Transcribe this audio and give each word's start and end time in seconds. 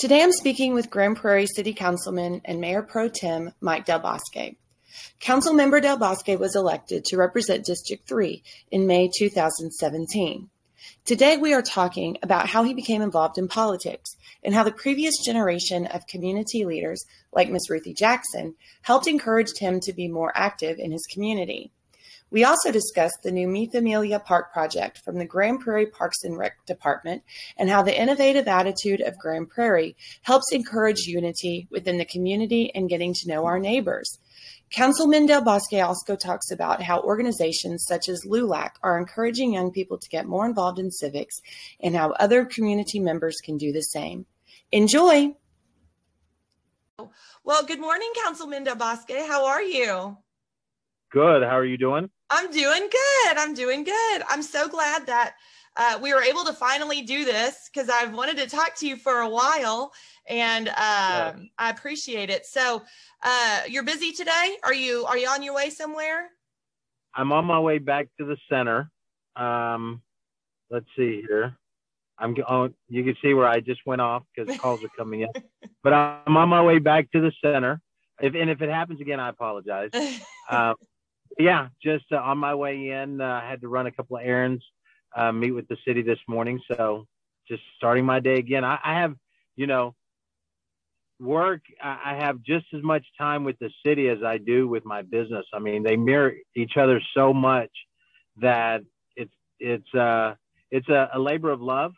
Today 0.00 0.22
I'm 0.22 0.32
speaking 0.32 0.72
with 0.72 0.88
Grand 0.88 1.18
Prairie 1.18 1.46
City 1.46 1.74
Councilman 1.74 2.40
and 2.46 2.58
Mayor 2.58 2.80
Pro 2.80 3.10
Tem 3.10 3.52
Mike 3.60 3.84
Del 3.84 3.98
Bosque. 3.98 4.56
Councilmember 5.20 5.82
Del 5.82 5.98
Bosque 5.98 6.40
was 6.40 6.56
elected 6.56 7.04
to 7.04 7.18
represent 7.18 7.66
District 7.66 8.08
3 8.08 8.42
in 8.70 8.86
May 8.86 9.10
2017. 9.14 10.48
Today 11.04 11.36
we 11.36 11.52
are 11.52 11.60
talking 11.60 12.16
about 12.22 12.48
how 12.48 12.62
he 12.62 12.72
became 12.72 13.02
involved 13.02 13.36
in 13.36 13.46
politics 13.46 14.16
and 14.42 14.54
how 14.54 14.62
the 14.62 14.72
previous 14.72 15.22
generation 15.22 15.84
of 15.84 16.06
community 16.06 16.64
leaders, 16.64 17.04
like 17.30 17.50
Miss 17.50 17.68
Ruthie 17.68 17.92
Jackson, 17.92 18.54
helped 18.80 19.06
encourage 19.06 19.50
him 19.58 19.80
to 19.80 19.92
be 19.92 20.08
more 20.08 20.32
active 20.34 20.78
in 20.78 20.92
his 20.92 21.06
community. 21.12 21.72
We 22.32 22.44
also 22.44 22.70
discussed 22.70 23.18
the 23.22 23.32
new 23.32 23.48
Mi 23.48 23.68
Familia 23.68 24.20
Park 24.20 24.52
project 24.52 24.98
from 24.98 25.18
the 25.18 25.24
Grand 25.24 25.60
Prairie 25.60 25.86
Parks 25.86 26.22
and 26.22 26.38
Rec 26.38 26.64
Department 26.64 27.24
and 27.56 27.68
how 27.68 27.82
the 27.82 28.00
innovative 28.00 28.46
attitude 28.46 29.00
of 29.00 29.18
Grand 29.18 29.50
Prairie 29.50 29.96
helps 30.22 30.52
encourage 30.52 31.06
unity 31.06 31.66
within 31.70 31.98
the 31.98 32.04
community 32.04 32.70
and 32.72 32.88
getting 32.88 33.14
to 33.14 33.28
know 33.28 33.46
our 33.46 33.58
neighbors. 33.58 34.18
Councilman 34.70 35.26
Del 35.26 35.42
Bosque 35.42 35.72
also 35.72 36.14
talks 36.14 36.52
about 36.52 36.80
how 36.80 37.00
organizations 37.00 37.84
such 37.88 38.08
as 38.08 38.24
LULAC 38.24 38.70
are 38.84 38.96
encouraging 38.96 39.52
young 39.52 39.72
people 39.72 39.98
to 39.98 40.08
get 40.08 40.26
more 40.26 40.46
involved 40.46 40.78
in 40.78 40.92
civics 40.92 41.40
and 41.80 41.96
how 41.96 42.12
other 42.12 42.44
community 42.44 43.00
members 43.00 43.38
can 43.42 43.58
do 43.58 43.72
the 43.72 43.82
same. 43.82 44.26
Enjoy! 44.70 45.34
Well, 47.42 47.64
good 47.64 47.80
morning, 47.80 48.12
Councilman 48.22 48.62
Del 48.62 48.76
Bosque. 48.76 49.10
How 49.10 49.46
are 49.46 49.62
you? 49.62 50.16
Good. 51.10 51.42
How 51.42 51.58
are 51.58 51.64
you 51.64 51.76
doing? 51.76 52.08
I'm 52.30 52.50
doing 52.50 52.88
good. 52.90 53.36
I'm 53.36 53.54
doing 53.54 53.84
good. 53.84 54.22
I'm 54.28 54.42
so 54.42 54.68
glad 54.68 55.06
that 55.06 55.34
uh, 55.76 55.98
we 56.02 56.12
were 56.14 56.22
able 56.22 56.44
to 56.44 56.52
finally 56.52 57.02
do 57.02 57.24
this 57.24 57.68
because 57.72 57.88
I've 57.88 58.14
wanted 58.14 58.36
to 58.38 58.46
talk 58.46 58.74
to 58.76 58.88
you 58.88 58.96
for 58.96 59.20
a 59.20 59.28
while, 59.28 59.92
and 60.28 60.68
uh, 60.68 60.72
yeah. 60.76 61.32
I 61.58 61.70
appreciate 61.70 62.30
it. 62.30 62.46
So, 62.46 62.82
uh, 63.22 63.60
you're 63.68 63.84
busy 63.84 64.12
today. 64.12 64.56
Are 64.64 64.74
you 64.74 65.04
Are 65.06 65.16
you 65.18 65.28
on 65.28 65.42
your 65.42 65.54
way 65.54 65.70
somewhere? 65.70 66.28
I'm 67.14 67.32
on 67.32 67.44
my 67.44 67.58
way 67.58 67.78
back 67.78 68.08
to 68.18 68.26
the 68.26 68.36
center. 68.48 68.90
Um, 69.36 70.02
let's 70.70 70.86
see 70.96 71.22
here. 71.26 71.56
I'm 72.18 72.36
oh, 72.48 72.70
you 72.88 73.02
can 73.02 73.16
see 73.22 73.34
where 73.34 73.48
I 73.48 73.60
just 73.60 73.80
went 73.86 74.00
off 74.00 74.22
because 74.34 74.56
calls 74.58 74.84
are 74.84 74.90
coming 74.96 75.22
in. 75.22 75.28
But 75.82 75.94
I'm 75.94 76.36
on 76.36 76.48
my 76.48 76.62
way 76.62 76.78
back 76.78 77.10
to 77.12 77.20
the 77.20 77.32
center. 77.42 77.80
If 78.20 78.34
and 78.34 78.50
if 78.50 78.60
it 78.60 78.68
happens 78.68 79.00
again, 79.00 79.18
I 79.18 79.30
apologize. 79.30 79.90
Uh, 80.48 80.74
yeah, 81.38 81.68
just 81.82 82.04
uh, 82.12 82.16
on 82.16 82.38
my 82.38 82.54
way 82.54 82.90
in, 82.90 83.20
uh, 83.20 83.40
I 83.42 83.48
had 83.48 83.60
to 83.62 83.68
run 83.68 83.86
a 83.86 83.92
couple 83.92 84.16
of 84.16 84.24
errands, 84.24 84.64
uh, 85.16 85.32
meet 85.32 85.52
with 85.52 85.68
the 85.68 85.76
city 85.86 86.02
this 86.02 86.18
morning. 86.28 86.60
So 86.70 87.06
just 87.48 87.62
starting 87.76 88.04
my 88.04 88.20
day 88.20 88.34
again. 88.34 88.64
I, 88.64 88.78
I 88.82 89.00
have, 89.00 89.14
you 89.56 89.66
know, 89.66 89.94
work. 91.20 91.60
I 91.82 92.16
have 92.20 92.42
just 92.42 92.66
as 92.74 92.82
much 92.82 93.04
time 93.18 93.44
with 93.44 93.58
the 93.58 93.70
city 93.84 94.08
as 94.08 94.22
I 94.24 94.38
do 94.38 94.66
with 94.66 94.84
my 94.84 95.02
business. 95.02 95.44
I 95.52 95.58
mean, 95.58 95.82
they 95.82 95.96
mirror 95.96 96.32
each 96.56 96.76
other 96.76 97.00
so 97.14 97.32
much 97.32 97.70
that 98.38 98.82
it's 99.16 99.34
it's 99.58 99.94
uh 99.94 100.34
it's 100.70 100.88
a, 100.88 101.10
a 101.12 101.18
labor 101.18 101.50
of 101.50 101.60
love, 101.60 101.92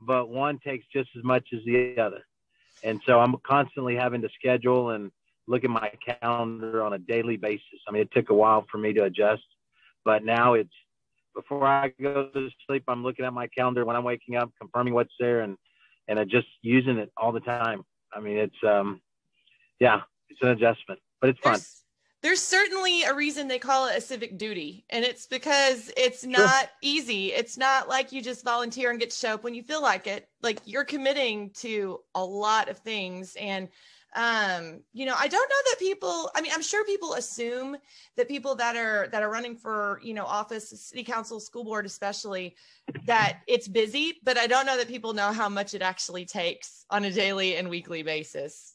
but 0.00 0.28
one 0.28 0.58
takes 0.58 0.86
just 0.92 1.10
as 1.16 1.22
much 1.22 1.46
as 1.54 1.60
the 1.64 1.96
other. 1.98 2.22
And 2.82 3.00
so 3.06 3.20
I'm 3.20 3.36
constantly 3.46 3.94
having 3.94 4.22
to 4.22 4.28
schedule 4.34 4.90
and 4.90 5.12
look 5.46 5.64
at 5.64 5.70
my 5.70 5.90
calendar 6.20 6.82
on 6.82 6.92
a 6.92 6.98
daily 6.98 7.36
basis. 7.36 7.80
I 7.88 7.92
mean, 7.92 8.02
it 8.02 8.10
took 8.12 8.30
a 8.30 8.34
while 8.34 8.64
for 8.70 8.78
me 8.78 8.92
to 8.94 9.04
adjust, 9.04 9.42
but 10.04 10.24
now 10.24 10.54
it's 10.54 10.72
before 11.34 11.66
I 11.66 11.92
go 12.00 12.28
to 12.28 12.48
sleep, 12.66 12.84
I'm 12.88 13.02
looking 13.02 13.24
at 13.24 13.32
my 13.32 13.46
calendar 13.48 13.84
when 13.84 13.96
I'm 13.96 14.04
waking 14.04 14.36
up, 14.36 14.50
confirming 14.60 14.94
what's 14.94 15.14
there, 15.18 15.40
and 15.40 15.56
and 16.08 16.18
just 16.30 16.48
using 16.62 16.98
it 16.98 17.10
all 17.16 17.32
the 17.32 17.40
time. 17.40 17.82
I 18.12 18.20
mean, 18.20 18.36
it's 18.36 18.56
um, 18.66 19.00
yeah, 19.80 20.02
it's 20.28 20.40
an 20.42 20.48
adjustment, 20.48 21.00
but 21.20 21.30
it's 21.30 21.40
fun. 21.40 21.52
There's, 21.52 21.82
there's 22.22 22.42
certainly 22.42 23.02
a 23.02 23.14
reason 23.14 23.48
they 23.48 23.58
call 23.58 23.88
it 23.88 23.96
a 23.96 24.00
civic 24.00 24.38
duty, 24.38 24.84
and 24.90 25.04
it's 25.04 25.26
because 25.26 25.90
it's 25.96 26.24
not 26.24 26.60
sure. 26.60 26.68
easy. 26.82 27.32
It's 27.32 27.56
not 27.56 27.88
like 27.88 28.12
you 28.12 28.22
just 28.22 28.44
volunteer 28.44 28.90
and 28.90 29.00
get 29.00 29.10
to 29.10 29.16
show 29.16 29.34
up 29.34 29.44
when 29.44 29.54
you 29.54 29.62
feel 29.62 29.82
like 29.82 30.06
it. 30.06 30.28
Like 30.42 30.60
you're 30.64 30.84
committing 30.84 31.50
to 31.60 32.00
a 32.14 32.24
lot 32.24 32.68
of 32.68 32.78
things, 32.78 33.36
and 33.40 33.68
um 34.14 34.80
you 34.92 35.06
know 35.06 35.14
i 35.18 35.26
don't 35.26 35.48
know 35.48 35.70
that 35.70 35.78
people 35.78 36.30
i 36.34 36.42
mean 36.42 36.52
i'm 36.54 36.62
sure 36.62 36.84
people 36.84 37.14
assume 37.14 37.76
that 38.16 38.28
people 38.28 38.54
that 38.54 38.76
are 38.76 39.08
that 39.10 39.22
are 39.22 39.30
running 39.30 39.56
for 39.56 40.00
you 40.02 40.12
know 40.12 40.24
office 40.24 40.68
city 40.68 41.02
council 41.02 41.40
school 41.40 41.64
board 41.64 41.86
especially 41.86 42.54
that 43.06 43.38
it's 43.46 43.66
busy 43.68 44.18
but 44.22 44.36
i 44.36 44.46
don't 44.46 44.66
know 44.66 44.76
that 44.76 44.88
people 44.88 45.14
know 45.14 45.32
how 45.32 45.48
much 45.48 45.72
it 45.72 45.80
actually 45.80 46.26
takes 46.26 46.84
on 46.90 47.04
a 47.04 47.10
daily 47.10 47.56
and 47.56 47.68
weekly 47.68 48.02
basis. 48.02 48.74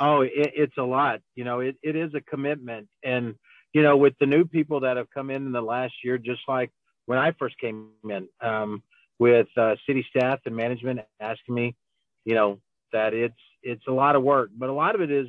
Oh 0.00 0.22
it, 0.22 0.32
it's 0.34 0.76
a 0.78 0.82
lot 0.82 1.20
you 1.34 1.44
know 1.44 1.60
it, 1.60 1.76
it 1.82 1.96
is 1.96 2.12
a 2.14 2.20
commitment. 2.20 2.88
And 3.04 3.36
you 3.72 3.82
know 3.82 3.96
with 3.96 4.14
the 4.20 4.26
new 4.26 4.44
people 4.44 4.80
that 4.80 4.96
have 4.96 5.08
come 5.10 5.30
in 5.30 5.46
in 5.46 5.52
the 5.52 5.62
last 5.62 5.94
year 6.04 6.18
just 6.18 6.42
like 6.48 6.70
when 7.06 7.18
i 7.18 7.32
first 7.32 7.58
came 7.58 7.90
in 8.08 8.28
um, 8.40 8.82
with 9.18 9.46
uh, 9.56 9.76
city 9.86 10.04
staff 10.10 10.40
and 10.46 10.56
management 10.56 11.00
asking 11.20 11.54
me 11.54 11.76
you 12.24 12.34
know 12.34 12.58
that 12.92 13.14
it's 13.14 13.34
it's 13.62 13.86
a 13.86 13.92
lot 13.92 14.16
of 14.16 14.22
work, 14.22 14.50
but 14.56 14.68
a 14.68 14.72
lot 14.72 14.94
of 14.94 15.00
it 15.00 15.10
is, 15.10 15.26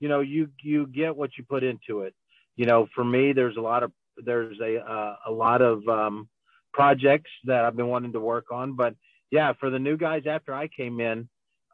you 0.00 0.08
know, 0.08 0.20
you 0.20 0.48
you 0.62 0.86
get 0.86 1.16
what 1.16 1.30
you 1.36 1.44
put 1.44 1.62
into 1.62 2.00
it. 2.00 2.14
You 2.56 2.66
know, 2.66 2.86
for 2.94 3.04
me, 3.04 3.32
there's 3.32 3.56
a 3.56 3.60
lot 3.60 3.82
of 3.82 3.92
there's 4.16 4.58
a 4.60 4.78
uh, 4.78 5.16
a 5.26 5.30
lot 5.30 5.62
of 5.62 5.86
um, 5.88 6.28
projects 6.72 7.30
that 7.44 7.64
I've 7.64 7.76
been 7.76 7.88
wanting 7.88 8.12
to 8.12 8.20
work 8.20 8.46
on, 8.50 8.74
but 8.74 8.94
yeah, 9.30 9.52
for 9.58 9.70
the 9.70 9.78
new 9.78 9.96
guys 9.96 10.22
after 10.28 10.54
I 10.54 10.68
came 10.68 11.00
in, 11.00 11.28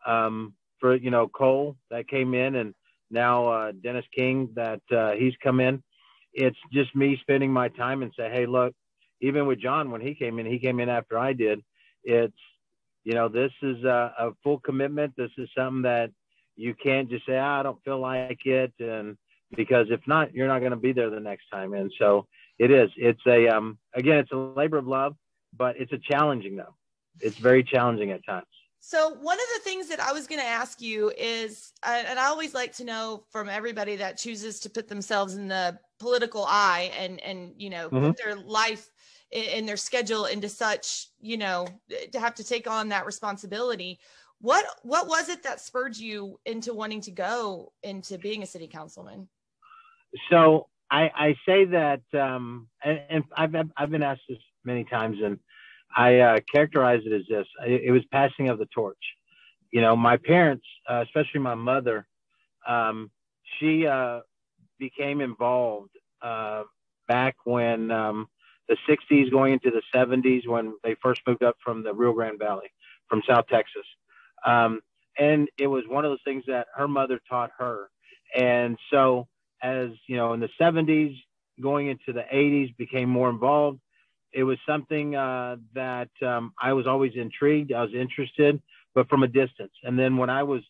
um, 0.06 0.54
for 0.81 0.97
you 0.97 1.10
know 1.10 1.28
Cole 1.28 1.76
that 1.91 2.09
came 2.09 2.34
in, 2.34 2.56
and 2.56 2.75
now 3.10 3.48
uh, 3.48 3.72
Dennis 3.72 4.06
King 4.16 4.50
that 4.54 4.81
uh, 4.91 5.12
he's 5.12 5.34
come 5.42 5.60
in. 5.60 5.82
It's 6.32 6.59
just 6.72 6.94
me 6.94 7.19
spending 7.21 7.53
my 7.53 7.69
time 7.69 8.03
and 8.03 8.12
say, 8.16 8.31
hey, 8.32 8.47
look, 8.47 8.72
even 9.21 9.47
with 9.47 9.60
John 9.60 9.91
when 9.91 10.00
he 10.00 10.15
came 10.15 10.38
in, 10.38 10.47
he 10.47 10.59
came 10.59 10.81
in 10.81 10.88
after 10.88 11.19
I 11.19 11.32
did. 11.32 11.60
It's 12.04 12.32
you 13.05 13.15
know, 13.15 13.28
this 13.28 13.53
is 13.62 13.83
a, 13.84 14.12
a 14.19 14.31
full 14.43 14.59
commitment. 14.61 15.15
This 15.16 15.31
is 15.38 15.49
something 15.56 15.83
that 15.83 16.11
you 16.56 16.75
can't 16.75 17.09
just 17.09 17.27
say, 17.27 17.37
oh, 17.37 17.44
I 17.44 17.62
don't 17.62 17.83
feel 17.84 18.00
like 18.00 18.44
it. 18.44 18.72
And 18.78 19.16
because 19.56 19.87
if 19.91 20.00
not, 20.06 20.34
you're 20.34 20.49
not 20.49 20.61
going 20.61 20.72
to 20.72 20.77
be 20.77 20.93
there 20.93 21.10
the 21.10 21.21
next 21.21 21.49
time. 21.50 21.72
And 21.72 21.91
so 21.99 22.27
it 22.59 22.71
is, 22.71 22.91
it's 22.97 23.21
a, 23.27 23.49
um, 23.49 23.78
again, 23.94 24.19
it's 24.19 24.33
a 24.33 24.37
labor 24.37 24.77
of 24.77 24.87
love, 24.87 25.15
but 25.56 25.77
it's 25.78 25.93
a 25.93 25.99
challenging 25.99 26.56
though. 26.56 26.75
It's 27.21 27.39
very 27.39 27.65
challenging 27.65 28.10
at 28.10 28.25
times. 28.27 28.47
So 28.81 29.10
one 29.21 29.37
of 29.37 29.44
the 29.56 29.60
things 29.62 29.89
that 29.89 30.00
I 30.00 30.12
was 30.12 30.27
going 30.27 30.41
to 30.41 30.47
ask 30.47 30.81
you 30.81 31.12
is, 31.19 31.72
and 31.87 32.19
I 32.19 32.27
always 32.27 32.55
like 32.55 32.72
to 32.77 32.84
know 32.84 33.25
from 33.31 33.49
everybody 33.49 33.97
that 33.97 34.16
chooses 34.16 34.59
to 34.60 34.71
put 34.71 34.89
themselves 34.89 35.34
in 35.34 35.49
the 35.49 35.78
political 35.99 36.47
eye 36.49 36.91
and 36.99 37.21
and 37.21 37.53
you 37.59 37.69
know 37.69 37.89
mm-hmm. 37.89 38.06
put 38.06 38.16
their 38.16 38.37
life 38.37 38.91
in, 39.30 39.66
their 39.66 39.76
schedule 39.76 40.24
into 40.26 40.48
such 40.48 41.08
you 41.20 41.36
know 41.36 41.66
to 42.12 42.20
have 42.20 42.34
to 42.36 42.44
take 42.44 42.68
on 42.68 42.88
that 42.88 43.06
responsibility. 43.06 43.98
What 44.41 44.64
what 44.82 45.06
was 45.06 45.28
it 45.28 45.42
that 45.42 45.60
spurred 45.60 45.96
you 45.96 46.41
into 46.46 46.74
wanting 46.74 47.02
to 47.02 47.10
go 47.10 47.72
into 47.82 48.18
being 48.18 48.42
a 48.42 48.46
city 48.46 48.66
councilman? 48.66 49.28
So 50.30 50.66
i 50.91 51.10
i 51.14 51.36
say 51.46 51.64
that 51.66 52.02
um 52.14 52.68
and, 52.82 53.00
and 53.08 53.24
i've 53.36 53.54
i've 53.76 53.91
been 53.91 54.02
asked 54.02 54.22
this 54.28 54.38
many 54.64 54.84
times 54.84 55.18
and 55.22 55.38
i 55.97 56.18
uh, 56.18 56.41
characterize 56.52 57.02
it 57.04 57.12
as 57.12 57.22
this. 57.28 57.47
It 57.66 57.92
was 57.92 58.02
passing 58.10 58.48
of 58.48 58.58
the 58.58 58.66
torch. 58.66 58.98
You 59.70 59.80
know 59.80 59.94
my 59.94 60.16
parents 60.16 60.66
uh, 60.88 61.04
especially 61.06 61.41
my 61.41 61.54
mother 61.54 62.06
um 62.66 63.10
she 63.58 63.86
uh 63.86 64.20
became 64.78 65.20
involved 65.20 65.91
uh 66.22 66.64
back 67.08 67.36
when 67.44 67.91
um 67.91 68.28
the 68.70 68.76
60s 68.88 69.31
going 69.31 69.53
into 69.53 69.70
the 69.70 69.82
70s 69.92 70.47
when 70.47 70.75
they 70.84 70.94
first 71.03 71.20
moved 71.26 71.42
up 71.42 71.56
from 71.62 71.82
the 71.82 71.92
Rio 71.92 72.12
Grande 72.12 72.38
Valley 72.38 72.70
from 73.08 73.20
South 73.28 73.47
Texas. 73.48 73.84
Um, 74.47 74.81
and 75.18 75.48
it 75.59 75.66
was 75.66 75.83
one 75.89 76.04
of 76.04 76.12
those 76.12 76.22
things 76.24 76.45
that 76.47 76.68
her 76.77 76.86
mother 76.86 77.21
taught 77.28 77.50
her. 77.59 77.91
And 78.34 78.78
so, 78.92 79.27
as 79.60 79.91
you 80.06 80.16
know, 80.16 80.33
in 80.33 80.41
the 80.41 80.48
70s, 80.59 81.16
going 81.60 81.89
into 81.89 82.12
the 82.12 82.24
80s, 82.33 82.74
became 82.77 83.09
more 83.09 83.28
involved. 83.28 83.80
It 84.33 84.45
was 84.45 84.56
something 84.66 85.16
uh, 85.16 85.56
that 85.74 86.10
um, 86.24 86.53
I 86.62 86.72
was 86.72 86.86
always 86.86 87.12
intrigued. 87.16 87.72
I 87.72 87.83
was 87.83 87.92
interested, 87.92 88.62
but 88.95 89.09
from 89.09 89.24
a 89.24 89.28
distance. 89.28 89.72
And 89.83 89.98
then 89.98 90.16
when 90.16 90.30
I 90.30 90.45
was 90.45 90.62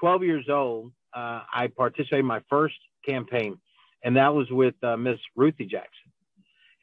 12 0.00 0.24
years 0.24 0.48
old, 0.48 0.92
uh, 1.14 1.42
I 1.52 1.66
participated 1.66 2.20
in 2.20 2.26
my 2.26 2.40
first 2.48 2.76
campaign, 3.06 3.58
and 4.02 4.16
that 4.16 4.34
was 4.34 4.50
with 4.50 4.74
uh, 4.82 4.96
Miss 4.96 5.18
Ruthie 5.36 5.66
Jackson 5.66 6.01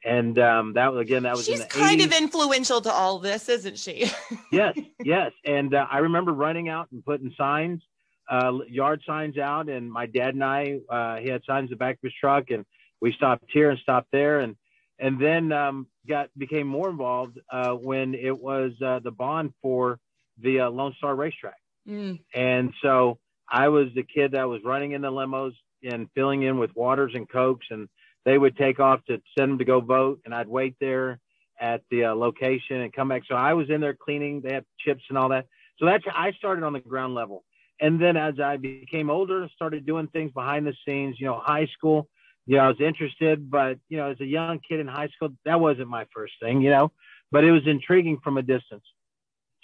and 0.04 0.38
um, 0.38 0.72
that 0.74 0.92
was 0.92 1.02
again 1.02 1.24
that 1.24 1.36
was 1.36 1.44
she's 1.44 1.64
kind 1.66 2.00
80s. 2.00 2.04
of 2.06 2.12
influential 2.12 2.80
to 2.80 2.92
all 2.92 3.18
this 3.18 3.48
isn't 3.48 3.78
she 3.78 4.10
yes 4.52 4.76
yes 5.04 5.32
and 5.44 5.74
uh, 5.74 5.86
i 5.90 5.98
remember 5.98 6.32
running 6.32 6.68
out 6.68 6.88
and 6.92 7.04
putting 7.04 7.32
signs 7.36 7.82
uh, 8.30 8.52
yard 8.68 9.02
signs 9.06 9.36
out 9.38 9.68
and 9.68 9.90
my 9.90 10.06
dad 10.06 10.34
and 10.34 10.44
i 10.44 10.78
uh, 10.88 11.16
he 11.16 11.28
had 11.28 11.42
signs 11.46 11.66
in 11.66 11.70
the 11.70 11.76
back 11.76 11.94
of 11.96 12.02
his 12.02 12.14
truck 12.18 12.50
and 12.50 12.64
we 13.00 13.12
stopped 13.12 13.44
here 13.52 13.70
and 13.70 13.78
stopped 13.80 14.08
there 14.12 14.40
and 14.40 14.56
and 14.98 15.20
then 15.20 15.50
um, 15.50 15.86
got 16.08 16.28
became 16.36 16.66
more 16.66 16.90
involved 16.90 17.38
uh, 17.50 17.72
when 17.72 18.14
it 18.14 18.38
was 18.38 18.72
uh, 18.84 18.98
the 19.00 19.10
bond 19.10 19.52
for 19.62 19.98
the 20.42 20.60
uh, 20.60 20.70
lone 20.70 20.94
star 20.98 21.14
racetrack 21.14 21.56
Mm. 21.88 22.20
And 22.34 22.72
so 22.82 23.18
I 23.50 23.68
was 23.68 23.88
the 23.94 24.02
kid 24.02 24.32
that 24.32 24.48
was 24.48 24.60
running 24.64 24.92
in 24.92 25.02
the 25.02 25.10
limos 25.10 25.52
and 25.82 26.08
filling 26.14 26.42
in 26.42 26.58
with 26.58 26.74
waters 26.76 27.12
and 27.14 27.28
cokes, 27.28 27.66
and 27.70 27.88
they 28.24 28.36
would 28.36 28.56
take 28.56 28.80
off 28.80 29.04
to 29.06 29.20
send 29.38 29.52
them 29.52 29.58
to 29.58 29.64
go 29.64 29.80
vote, 29.80 30.20
and 30.24 30.34
I'd 30.34 30.48
wait 30.48 30.76
there 30.80 31.18
at 31.60 31.82
the 31.90 32.06
uh, 32.06 32.14
location 32.14 32.80
and 32.80 32.92
come 32.92 33.08
back. 33.08 33.22
So 33.28 33.34
I 33.34 33.54
was 33.54 33.68
in 33.70 33.80
there 33.80 33.94
cleaning. 33.94 34.40
They 34.40 34.54
had 34.54 34.64
chips 34.78 35.02
and 35.08 35.18
all 35.18 35.28
that. 35.28 35.46
So 35.78 35.86
that's 35.86 36.04
I 36.14 36.32
started 36.32 36.64
on 36.64 36.72
the 36.72 36.80
ground 36.80 37.14
level, 37.14 37.44
and 37.80 38.00
then 38.00 38.16
as 38.16 38.34
I 38.38 38.56
became 38.56 39.10
older, 39.10 39.48
started 39.54 39.86
doing 39.86 40.08
things 40.08 40.32
behind 40.32 40.66
the 40.66 40.74
scenes. 40.86 41.16
You 41.18 41.26
know, 41.26 41.40
high 41.42 41.66
school. 41.76 42.08
You 42.46 42.56
know, 42.56 42.64
I 42.64 42.68
was 42.68 42.80
interested, 42.80 43.50
but 43.50 43.78
you 43.88 43.98
know, 43.98 44.10
as 44.10 44.20
a 44.20 44.26
young 44.26 44.60
kid 44.66 44.80
in 44.80 44.86
high 44.86 45.08
school, 45.08 45.30
that 45.44 45.60
wasn't 45.60 45.88
my 45.88 46.06
first 46.14 46.34
thing. 46.42 46.60
You 46.60 46.70
know, 46.70 46.92
but 47.30 47.44
it 47.44 47.52
was 47.52 47.62
intriguing 47.66 48.18
from 48.22 48.38
a 48.38 48.42
distance. 48.42 48.84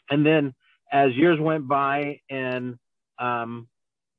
And 0.09 0.25
then 0.25 0.55
as 0.93 1.13
years 1.15 1.39
went 1.41 1.67
by, 1.67 2.21
and 2.31 2.79
um, 3.19 3.69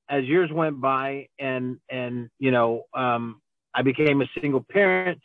as 0.09 0.25
years 0.25 0.51
went 0.51 0.81
by, 0.81 1.29
and 1.39 1.77
and 1.89 2.29
you 2.39 2.51
know, 2.51 2.83
um, 2.93 3.41
I 3.73 3.81
became 3.81 4.21
a 4.21 4.27
single 4.39 4.65
parent 4.69 5.19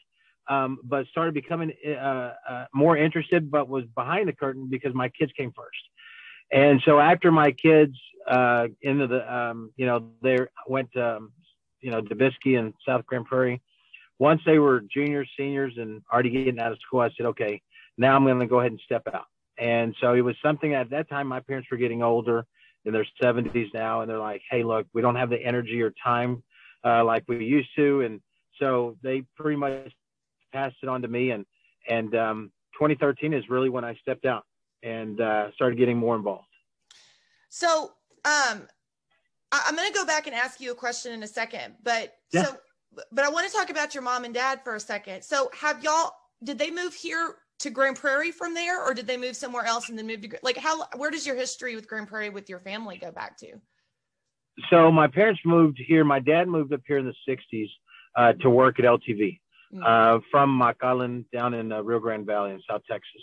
um, 0.48 0.78
but 0.82 1.06
started 1.06 1.34
becoming 1.34 1.72
uh, 1.86 2.32
uh, 2.48 2.64
more 2.74 2.96
interested, 2.96 3.50
but 3.50 3.68
was 3.68 3.84
behind 3.94 4.28
the 4.28 4.32
curtain 4.32 4.68
because 4.70 4.94
my 4.94 5.08
kids 5.08 5.32
came 5.36 5.52
first. 5.52 5.78
And 6.52 6.82
so 6.84 6.98
after 6.98 7.30
my 7.30 7.52
kids 7.52 7.96
uh, 8.28 8.66
into 8.82 9.06
the, 9.06 9.34
um, 9.34 9.72
you 9.76 9.86
know, 9.86 10.10
they 10.22 10.38
went 10.68 10.92
to, 10.92 11.16
um, 11.16 11.32
you 11.80 11.90
know, 11.90 12.02
Dubiski 12.02 12.58
and 12.58 12.74
South 12.86 13.06
Grand 13.06 13.26
Prairie. 13.26 13.62
Once 14.18 14.40
they 14.44 14.58
were 14.58 14.82
juniors, 14.92 15.28
seniors, 15.36 15.74
and 15.78 16.02
already 16.12 16.30
getting 16.30 16.60
out 16.60 16.72
of 16.72 16.78
school, 16.80 17.00
I 17.00 17.10
said, 17.16 17.26
okay, 17.26 17.62
now 17.96 18.14
I'm 18.14 18.24
going 18.24 18.38
to 18.38 18.46
go 18.46 18.60
ahead 18.60 18.72
and 18.72 18.80
step 18.84 19.02
out. 19.12 19.24
And 19.58 19.94
so 20.00 20.14
it 20.14 20.20
was 20.20 20.36
something 20.44 20.74
at 20.74 20.90
that 20.90 21.08
time, 21.08 21.26
my 21.26 21.40
parents 21.40 21.68
were 21.70 21.76
getting 21.76 22.02
older 22.02 22.44
in 22.84 22.92
their 22.92 23.06
70s 23.22 23.68
now, 23.74 24.00
and 24.00 24.10
they're 24.10 24.18
like, 24.18 24.42
hey, 24.50 24.62
look, 24.62 24.86
we 24.92 25.02
don't 25.02 25.16
have 25.16 25.30
the 25.30 25.42
energy 25.42 25.82
or 25.82 25.92
time 26.04 26.42
uh, 26.84 27.04
like 27.04 27.24
we 27.26 27.44
used 27.44 27.70
to. 27.76 28.02
And 28.02 28.20
so 28.62 28.96
they 29.02 29.24
pretty 29.36 29.56
much 29.56 29.90
passed 30.52 30.76
it 30.82 30.88
on 30.88 31.02
to 31.02 31.08
me, 31.08 31.32
and 31.32 31.44
and 31.88 32.14
um, 32.14 32.52
2013 32.74 33.34
is 33.34 33.42
really 33.50 33.68
when 33.68 33.84
I 33.84 33.94
stepped 33.96 34.24
out 34.24 34.44
and 34.84 35.20
uh, 35.20 35.50
started 35.54 35.78
getting 35.78 35.96
more 35.96 36.14
involved. 36.14 36.46
So 37.48 37.92
um, 38.24 38.68
I- 39.50 39.64
am 39.68 39.74
going 39.74 39.88
to 39.88 39.94
go 39.94 40.06
back 40.06 40.26
and 40.26 40.34
ask 40.34 40.60
you 40.60 40.70
a 40.70 40.74
question 40.74 41.12
in 41.12 41.22
a 41.24 41.26
second, 41.26 41.74
but 41.82 42.14
yeah. 42.32 42.44
so 42.44 42.56
but 43.10 43.24
I 43.24 43.30
want 43.30 43.50
to 43.50 43.56
talk 43.56 43.70
about 43.70 43.94
your 43.94 44.02
mom 44.02 44.24
and 44.24 44.34
dad 44.34 44.60
for 44.62 44.76
a 44.76 44.80
second. 44.80 45.22
So 45.22 45.50
have 45.58 45.82
y'all 45.82 46.12
did 46.44 46.58
they 46.58 46.70
move 46.70 46.94
here 46.94 47.36
to 47.60 47.70
Grand 47.70 47.96
Prairie 47.96 48.30
from 48.30 48.54
there, 48.54 48.84
or 48.84 48.94
did 48.94 49.06
they 49.06 49.16
move 49.16 49.34
somewhere 49.34 49.64
else 49.64 49.88
and 49.88 49.98
then 49.98 50.06
move 50.06 50.20
to 50.20 50.38
like 50.42 50.56
how? 50.56 50.84
Where 50.96 51.10
does 51.10 51.26
your 51.26 51.36
history 51.36 51.74
with 51.74 51.88
Grand 51.88 52.06
Prairie 52.06 52.30
with 52.30 52.48
your 52.48 52.60
family 52.60 52.96
go 52.96 53.10
back 53.10 53.36
to? 53.38 53.54
So 54.70 54.92
my 54.92 55.08
parents 55.08 55.40
moved 55.44 55.80
here. 55.84 56.04
My 56.04 56.20
dad 56.20 56.46
moved 56.46 56.72
up 56.72 56.82
here 56.86 56.98
in 56.98 57.06
the 57.06 57.14
'60s 57.28 57.68
uh, 58.16 58.32
to 58.34 58.50
work 58.50 58.78
at 58.78 58.84
LTV. 58.84 59.38
Mm. 59.74 59.82
uh, 59.86 60.20
from 60.30 60.58
McAllen 60.60 61.24
down 61.32 61.54
in 61.54 61.72
uh, 61.72 61.80
Rio 61.80 61.98
Grande 61.98 62.26
Valley 62.26 62.50
in 62.50 62.60
South 62.68 62.82
Texas. 62.90 63.22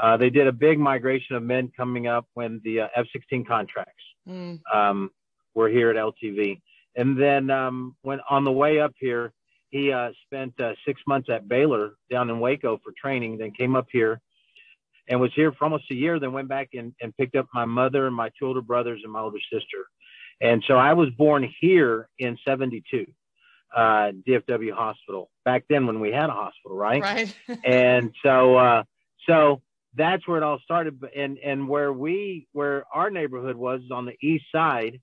Uh, 0.00 0.16
they 0.16 0.30
did 0.30 0.46
a 0.46 0.52
big 0.52 0.78
migration 0.78 1.36
of 1.36 1.42
men 1.42 1.70
coming 1.76 2.06
up 2.06 2.26
when 2.32 2.58
the 2.64 2.80
uh, 2.80 2.88
F-16 2.96 3.46
contracts 3.46 4.02
mm. 4.26 4.58
um, 4.72 5.10
were 5.54 5.68
here 5.68 5.90
at 5.90 5.96
LTV. 5.96 6.58
And 6.96 7.20
then 7.20 7.50
um, 7.50 7.96
when 8.00 8.20
on 8.30 8.44
the 8.44 8.52
way 8.52 8.80
up 8.80 8.94
here, 8.98 9.32
he 9.68 9.92
uh, 9.92 10.10
spent 10.24 10.58
uh, 10.58 10.72
six 10.86 11.02
months 11.06 11.28
at 11.28 11.48
Baylor 11.48 11.92
down 12.10 12.30
in 12.30 12.40
Waco 12.40 12.80
for 12.82 12.94
training, 12.98 13.36
then 13.36 13.50
came 13.50 13.76
up 13.76 13.86
here 13.92 14.22
and 15.08 15.20
was 15.20 15.32
here 15.34 15.52
for 15.52 15.64
almost 15.64 15.84
a 15.90 15.94
year, 15.94 16.18
then 16.18 16.32
went 16.32 16.48
back 16.48 16.70
and, 16.72 16.94
and 17.02 17.14
picked 17.18 17.36
up 17.36 17.46
my 17.52 17.66
mother 17.66 18.06
and 18.06 18.16
my 18.16 18.30
two 18.38 18.46
older 18.46 18.62
brothers 18.62 19.02
and 19.04 19.12
my 19.12 19.20
older 19.20 19.38
sister. 19.52 19.86
And 20.40 20.64
so 20.66 20.76
I 20.76 20.94
was 20.94 21.10
born 21.10 21.46
here 21.60 22.08
in 22.18 22.38
72 22.46 23.04
uh, 23.74 24.12
DFW 24.26 24.72
hospital 24.72 25.30
back 25.44 25.64
then 25.68 25.86
when 25.86 26.00
we 26.00 26.10
had 26.10 26.28
a 26.28 26.32
hospital, 26.32 26.76
right? 26.76 27.02
Right. 27.02 27.34
and 27.64 28.14
so, 28.24 28.56
uh, 28.56 28.82
so 29.28 29.62
that's 29.94 30.26
where 30.26 30.38
it 30.38 30.42
all 30.42 30.58
started. 30.62 31.02
And, 31.16 31.38
and 31.38 31.68
where 31.68 31.92
we, 31.92 32.48
where 32.52 32.84
our 32.92 33.10
neighborhood 33.10 33.56
was 33.56 33.82
on 33.90 34.06
the 34.06 34.16
east 34.22 34.44
side, 34.52 35.00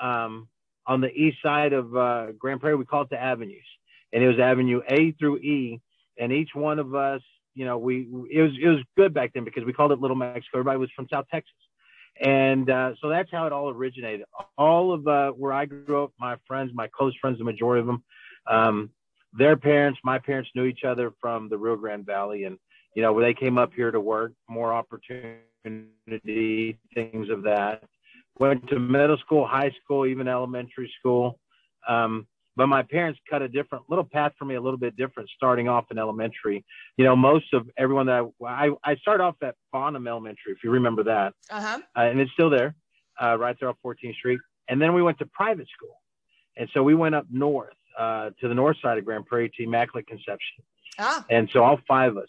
um, 0.00 0.48
on 0.86 1.00
the 1.00 1.10
east 1.10 1.38
side 1.42 1.72
of 1.72 1.96
uh, 1.96 2.32
Grand 2.38 2.60
Prairie, 2.60 2.76
we 2.76 2.84
call 2.84 3.02
it 3.02 3.10
the 3.10 3.20
avenues. 3.20 3.66
And 4.12 4.22
it 4.22 4.28
was 4.28 4.38
Avenue 4.38 4.82
A 4.88 5.12
through 5.12 5.38
E. 5.38 5.80
And 6.18 6.32
each 6.32 6.50
one 6.54 6.78
of 6.78 6.94
us, 6.94 7.22
you 7.54 7.64
know, 7.64 7.78
we, 7.78 8.08
it 8.30 8.42
was, 8.42 8.52
it 8.60 8.68
was 8.68 8.80
good 8.96 9.14
back 9.14 9.32
then 9.32 9.44
because 9.44 9.64
we 9.64 9.72
called 9.72 9.92
it 9.92 10.00
Little 10.00 10.16
Mexico. 10.16 10.58
Everybody 10.58 10.78
was 10.78 10.90
from 10.94 11.06
South 11.10 11.26
Texas. 11.30 11.54
And 12.20 12.70
uh, 12.70 12.92
so 13.00 13.08
that's 13.08 13.30
how 13.30 13.46
it 13.46 13.52
all 13.52 13.70
originated. 13.70 14.26
All 14.58 14.92
of 14.92 15.06
uh, 15.06 15.30
where 15.30 15.52
I 15.52 15.64
grew 15.64 16.04
up, 16.04 16.12
my 16.20 16.36
friends, 16.46 16.70
my 16.74 16.88
close 16.88 17.16
friends, 17.20 17.38
the 17.38 17.44
majority 17.44 17.80
of 17.80 17.86
them, 17.86 18.04
um, 18.48 18.90
their 19.32 19.56
parents, 19.56 19.98
my 20.04 20.18
parents 20.18 20.50
knew 20.54 20.64
each 20.64 20.84
other 20.84 21.12
from 21.20 21.48
the 21.48 21.56
Rio 21.56 21.76
Grande 21.76 22.04
Valley, 22.04 22.44
and 22.44 22.58
you 22.94 23.02
know 23.02 23.18
they 23.18 23.32
came 23.32 23.56
up 23.56 23.72
here 23.74 23.90
to 23.90 24.00
work, 24.00 24.32
more 24.48 24.72
opportunity, 24.72 26.78
things 26.94 27.30
of 27.30 27.42
that. 27.44 27.82
Went 28.38 28.68
to 28.68 28.78
middle 28.78 29.16
school, 29.18 29.46
high 29.46 29.72
school, 29.82 30.06
even 30.06 30.28
elementary 30.28 30.92
school. 30.98 31.38
Um, 31.88 32.26
but 32.56 32.66
my 32.66 32.82
parents 32.82 33.18
cut 33.28 33.42
a 33.42 33.48
different 33.48 33.84
little 33.88 34.04
path 34.04 34.32
for 34.38 34.44
me, 34.44 34.54
a 34.54 34.60
little 34.60 34.78
bit 34.78 34.96
different, 34.96 35.30
starting 35.36 35.68
off 35.68 35.86
in 35.90 35.98
elementary. 35.98 36.64
You 36.96 37.04
know, 37.04 37.16
most 37.16 37.52
of 37.52 37.68
everyone 37.76 38.06
that 38.06 38.30
I, 38.44 38.46
I, 38.46 38.70
I 38.84 38.96
started 38.96 39.24
off 39.24 39.36
at 39.42 39.54
Bonham 39.72 40.06
Elementary, 40.06 40.52
if 40.52 40.58
you 40.62 40.70
remember 40.70 41.04
that, 41.04 41.34
uh-huh. 41.50 41.80
uh, 41.96 42.00
and 42.00 42.20
it's 42.20 42.32
still 42.32 42.50
there, 42.50 42.74
uh, 43.22 43.36
right 43.38 43.56
there 43.58 43.68
off 43.68 43.76
14th 43.84 44.14
Street. 44.16 44.40
And 44.68 44.80
then 44.80 44.94
we 44.94 45.02
went 45.02 45.18
to 45.18 45.26
private 45.26 45.68
school, 45.74 45.96
and 46.56 46.68
so 46.72 46.82
we 46.82 46.94
went 46.94 47.14
up 47.14 47.26
north 47.30 47.74
uh, 47.98 48.30
to 48.40 48.48
the 48.48 48.54
north 48.54 48.76
side 48.82 48.98
of 48.98 49.04
Grand 49.04 49.26
Prairie 49.26 49.50
to 49.56 49.64
Immaculate 49.64 50.06
Conception. 50.06 50.64
Ah. 50.98 51.24
And 51.30 51.48
so 51.52 51.62
all 51.62 51.80
five 51.88 52.12
of 52.12 52.18
us. 52.18 52.28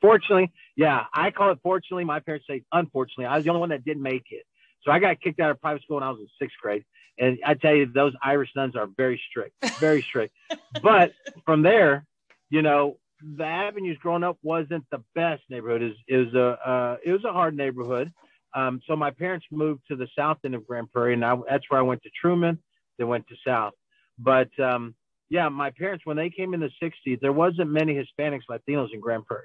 Fortunately, 0.00 0.52
yeah, 0.76 1.04
I 1.12 1.30
call 1.30 1.50
it 1.50 1.58
fortunately. 1.62 2.04
My 2.04 2.20
parents 2.20 2.46
say 2.48 2.62
unfortunately. 2.72 3.26
I 3.26 3.36
was 3.36 3.44
the 3.44 3.50
only 3.50 3.60
one 3.60 3.70
that 3.70 3.84
didn't 3.84 4.02
make 4.02 4.26
it. 4.30 4.44
So 4.82 4.92
I 4.92 4.98
got 5.00 5.20
kicked 5.20 5.40
out 5.40 5.50
of 5.50 5.60
private 5.60 5.82
school 5.82 5.96
when 5.96 6.04
I 6.04 6.10
was 6.10 6.20
in 6.20 6.28
sixth 6.38 6.56
grade. 6.62 6.84
And 7.18 7.38
I 7.44 7.54
tell 7.54 7.74
you, 7.74 7.86
those 7.86 8.12
Irish 8.22 8.50
nuns 8.54 8.76
are 8.76 8.86
very 8.96 9.20
strict, 9.30 9.54
very 9.78 10.02
strict. 10.08 10.34
but 10.82 11.12
from 11.44 11.62
there, 11.62 12.04
you 12.50 12.62
know, 12.62 12.98
the 13.36 13.44
avenues 13.44 13.98
growing 13.98 14.24
up 14.24 14.38
wasn't 14.42 14.84
the 14.90 15.02
best 15.14 15.42
neighborhood. 15.48 15.82
It 15.82 15.86
was, 15.86 15.96
it 16.06 16.16
was 16.16 16.34
a 16.34 16.68
uh, 16.68 16.96
it 17.04 17.12
was 17.12 17.24
a 17.24 17.32
hard 17.32 17.56
neighborhood. 17.56 18.12
Um, 18.54 18.80
so 18.86 18.96
my 18.96 19.10
parents 19.10 19.46
moved 19.50 19.82
to 19.88 19.96
the 19.96 20.08
south 20.16 20.38
end 20.44 20.54
of 20.54 20.66
Grand 20.66 20.92
Prairie, 20.92 21.14
and 21.14 21.24
I, 21.24 21.36
that's 21.48 21.64
where 21.68 21.80
I 21.80 21.82
went 21.82 22.02
to 22.02 22.10
Truman. 22.20 22.58
Then 22.98 23.08
went 23.08 23.26
to 23.28 23.34
South. 23.46 23.74
But 24.18 24.48
um, 24.60 24.94
yeah, 25.28 25.48
my 25.48 25.70
parents 25.70 26.04
when 26.04 26.16
they 26.16 26.30
came 26.30 26.54
in 26.54 26.60
the 26.60 26.70
'60s, 26.82 27.20
there 27.20 27.32
wasn't 27.32 27.70
many 27.70 27.94
Hispanics, 27.94 28.42
Latinos 28.50 28.92
in 28.92 29.00
Grand 29.00 29.26
Prairie. 29.26 29.44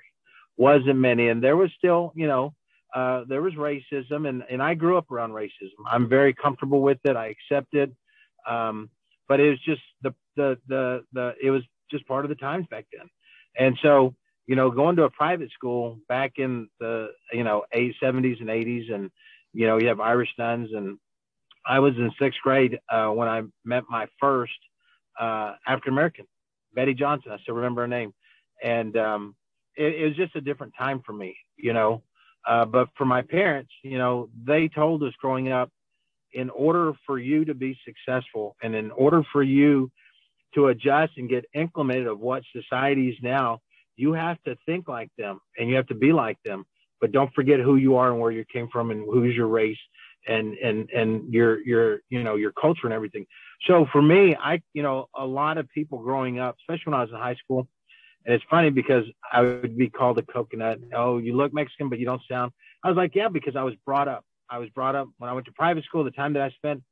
Wasn't 0.57 0.97
many, 0.97 1.29
and 1.29 1.41
there 1.41 1.55
was 1.55 1.71
still, 1.77 2.11
you 2.15 2.27
know, 2.27 2.53
uh, 2.93 3.23
there 3.27 3.41
was 3.41 3.53
racism, 3.53 4.27
and 4.27 4.43
and 4.49 4.61
I 4.61 4.73
grew 4.73 4.97
up 4.97 5.11
around 5.11 5.31
racism. 5.31 5.81
I'm 5.89 6.09
very 6.09 6.33
comfortable 6.33 6.81
with 6.81 6.99
it. 7.03 7.15
I 7.15 7.27
accept 7.27 7.73
it. 7.73 7.91
Um, 8.47 8.89
but 9.27 9.39
it 9.39 9.49
was 9.49 9.59
just 9.59 9.81
the, 10.01 10.13
the 10.35 10.57
the 10.67 11.03
the 11.13 11.33
it 11.41 11.51
was 11.51 11.63
just 11.89 12.07
part 12.07 12.25
of 12.25 12.29
the 12.29 12.35
times 12.35 12.65
back 12.69 12.85
then, 12.91 13.09
and 13.57 13.77
so 13.81 14.15
you 14.47 14.55
know, 14.55 14.69
going 14.69 14.95
to 14.97 15.03
a 15.03 15.09
private 15.09 15.51
school 15.51 15.99
back 16.09 16.33
in 16.37 16.67
the 16.79 17.09
you 17.31 17.43
know 17.43 17.63
80s, 17.73 17.93
70s 18.03 18.39
and 18.41 18.49
80s, 18.49 18.93
and 18.93 19.11
you 19.53 19.67
know, 19.67 19.77
you 19.77 19.87
have 19.87 19.99
Irish 19.99 20.29
nuns, 20.37 20.69
and 20.73 20.97
I 21.65 21.79
was 21.79 21.93
in 21.95 22.11
sixth 22.19 22.39
grade 22.41 22.79
uh, 22.89 23.07
when 23.07 23.27
I 23.27 23.43
met 23.63 23.83
my 23.89 24.07
first 24.19 24.51
uh, 25.19 25.53
African 25.67 25.93
American, 25.93 26.25
Betty 26.73 26.93
Johnson. 26.93 27.31
I 27.31 27.37
still 27.39 27.55
remember 27.55 27.81
her 27.81 27.87
name, 27.87 28.13
and 28.63 28.97
um, 28.97 29.35
it, 29.75 29.95
it, 30.01 30.07
was 30.07 30.15
just 30.15 30.35
a 30.35 30.41
different 30.41 30.73
time 30.77 31.01
for 31.05 31.13
me, 31.13 31.35
you 31.57 31.73
know. 31.73 32.03
Uh, 32.47 32.65
but 32.65 32.89
for 32.97 33.05
my 33.05 33.21
parents, 33.21 33.71
you 33.83 33.97
know, 33.97 34.29
they 34.43 34.67
told 34.67 35.03
us 35.03 35.13
growing 35.21 35.51
up, 35.51 35.69
in 36.33 36.49
order 36.49 36.93
for 37.05 37.19
you 37.19 37.43
to 37.45 37.53
be 37.53 37.77
successful, 37.85 38.55
and 38.63 38.73
in 38.73 38.89
order 38.91 39.21
for 39.33 39.43
you 39.43 39.91
to 40.55 40.67
adjust 40.67 41.13
and 41.17 41.29
get 41.29 41.45
incremented 41.55 42.09
of 42.09 42.19
what 42.19 42.43
society 42.55 43.09
is 43.09 43.17
now, 43.21 43.59
you 43.95 44.13
have 44.13 44.41
to 44.43 44.55
think 44.65 44.87
like 44.87 45.09
them 45.17 45.39
and 45.57 45.69
you 45.69 45.75
have 45.75 45.87
to 45.87 45.95
be 45.95 46.13
like 46.13 46.37
them. 46.45 46.65
But 46.99 47.11
don't 47.11 47.33
forget 47.33 47.59
who 47.59 47.75
you 47.77 47.95
are 47.95 48.11
and 48.11 48.19
where 48.19 48.31
you 48.31 48.45
came 48.51 48.67
from 48.71 48.91
and 48.91 49.05
who's 49.11 49.35
your 49.35 49.47
race 49.47 49.77
and 50.27 50.53
and 50.57 50.89
and 50.91 51.33
your 51.33 51.59
your 51.65 51.99
you 52.09 52.23
know 52.23 52.35
your 52.35 52.51
culture 52.51 52.85
and 52.85 52.93
everything. 52.93 53.25
So 53.67 53.87
for 53.91 54.01
me, 54.01 54.35
I 54.35 54.61
you 54.73 54.83
know 54.83 55.07
a 55.15 55.25
lot 55.25 55.57
of 55.57 55.67
people 55.69 55.99
growing 55.99 56.39
up, 56.39 56.57
especially 56.61 56.91
when 56.91 56.99
I 56.99 57.03
was 57.03 57.11
in 57.11 57.17
high 57.17 57.35
school, 57.35 57.67
and 58.25 58.35
it's 58.35 58.43
funny 58.49 58.69
because 58.69 59.05
I 59.31 59.41
would 59.41 59.77
be 59.77 59.89
called 59.89 60.17
a 60.17 60.21
coconut. 60.21 60.79
Oh, 60.95 61.17
you 61.17 61.35
look 61.35 61.53
Mexican, 61.53 61.89
but 61.89 61.99
you 61.99 62.05
don't 62.05 62.21
sound. 62.29 62.51
I 62.83 62.87
was 62.87 62.97
like, 62.97 63.15
yeah, 63.15 63.27
because 63.27 63.55
I 63.55 63.63
was 63.63 63.75
brought 63.85 64.07
up. 64.07 64.25
I 64.49 64.57
was 64.57 64.69
brought 64.69 64.95
up 64.95 65.07
when 65.17 65.29
I 65.29 65.33
went 65.33 65.45
to 65.47 65.51
private 65.53 65.85
school. 65.85 66.03
The 66.03 66.11
time 66.11 66.33
that 66.33 66.41
I 66.41 66.49
spent, 66.51 66.83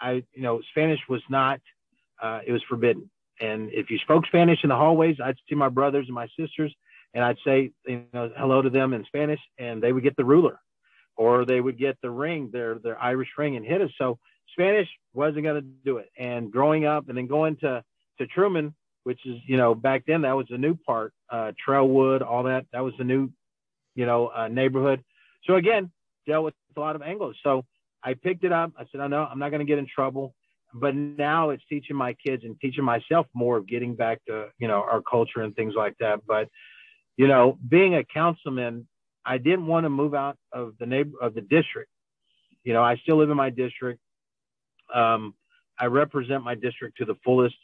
I 0.00 0.24
you 0.32 0.42
know 0.42 0.60
Spanish 0.70 1.00
was 1.08 1.22
not. 1.28 1.60
Uh, 2.20 2.40
it 2.46 2.52
was 2.52 2.62
forbidden. 2.68 3.10
And 3.40 3.70
if 3.72 3.90
you 3.90 3.98
spoke 3.98 4.26
Spanish 4.26 4.60
in 4.62 4.68
the 4.68 4.76
hallways, 4.76 5.16
I'd 5.22 5.36
see 5.48 5.56
my 5.56 5.68
brothers 5.68 6.06
and 6.06 6.14
my 6.14 6.28
sisters, 6.38 6.72
and 7.12 7.24
I'd 7.24 7.38
say, 7.44 7.72
you 7.86 8.04
know, 8.12 8.30
hello 8.36 8.62
to 8.62 8.70
them 8.70 8.92
in 8.92 9.04
Spanish, 9.04 9.40
and 9.58 9.82
they 9.82 9.92
would 9.92 10.04
get 10.04 10.16
the 10.16 10.24
ruler 10.24 10.60
or 11.16 11.44
they 11.44 11.60
would 11.60 11.78
get 11.78 11.98
the 12.02 12.10
ring, 12.10 12.50
their 12.52 12.78
their 12.78 13.00
Irish 13.00 13.28
ring, 13.36 13.56
and 13.56 13.64
hit 13.64 13.80
us. 13.80 13.90
So 13.98 14.18
Spanish 14.52 14.88
wasn't 15.14 15.44
going 15.44 15.62
to 15.62 15.68
do 15.84 15.98
it. 15.98 16.10
And 16.18 16.50
growing 16.50 16.84
up 16.84 17.08
and 17.08 17.16
then 17.16 17.26
going 17.26 17.56
to 17.56 17.82
to 18.18 18.26
Truman, 18.26 18.74
which 19.04 19.20
is 19.26 19.36
you 19.46 19.56
know 19.56 19.74
back 19.74 20.04
then 20.06 20.22
that 20.22 20.36
was 20.36 20.46
the 20.50 20.58
new 20.58 20.74
part, 20.74 21.12
uh, 21.30 21.52
Trailwood, 21.66 22.22
all 22.22 22.44
that 22.44 22.66
that 22.72 22.80
was 22.80 22.94
the 22.98 23.04
new, 23.04 23.30
you 23.94 24.06
know, 24.06 24.28
uh, 24.28 24.48
neighborhood. 24.48 25.02
So 25.44 25.54
again, 25.56 25.90
dealt 26.26 26.44
with 26.44 26.54
a 26.76 26.80
lot 26.80 26.96
of 26.96 27.02
Anglos. 27.02 27.34
So 27.42 27.64
I 28.02 28.14
picked 28.14 28.44
it 28.44 28.52
up. 28.52 28.72
I 28.78 28.86
said, 28.90 29.00
I 29.00 29.06
know 29.06 29.26
I'm 29.30 29.38
not 29.38 29.50
going 29.50 29.60
to 29.60 29.70
get 29.70 29.78
in 29.78 29.86
trouble. 29.86 30.34
But 30.74 30.94
now 30.94 31.50
it's 31.50 31.62
teaching 31.68 31.96
my 31.96 32.14
kids 32.14 32.44
and 32.44 32.58
teaching 32.58 32.82
myself 32.82 33.26
more 33.34 33.58
of 33.58 33.68
getting 33.68 33.94
back 33.94 34.24
to 34.26 34.46
you 34.58 34.68
know 34.68 34.80
our 34.80 35.02
culture 35.02 35.42
and 35.42 35.54
things 35.54 35.74
like 35.76 35.96
that. 36.00 36.20
But 36.26 36.48
you 37.16 37.28
know, 37.28 37.58
being 37.68 37.94
a 37.94 38.04
councilman, 38.04 38.86
I 39.24 39.38
didn't 39.38 39.66
want 39.66 39.84
to 39.84 39.90
move 39.90 40.14
out 40.14 40.38
of 40.50 40.74
the 40.80 40.86
neighbor 40.86 41.18
of 41.20 41.34
the 41.34 41.42
district. 41.42 41.90
You 42.64 42.72
know, 42.72 42.82
I 42.82 42.96
still 42.96 43.16
live 43.16 43.28
in 43.28 43.36
my 43.36 43.50
district. 43.50 44.00
Um, 44.94 45.34
I 45.78 45.86
represent 45.86 46.42
my 46.42 46.54
district 46.54 46.98
to 46.98 47.04
the 47.04 47.16
fullest 47.24 47.56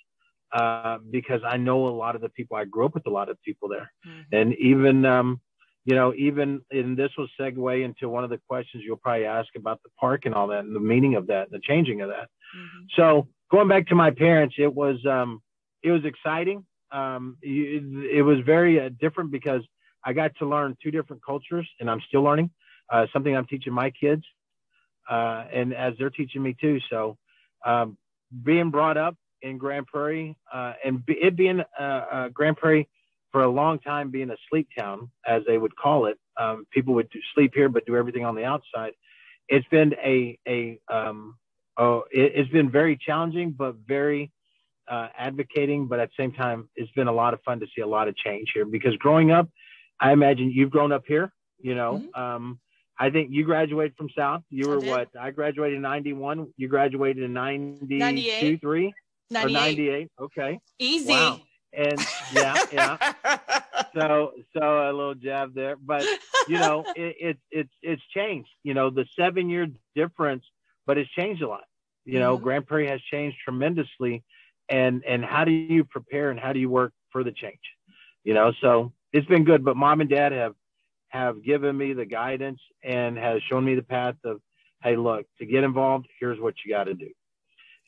uh, 0.53 0.99
because 1.11 1.41
I 1.47 1.57
know 1.57 1.89
a 1.89 1.91
lot 1.91 2.15
of 2.15 2.23
the 2.23 2.29
people. 2.31 2.57
I 2.57 2.65
grew 2.65 2.87
up 2.87 2.95
with 2.95 3.07
a 3.07 3.11
lot 3.11 3.29
of 3.29 3.41
people 3.43 3.69
there, 3.69 3.93
mm-hmm. 4.07 4.35
and 4.35 4.55
even 4.55 5.05
um, 5.05 5.41
you 5.85 5.95
know, 5.95 6.13
even 6.17 6.61
and 6.71 6.97
this 6.97 7.11
will 7.17 7.29
segue 7.41 7.85
into 7.85 8.09
one 8.09 8.25
of 8.25 8.31
the 8.31 8.41
questions 8.49 8.85
you'll 8.87 8.97
probably 8.97 9.25
ask 9.25 9.49
about 9.57 9.83
the 9.83 9.91
park 9.99 10.27
and 10.27 10.35
all 10.35 10.47
that, 10.49 10.61
and 10.61 10.75
the 10.75 10.81
meaning 10.81 11.15
of 11.15 11.27
that, 11.29 11.45
and 11.45 11.53
the 11.53 11.61
changing 11.63 12.01
of 12.01 12.09
that. 12.09 12.29
Mm-hmm. 12.57 12.85
So 12.97 13.29
going 13.51 13.69
back 13.69 13.87
to 13.89 13.95
my 13.95 14.11
parents, 14.11 14.57
it 14.59 14.73
was 14.73 14.97
um, 15.07 15.43
it 15.83 15.91
was 15.91 16.05
exciting. 16.05 16.65
Um, 16.91 17.37
it, 17.43 17.83
it 18.19 18.23
was 18.23 18.39
very 18.45 18.81
uh, 18.81 18.91
different 19.01 19.31
because 19.31 19.63
I 20.05 20.13
got 20.13 20.33
to 20.39 20.47
learn 20.47 20.77
two 20.83 20.91
different 20.91 21.25
cultures, 21.25 21.69
and 21.81 21.91
I'm 21.91 22.01
still 22.09 22.23
learning. 22.23 22.51
Uh, 22.91 23.07
something 23.13 23.37
I'm 23.37 23.47
teaching 23.47 23.73
my 23.75 23.91
kids, 23.91 24.23
uh, 25.11 25.45
and 25.53 25.75
as 25.75 25.95
they're 25.99 26.11
teaching 26.11 26.43
me 26.43 26.57
too. 26.59 26.81
So, 26.89 27.19
um, 27.67 27.99
being 28.45 28.71
brought 28.71 28.97
up 28.97 29.17
in 29.43 29.59
Grand 29.59 29.87
Prairie, 29.87 30.37
uh, 30.53 30.75
and 30.85 31.03
it 31.07 31.37
being 31.37 31.63
uh, 31.79 31.83
uh, 31.83 32.29
Grand 32.29 32.57
Prairie 32.57 32.89
for 33.33 33.43
a 33.43 33.49
long 33.51 33.79
time 33.79 34.11
being 34.11 34.31
a 34.31 34.37
sleep 34.51 34.69
town, 34.77 35.11
as 35.27 35.43
they 35.47 35.59
would 35.59 35.77
call 35.77 36.07
it. 36.07 36.19
Um, 36.39 36.67
people 36.71 36.95
would 36.95 37.11
do, 37.11 37.19
sleep 37.35 37.53
here, 37.55 37.69
but 37.69 37.85
do 37.87 37.97
everything 37.97 38.25
on 38.25 38.35
the 38.35 38.45
outside. 38.45 38.93
It's 39.49 39.67
been 39.69 39.95
a 39.95 40.39
a 40.47 40.81
um, 40.93 41.37
oh, 41.77 42.05
it, 42.11 42.37
has 42.37 42.49
been 42.49 42.71
very 42.71 42.97
challenging, 42.97 43.53
but 43.53 43.77
very 43.87 44.31
uh, 44.91 45.09
advocating. 45.17 45.89
But 45.89 46.01
at 46.01 46.11
the 46.11 46.23
same 46.23 46.33
time, 46.33 46.69
it's 46.77 46.93
been 46.93 47.09
a 47.09 47.13
lot 47.13 47.35
of 47.35 47.41
fun 47.43 47.61
to 47.61 47.67
see 47.75 47.83
a 47.83 47.87
lot 47.87 48.09
of 48.09 48.17
change 48.17 48.51
here 48.55 48.65
because 48.65 48.97
growing 48.97 49.31
up, 49.31 49.49
I 50.01 50.13
imagine 50.13 50.51
you've 50.51 50.71
grown 50.71 50.93
up 50.93 51.05
here. 51.07 51.33
You 51.61 51.75
know, 51.75 52.03
mm-hmm. 52.05 52.21
um, 52.21 52.61
I 52.99 53.11
think 53.11 53.31
you 53.31 53.45
graduated 53.45 53.97
from 53.97 54.09
South. 54.17 54.43
You 54.51 54.69
were 54.69 54.83
I 54.85 54.89
what? 54.89 55.09
I 55.19 55.31
graduated 55.31 55.77
in 55.77 55.83
'91. 55.83 56.49
You 56.57 56.69
graduated 56.69 57.23
in 57.23 57.33
'92, 57.33 58.59
three, 58.59 58.93
98. 59.31 59.53
98. 59.53 60.11
Okay. 60.21 60.61
Easy. 60.79 61.13
Wow. 61.13 61.41
And 61.73 62.01
yeah, 62.33 62.57
yeah. 62.73 63.13
so, 63.95 64.33
so 64.57 64.91
a 64.91 64.93
little 64.93 65.15
jab 65.15 65.55
there, 65.55 65.77
but 65.77 66.03
you 66.49 66.59
know, 66.59 66.85
it, 66.97 67.17
it 67.21 67.39
it's 67.51 67.73
it's 67.83 68.03
changed. 68.15 68.49
You 68.63 68.73
know, 68.73 68.89
the 68.89 69.05
seven 69.19 69.51
year 69.51 69.67
difference, 69.95 70.45
but 70.87 70.97
it's 70.97 71.11
changed 71.11 71.43
a 71.43 71.49
lot. 71.49 71.65
You 72.07 72.21
know, 72.21 72.37
mm-hmm. 72.37 72.45
Grand 72.45 72.67
Prairie 72.67 72.89
has 72.89 73.03
changed 73.03 73.37
tremendously, 73.45 74.25
and 74.71 75.05
and 75.07 75.23
how 75.23 75.45
do 75.45 75.53
you 75.53 75.85
prepare 75.85 76.31
and 76.31 76.41
how 76.41 76.55
do 76.55 76.59
you 76.59 76.71
work 76.71 76.93
for 77.13 77.23
the 77.23 77.33
change? 77.33 77.61
You 78.25 78.33
know, 78.33 78.53
so 78.63 78.93
it's 79.13 79.27
been 79.27 79.45
good. 79.45 79.63
But 79.63 79.77
mom 79.77 80.01
and 80.01 80.09
dad 80.09 80.33
have 80.33 80.55
have 81.09 81.43
given 81.43 81.77
me 81.77 81.93
the 81.93 82.07
guidance 82.07 82.61
and 82.83 83.19
has 83.19 83.43
shown 83.49 83.65
me 83.65 83.75
the 83.75 83.83
path 83.83 84.17
of, 84.25 84.41
hey, 84.83 84.97
look, 84.97 85.27
to 85.39 85.47
get 85.47 85.65
involved, 85.65 86.07
here's 86.21 86.39
what 86.39 86.55
you 86.65 86.73
got 86.73 86.85
to 86.85 86.95
do. 86.95 87.09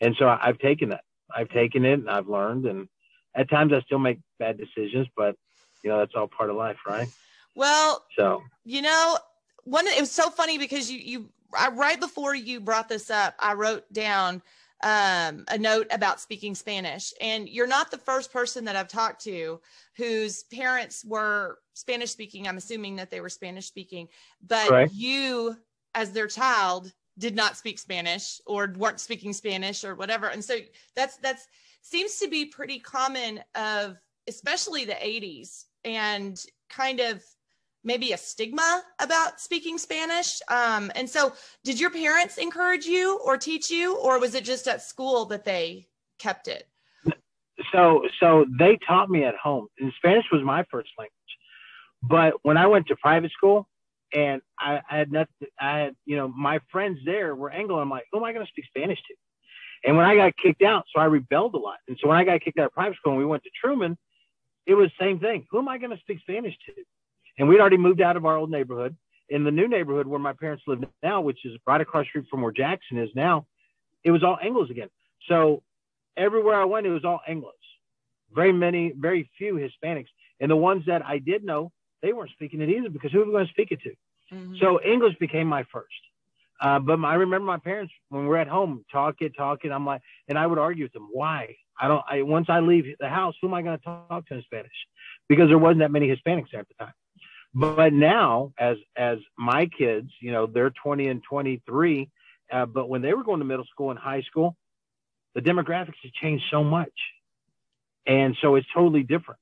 And 0.00 0.16
so 0.18 0.26
I've 0.26 0.58
taken 0.58 0.90
that. 0.90 1.04
I've 1.36 1.48
taken 1.50 1.84
it 1.84 1.94
and 1.94 2.10
I've 2.10 2.28
learned. 2.28 2.66
And 2.66 2.88
at 3.34 3.50
times 3.50 3.72
I 3.72 3.80
still 3.80 3.98
make 3.98 4.18
bad 4.38 4.58
decisions, 4.58 5.06
but 5.16 5.36
you 5.82 5.90
know, 5.90 5.98
that's 5.98 6.12
all 6.14 6.28
part 6.28 6.50
of 6.50 6.56
life, 6.56 6.78
right? 6.86 7.08
Well, 7.54 8.04
so, 8.16 8.42
you 8.64 8.82
know, 8.82 9.18
one, 9.64 9.86
it 9.86 10.00
was 10.00 10.10
so 10.10 10.30
funny 10.30 10.58
because 10.58 10.90
you, 10.90 10.98
you, 10.98 11.30
I, 11.56 11.70
right 11.70 11.98
before 11.98 12.34
you 12.34 12.60
brought 12.60 12.88
this 12.88 13.10
up, 13.10 13.34
I 13.38 13.54
wrote 13.54 13.90
down 13.92 14.42
um, 14.82 15.44
a 15.48 15.58
note 15.58 15.86
about 15.90 16.20
speaking 16.20 16.54
Spanish. 16.54 17.12
And 17.20 17.48
you're 17.48 17.66
not 17.66 17.90
the 17.90 17.98
first 17.98 18.32
person 18.32 18.64
that 18.64 18.76
I've 18.76 18.88
talked 18.88 19.22
to 19.24 19.60
whose 19.96 20.44
parents 20.44 21.04
were 21.04 21.58
Spanish 21.74 22.10
speaking. 22.10 22.46
I'm 22.46 22.56
assuming 22.56 22.96
that 22.96 23.10
they 23.10 23.20
were 23.20 23.28
Spanish 23.28 23.66
speaking, 23.66 24.08
but 24.46 24.70
right. 24.70 24.90
you, 24.92 25.56
as 25.94 26.12
their 26.12 26.28
child, 26.28 26.92
did 27.20 27.36
not 27.36 27.56
speak 27.56 27.78
Spanish 27.78 28.40
or 28.46 28.72
weren't 28.76 28.98
speaking 28.98 29.32
Spanish 29.32 29.84
or 29.84 29.94
whatever. 29.94 30.26
And 30.26 30.42
so 30.42 30.56
that's 30.96 31.16
that's 31.18 31.46
seems 31.82 32.18
to 32.18 32.28
be 32.28 32.46
pretty 32.46 32.78
common 32.80 33.40
of 33.54 33.96
especially 34.28 34.84
the 34.84 34.92
80s 34.92 35.64
and 35.84 36.44
kind 36.68 37.00
of 37.00 37.22
maybe 37.84 38.12
a 38.12 38.16
stigma 38.16 38.82
about 39.00 39.40
speaking 39.40 39.78
Spanish. 39.78 40.40
Um, 40.48 40.90
and 40.94 41.08
so, 41.08 41.32
did 41.64 41.80
your 41.80 41.90
parents 41.90 42.38
encourage 42.38 42.86
you 42.86 43.18
or 43.24 43.36
teach 43.36 43.70
you, 43.70 43.96
or 43.96 44.18
was 44.18 44.34
it 44.34 44.44
just 44.44 44.68
at 44.68 44.82
school 44.82 45.24
that 45.26 45.44
they 45.44 45.88
kept 46.18 46.48
it? 46.48 46.68
So, 47.72 48.02
so 48.18 48.46
they 48.58 48.78
taught 48.86 49.10
me 49.10 49.24
at 49.24 49.34
home, 49.36 49.68
and 49.78 49.92
Spanish 49.96 50.24
was 50.32 50.42
my 50.42 50.64
first 50.70 50.90
language. 50.98 51.14
But 52.02 52.34
when 52.42 52.56
I 52.56 52.66
went 52.66 52.86
to 52.88 52.96
private 52.96 53.32
school, 53.32 53.68
and 54.12 54.42
I, 54.58 54.80
I 54.90 54.98
had 54.98 55.12
nothing, 55.12 55.48
I 55.60 55.78
had, 55.78 55.96
you 56.04 56.16
know, 56.16 56.28
my 56.28 56.60
friends 56.70 56.98
there 57.04 57.34
were 57.34 57.50
Anglo. 57.50 57.78
I'm 57.78 57.90
like, 57.90 58.04
who 58.12 58.18
am 58.18 58.24
I 58.24 58.32
going 58.32 58.44
to 58.44 58.50
speak 58.50 58.66
Spanish 58.66 58.98
to? 58.98 59.14
And 59.84 59.96
when 59.96 60.04
I 60.04 60.14
got 60.14 60.36
kicked 60.36 60.62
out, 60.62 60.84
so 60.94 61.00
I 61.00 61.04
rebelled 61.04 61.54
a 61.54 61.58
lot. 61.58 61.78
And 61.88 61.96
so 62.00 62.08
when 62.08 62.18
I 62.18 62.24
got 62.24 62.40
kicked 62.40 62.58
out 62.58 62.66
of 62.66 62.72
private 62.72 62.96
school 62.96 63.12
and 63.12 63.18
we 63.18 63.24
went 63.24 63.42
to 63.44 63.50
Truman, 63.60 63.96
it 64.66 64.74
was 64.74 64.90
the 64.98 65.04
same 65.04 65.20
thing. 65.20 65.46
Who 65.50 65.58
am 65.58 65.68
I 65.68 65.78
going 65.78 65.90
to 65.90 65.98
speak 65.98 66.20
Spanish 66.20 66.54
to? 66.66 66.72
And 67.38 67.48
we'd 67.48 67.60
already 67.60 67.78
moved 67.78 68.00
out 68.00 68.16
of 68.16 68.26
our 68.26 68.36
old 68.36 68.50
neighborhood. 68.50 68.96
In 69.30 69.44
the 69.44 69.50
new 69.50 69.68
neighborhood 69.68 70.06
where 70.06 70.18
my 70.18 70.32
parents 70.32 70.64
live 70.66 70.84
now, 71.02 71.20
which 71.20 71.44
is 71.44 71.56
right 71.66 71.80
across 71.80 72.06
street 72.06 72.26
from 72.28 72.42
where 72.42 72.52
Jackson 72.52 72.98
is 72.98 73.10
now, 73.14 73.46
it 74.04 74.10
was 74.10 74.24
all 74.24 74.36
Anglos 74.44 74.70
again. 74.70 74.88
So 75.28 75.62
everywhere 76.16 76.60
I 76.60 76.64
went, 76.64 76.86
it 76.86 76.90
was 76.90 77.04
all 77.04 77.20
Anglos. 77.28 77.52
Very 78.34 78.52
many, 78.52 78.92
very 78.96 79.30
few 79.38 79.54
Hispanics. 79.54 80.08
And 80.40 80.50
the 80.50 80.56
ones 80.56 80.84
that 80.86 81.06
I 81.06 81.18
did 81.18 81.44
know, 81.44 81.70
they 82.02 82.12
weren't 82.12 82.30
speaking 82.30 82.60
it 82.60 82.68
either 82.68 82.88
because 82.88 83.12
who 83.12 83.18
were 83.20 83.26
we 83.26 83.32
going 83.32 83.46
to 83.46 83.52
speak 83.52 83.72
it 83.72 83.80
to? 83.82 83.90
Mm-hmm. 84.34 84.54
So 84.60 84.80
English 84.82 85.16
became 85.18 85.46
my 85.46 85.64
first. 85.72 85.94
Uh, 86.60 86.78
but 86.78 87.02
I 87.02 87.14
remember 87.14 87.46
my 87.46 87.58
parents 87.58 87.92
when 88.10 88.26
we're 88.26 88.36
at 88.36 88.48
home 88.48 88.84
talking, 88.92 89.32
talking. 89.32 89.72
I'm 89.72 89.86
like, 89.86 90.02
and 90.28 90.38
I 90.38 90.46
would 90.46 90.58
argue 90.58 90.84
with 90.84 90.92
them. 90.92 91.08
Why? 91.10 91.56
I 91.80 91.88
don't. 91.88 92.04
I 92.08 92.22
once 92.22 92.46
I 92.50 92.60
leave 92.60 92.84
the 93.00 93.08
house, 93.08 93.34
who 93.40 93.48
am 93.48 93.54
I 93.54 93.62
going 93.62 93.78
to 93.78 93.84
talk 93.84 94.28
to 94.28 94.34
in 94.34 94.42
Spanish? 94.42 94.70
Because 95.28 95.48
there 95.48 95.58
wasn't 95.58 95.80
that 95.80 95.90
many 95.90 96.08
Hispanics 96.08 96.50
there 96.52 96.60
at 96.60 96.68
the 96.68 96.74
time. 96.78 96.92
But 97.54 97.92
now, 97.94 98.52
as 98.58 98.76
as 98.94 99.18
my 99.38 99.66
kids, 99.66 100.10
you 100.20 100.32
know, 100.32 100.46
they're 100.46 100.70
20 100.70 101.08
and 101.08 101.22
23. 101.22 102.10
Uh, 102.52 102.66
but 102.66 102.88
when 102.88 103.00
they 103.00 103.14
were 103.14 103.24
going 103.24 103.38
to 103.38 103.44
middle 103.46 103.64
school 103.64 103.90
and 103.90 103.98
high 103.98 104.22
school, 104.22 104.56
the 105.34 105.40
demographics 105.40 105.94
have 106.02 106.12
changed 106.12 106.44
so 106.50 106.62
much, 106.62 106.92
and 108.06 108.36
so 108.42 108.56
it's 108.56 108.66
totally 108.74 109.02
different. 109.02 109.40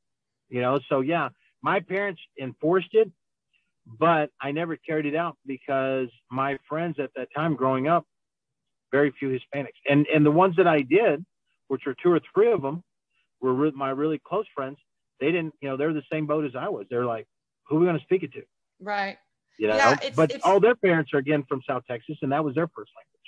You 0.48 0.60
know, 0.60 0.78
so 0.88 1.00
yeah, 1.00 1.30
my 1.62 1.80
parents 1.80 2.20
enforced 2.40 2.90
it, 2.92 3.10
but 3.86 4.30
I 4.40 4.52
never 4.52 4.76
carried 4.76 5.06
it 5.06 5.14
out 5.14 5.36
because 5.46 6.08
my 6.30 6.58
friends 6.68 6.96
at 6.98 7.10
that 7.16 7.28
time 7.34 7.56
growing 7.56 7.88
up, 7.88 8.04
very 8.92 9.12
few 9.18 9.28
Hispanics, 9.28 9.78
and 9.88 10.06
and 10.14 10.24
the 10.24 10.30
ones 10.30 10.56
that 10.56 10.66
I 10.66 10.80
did, 10.80 11.24
which 11.68 11.82
were 11.86 11.94
two 12.02 12.10
or 12.10 12.20
three 12.32 12.52
of 12.52 12.62
them, 12.62 12.82
were 13.40 13.52
re- 13.52 13.72
my 13.74 13.90
really 13.90 14.20
close 14.24 14.46
friends. 14.54 14.78
They 15.20 15.26
didn't, 15.26 15.54
you 15.60 15.68
know, 15.68 15.76
they're 15.76 15.92
the 15.92 16.02
same 16.10 16.26
boat 16.26 16.44
as 16.44 16.52
I 16.54 16.68
was. 16.68 16.86
They're 16.88 17.04
like, 17.04 17.26
who 17.66 17.76
are 17.76 17.80
we 17.80 17.86
going 17.86 17.98
to 17.98 18.04
speak 18.04 18.22
it 18.22 18.32
to? 18.34 18.42
Right. 18.80 19.18
You 19.58 19.66
know, 19.66 19.76
yeah, 19.76 19.96
it's, 20.00 20.16
but 20.16 20.30
it's, 20.30 20.44
all 20.44 20.60
their 20.60 20.76
parents 20.76 21.12
are 21.12 21.18
again 21.18 21.44
from 21.48 21.60
South 21.68 21.82
Texas, 21.90 22.16
and 22.22 22.30
that 22.30 22.44
was 22.44 22.54
their 22.54 22.68
first 22.68 22.92
language. 22.96 23.18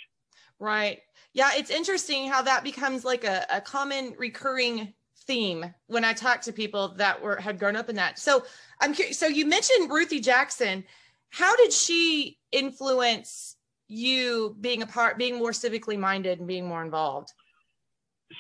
Right. 0.61 1.01
Yeah, 1.33 1.51
it's 1.57 1.71
interesting 1.71 2.29
how 2.29 2.43
that 2.43 2.63
becomes 2.63 3.05
like 3.05 3.25
a, 3.25 3.45
a 3.51 3.61
common 3.61 4.15
recurring 4.17 4.95
theme 5.27 5.75
when 5.87 6.05
I 6.05 6.12
talk 6.12 6.41
to 6.43 6.53
people 6.53 6.95
that 6.97 7.23
were 7.23 7.37
had 7.37 7.59
grown 7.59 7.77
up 7.77 7.89
in 7.89 7.97
that. 7.97 8.19
So 8.19 8.45
I'm 8.81 8.95
curious. 8.95 9.19
So 9.19 9.27
you 9.27 9.47
mentioned 9.47 9.91
Ruthie 9.91 10.21
Jackson. 10.21 10.85
How 11.31 11.55
did 11.57 11.73
she 11.73 12.39
influence 12.53 13.57
you 13.87 14.57
being 14.61 14.83
a 14.83 14.87
part, 14.87 15.19
being 15.19 15.39
more 15.39 15.50
civically 15.50 15.99
minded 15.99 16.39
and 16.39 16.49
being 16.49 16.67
more 16.67 16.83
involved? 16.83 17.33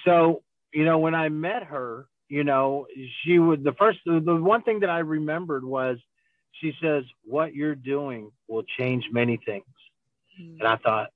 So 0.04 0.42
you 0.72 0.84
know, 0.84 0.98
when 0.98 1.14
I 1.14 1.28
met 1.28 1.64
her, 1.64 2.06
you 2.28 2.44
know, 2.44 2.86
she 3.22 3.38
would 3.38 3.64
the 3.64 3.72
first 3.72 3.98
the 4.04 4.20
one 4.20 4.62
thing 4.62 4.80
that 4.80 4.90
I 4.90 5.00
remembered 5.00 5.64
was 5.64 5.98
she 6.60 6.72
says, 6.82 7.04
What 7.24 7.54
you're 7.54 7.74
doing 7.74 8.30
will 8.48 8.64
change 8.78 9.04
many 9.10 9.38
things. 9.44 9.64
Mm-hmm. 10.40 10.60
And 10.60 10.68
I 10.68 10.76
thought, 10.76 11.08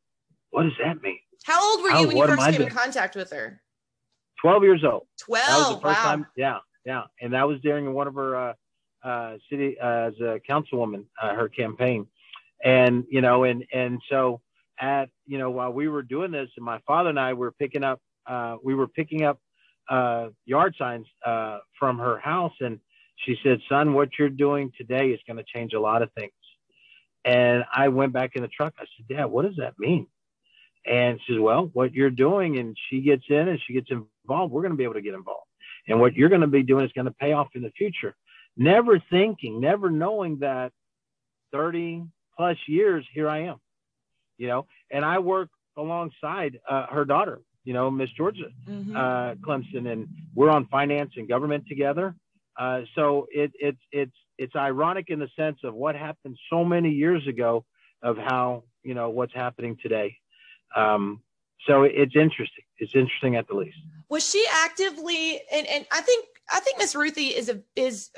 what 0.50 0.64
does 0.64 0.72
that 0.82 1.02
mean? 1.02 1.18
How 1.44 1.62
old 1.62 1.82
were 1.82 1.90
you 1.90 1.94
How, 1.94 2.06
when 2.06 2.16
you 2.16 2.26
first 2.26 2.50
came 2.50 2.62
in 2.62 2.70
contact 2.70 3.16
with 3.16 3.30
her? 3.32 3.60
12 4.40 4.62
years 4.64 4.84
old. 4.84 5.06
12. 5.20 5.46
That 5.46 5.56
was 5.58 5.68
the 5.68 5.80
first 5.80 5.98
wow. 5.98 6.04
time. 6.04 6.26
Yeah. 6.36 6.58
Yeah. 6.84 7.02
And 7.20 7.32
that 7.32 7.48
was 7.48 7.60
during 7.60 7.92
one 7.94 8.06
of 8.06 8.14
her, 8.14 8.36
uh, 8.36 8.54
uh, 9.04 9.36
city, 9.50 9.78
uh, 9.78 10.08
as 10.08 10.14
a 10.20 10.40
councilwoman, 10.48 11.04
uh, 11.22 11.34
her 11.34 11.48
campaign. 11.48 12.06
and 12.64 13.04
you 13.10 13.20
know, 13.20 13.44
and 13.44 13.64
and 13.72 14.00
so 14.10 14.40
at 14.80 15.10
you 15.26 15.38
know 15.38 15.50
while 15.50 15.72
we 15.72 15.88
were 15.88 16.02
doing 16.02 16.30
this, 16.30 16.48
and 16.56 16.64
my 16.64 16.80
father 16.86 17.10
and 17.10 17.20
I 17.20 17.34
were 17.34 17.52
picking 17.52 17.84
up, 17.84 18.00
uh, 18.26 18.56
we 18.64 18.74
were 18.74 18.88
picking 18.88 19.22
up 19.22 19.38
uh, 19.88 20.28
yard 20.46 20.74
signs 20.78 21.06
uh, 21.24 21.58
from 21.78 21.98
her 21.98 22.18
house, 22.18 22.54
and 22.60 22.80
she 23.16 23.36
said, 23.42 23.60
"Son, 23.68 23.92
what 23.92 24.10
you're 24.18 24.30
doing 24.30 24.72
today 24.76 25.08
is 25.08 25.20
going 25.26 25.36
to 25.36 25.44
change 25.44 25.74
a 25.74 25.80
lot 25.80 26.02
of 26.02 26.10
things." 26.18 26.32
And 27.24 27.64
I 27.72 27.88
went 27.88 28.12
back 28.12 28.32
in 28.34 28.42
the 28.42 28.48
truck. 28.48 28.74
I 28.78 28.84
said, 28.96 29.16
"Dad, 29.16 29.26
what 29.26 29.44
does 29.44 29.56
that 29.56 29.74
mean?" 29.78 30.06
And 30.86 31.18
she 31.24 31.32
says, 31.32 31.40
"Well, 31.40 31.70
what 31.72 31.94
you're 31.94 32.10
doing," 32.10 32.58
and 32.58 32.76
she 32.88 33.00
gets 33.00 33.24
in 33.28 33.48
and 33.48 33.58
she 33.66 33.72
gets 33.72 33.90
involved. 33.90 34.52
We're 34.52 34.62
going 34.62 34.72
to 34.72 34.76
be 34.76 34.84
able 34.84 34.94
to 34.94 35.02
get 35.02 35.14
involved, 35.14 35.48
and 35.88 36.00
what 36.00 36.14
you're 36.14 36.28
going 36.28 36.42
to 36.42 36.46
be 36.46 36.62
doing 36.62 36.84
is 36.84 36.92
going 36.92 37.06
to 37.06 37.10
pay 37.12 37.32
off 37.32 37.48
in 37.54 37.62
the 37.62 37.70
future. 37.70 38.14
Never 38.56 39.02
thinking, 39.10 39.60
never 39.60 39.90
knowing 39.90 40.38
that 40.40 40.72
30 41.52 42.04
plus 42.36 42.56
years 42.66 43.04
here 43.12 43.28
I 43.28 43.44
am, 43.44 43.56
you 44.38 44.46
know, 44.48 44.66
and 44.90 45.04
I 45.04 45.18
work 45.18 45.48
alongside 45.76 46.60
uh, 46.68 46.86
her 46.86 47.04
daughter, 47.04 47.40
you 47.64 47.72
know, 47.72 47.90
Miss 47.90 48.10
Jorja 48.18 48.52
mm-hmm. 48.68 48.96
uh, 48.96 49.34
Clemson, 49.36 49.90
and 49.90 50.08
we're 50.34 50.50
on 50.50 50.66
finance 50.66 51.12
and 51.16 51.28
government 51.28 51.64
together. 51.68 52.14
Uh, 52.58 52.82
so 52.94 53.26
it, 53.32 53.52
it, 53.54 53.76
it's 53.90 54.14
it's 54.38 54.54
ironic 54.56 55.06
in 55.08 55.18
the 55.18 55.28
sense 55.36 55.58
of 55.64 55.74
what 55.74 55.94
happened 55.96 56.36
so 56.50 56.64
many 56.64 56.90
years 56.90 57.26
ago 57.26 57.64
of 58.02 58.16
how 58.16 58.64
you 58.82 58.94
know 58.94 59.10
what's 59.10 59.34
happening 59.34 59.76
today. 59.82 60.16
Um, 60.76 61.20
so 61.66 61.82
it's 61.82 62.14
interesting. 62.14 62.64
It's 62.78 62.94
interesting 62.94 63.36
at 63.36 63.46
the 63.48 63.54
least. 63.54 63.76
Was 64.08 64.28
she 64.28 64.44
actively 64.52 65.40
and, 65.52 65.66
and 65.66 65.86
I 65.92 66.00
think 66.02 66.26
I 66.52 66.60
think 66.60 66.78
Miss 66.78 66.94
Ruthie 66.94 67.28
is 67.28 67.48
a 67.48 67.60
is 67.74 68.10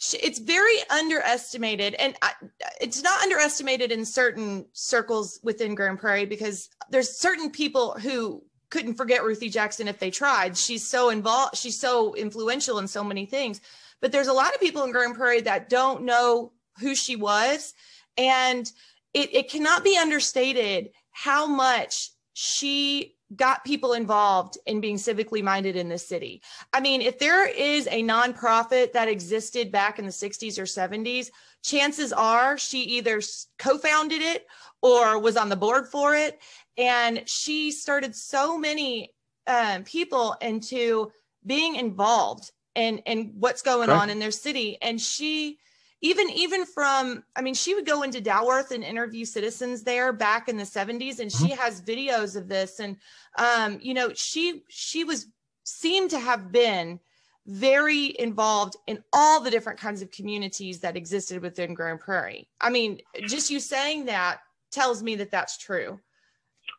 it's 0.00 0.38
very 0.38 0.76
underestimated 0.90 1.94
and 1.94 2.14
I, 2.22 2.32
it's 2.80 3.02
not 3.02 3.20
underestimated 3.22 3.90
in 3.90 4.04
certain 4.04 4.66
circles 4.72 5.40
within 5.42 5.74
grand 5.74 5.98
prairie 5.98 6.26
because 6.26 6.68
there's 6.90 7.18
certain 7.18 7.50
people 7.50 7.92
who 7.92 8.44
couldn't 8.70 8.94
forget 8.94 9.24
ruthie 9.24 9.48
jackson 9.48 9.88
if 9.88 9.98
they 9.98 10.10
tried 10.10 10.56
she's 10.56 10.86
so 10.86 11.10
involved 11.10 11.56
she's 11.56 11.80
so 11.80 12.14
influential 12.14 12.78
in 12.78 12.86
so 12.86 13.02
many 13.02 13.26
things 13.26 13.60
but 14.00 14.12
there's 14.12 14.28
a 14.28 14.32
lot 14.32 14.54
of 14.54 14.60
people 14.60 14.84
in 14.84 14.92
grand 14.92 15.16
prairie 15.16 15.40
that 15.40 15.68
don't 15.68 16.04
know 16.04 16.52
who 16.80 16.94
she 16.94 17.16
was 17.16 17.74
and 18.16 18.70
it, 19.14 19.34
it 19.34 19.50
cannot 19.50 19.82
be 19.82 19.98
understated 19.98 20.90
how 21.22 21.48
much 21.48 22.10
she 22.32 23.16
got 23.34 23.64
people 23.64 23.92
involved 23.92 24.56
in 24.66 24.80
being 24.80 24.94
civically 24.94 25.42
minded 25.42 25.74
in 25.74 25.88
this 25.88 26.06
city. 26.06 26.40
I 26.72 26.80
mean, 26.80 27.02
if 27.02 27.18
there 27.18 27.48
is 27.48 27.88
a 27.88 28.04
nonprofit 28.04 28.92
that 28.92 29.08
existed 29.08 29.72
back 29.72 29.98
in 29.98 30.04
the 30.04 30.12
60s 30.12 30.60
or 30.60 30.62
70s, 30.62 31.30
chances 31.64 32.12
are 32.12 32.56
she 32.56 32.82
either 32.82 33.20
co 33.58 33.78
founded 33.78 34.22
it 34.22 34.46
or 34.80 35.18
was 35.18 35.36
on 35.36 35.48
the 35.48 35.56
board 35.56 35.88
for 35.88 36.14
it. 36.14 36.38
And 36.76 37.28
she 37.28 37.72
started 37.72 38.14
so 38.14 38.56
many 38.56 39.12
um, 39.48 39.82
people 39.82 40.36
into 40.40 41.10
being 41.44 41.74
involved 41.74 42.52
in, 42.76 42.98
in 42.98 43.32
what's 43.40 43.62
going 43.62 43.90
on 43.90 44.08
in 44.08 44.20
their 44.20 44.30
city. 44.30 44.78
And 44.80 45.00
she, 45.00 45.58
even 46.00 46.30
even 46.30 46.64
from 46.64 47.24
i 47.36 47.42
mean 47.42 47.54
she 47.54 47.74
would 47.74 47.86
go 47.86 48.02
into 48.02 48.20
dalworth 48.20 48.70
and 48.70 48.84
interview 48.84 49.24
citizens 49.24 49.82
there 49.82 50.12
back 50.12 50.48
in 50.48 50.56
the 50.56 50.64
70s 50.64 51.18
and 51.18 51.30
she 51.30 51.48
mm-hmm. 51.48 51.60
has 51.60 51.82
videos 51.82 52.36
of 52.36 52.48
this. 52.48 52.80
And 52.80 52.96
um, 53.38 53.78
you 53.80 53.94
know 53.94 54.12
she 54.14 54.62
she 54.68 55.04
was 55.04 55.26
seemed 55.64 56.10
to 56.10 56.18
have 56.18 56.50
been 56.50 56.98
very 57.46 58.14
involved 58.18 58.76
in 58.86 59.02
all 59.12 59.40
the 59.40 59.50
different 59.50 59.78
kinds 59.78 60.02
of 60.02 60.10
communities 60.10 60.80
that 60.80 60.96
existed 60.96 61.40
within 61.40 61.74
grand 61.74 62.00
prairie. 62.00 62.48
I 62.60 62.70
mean 62.70 63.00
just 63.26 63.50
you 63.50 63.60
saying 63.60 64.06
that 64.06 64.40
tells 64.70 65.02
me 65.02 65.16
that 65.16 65.30
that's 65.30 65.58
true. 65.58 65.98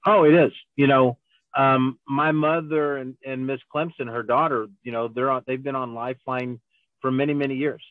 Oh 0.05 0.23
it 0.23 0.33
is. 0.33 0.51
You 0.75 0.87
know 0.87 1.17
um, 1.57 1.97
my 2.07 2.31
mother 2.31 2.97
and, 2.97 3.15
and 3.25 3.47
miss 3.47 3.59
clemson 3.73 4.07
her 4.07 4.23
daughter 4.23 4.67
you 4.83 4.91
know 4.91 5.07
they're 5.07 5.31
on 5.31 5.43
they've 5.47 5.63
been 5.63 5.75
on 5.75 5.95
lifeline 5.95 6.59
for 7.01 7.11
many 7.11 7.33
many 7.33 7.55
years 7.55 7.83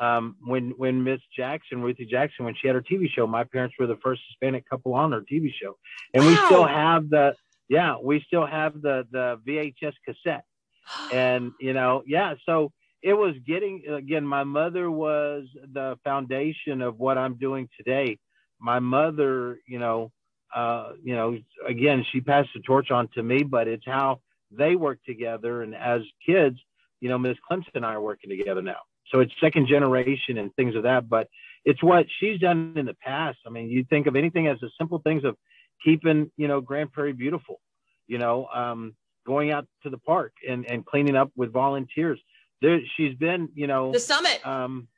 um, 0.00 0.36
when 0.44 0.70
when 0.76 1.04
Miss 1.04 1.20
Jackson, 1.36 1.82
Ruthie 1.82 2.06
Jackson, 2.06 2.44
when 2.44 2.54
she 2.60 2.66
had 2.66 2.76
her 2.76 2.82
TV 2.82 3.08
show, 3.08 3.26
my 3.26 3.44
parents 3.44 3.76
were 3.78 3.86
the 3.86 3.98
first 4.02 4.22
Hispanic 4.28 4.68
couple 4.68 4.94
on 4.94 5.12
her 5.12 5.22
TV 5.22 5.50
show, 5.52 5.76
and 6.12 6.24
wow. 6.24 6.30
we 6.30 6.36
still 6.46 6.66
have 6.66 7.08
the 7.08 7.34
yeah, 7.68 7.96
we 8.02 8.22
still 8.26 8.46
have 8.46 8.80
the 8.80 9.06
the 9.10 9.40
VHS 9.46 9.94
cassette, 10.04 10.44
and 11.12 11.52
you 11.60 11.72
know 11.72 12.02
yeah, 12.06 12.34
so 12.44 12.72
it 13.02 13.14
was 13.14 13.34
getting 13.46 13.84
again. 13.88 14.26
My 14.26 14.44
mother 14.44 14.90
was 14.90 15.44
the 15.72 15.98
foundation 16.04 16.82
of 16.82 16.98
what 16.98 17.16
I'm 17.18 17.34
doing 17.34 17.68
today. 17.76 18.18
My 18.60 18.78
mother, 18.78 19.60
you 19.66 19.78
know, 19.78 20.12
uh, 20.54 20.92
you 21.02 21.14
know, 21.14 21.38
again, 21.66 22.04
she 22.10 22.20
passed 22.20 22.50
the 22.54 22.60
torch 22.60 22.90
on 22.90 23.08
to 23.14 23.22
me, 23.22 23.42
but 23.42 23.68
it's 23.68 23.84
how 23.86 24.20
they 24.50 24.76
work 24.76 24.98
together, 25.06 25.62
and 25.62 25.74
as 25.74 26.02
kids, 26.24 26.58
you 27.00 27.08
know, 27.08 27.18
Miss 27.18 27.36
Clemson 27.50 27.74
and 27.74 27.86
I 27.86 27.94
are 27.94 28.00
working 28.00 28.30
together 28.30 28.62
now. 28.62 28.80
So 29.10 29.20
it's 29.20 29.32
second 29.40 29.68
generation 29.68 30.38
and 30.38 30.54
things 30.54 30.74
of 30.74 30.82
that. 30.84 31.08
But 31.08 31.28
it's 31.64 31.82
what 31.82 32.06
she's 32.20 32.40
done 32.40 32.74
in 32.76 32.86
the 32.86 32.94
past. 32.94 33.38
I 33.46 33.50
mean, 33.50 33.68
you 33.68 33.84
think 33.88 34.06
of 34.06 34.16
anything 34.16 34.46
as 34.46 34.58
the 34.60 34.70
simple 34.78 34.98
things 34.98 35.24
of 35.24 35.36
keeping, 35.84 36.30
you 36.36 36.48
know, 36.48 36.60
Grand 36.60 36.92
Prairie 36.92 37.12
beautiful, 37.12 37.60
you 38.06 38.18
know, 38.18 38.46
um, 38.46 38.94
going 39.26 39.50
out 39.50 39.66
to 39.82 39.90
the 39.90 39.98
park 39.98 40.32
and, 40.48 40.64
and 40.66 40.86
cleaning 40.86 41.16
up 41.16 41.30
with 41.36 41.52
volunteers. 41.52 42.20
There, 42.62 42.80
she's 42.96 43.14
been, 43.16 43.48
you 43.54 43.66
know, 43.66 43.92
the 43.92 44.00
summit. 44.00 44.46
Um, 44.46 44.88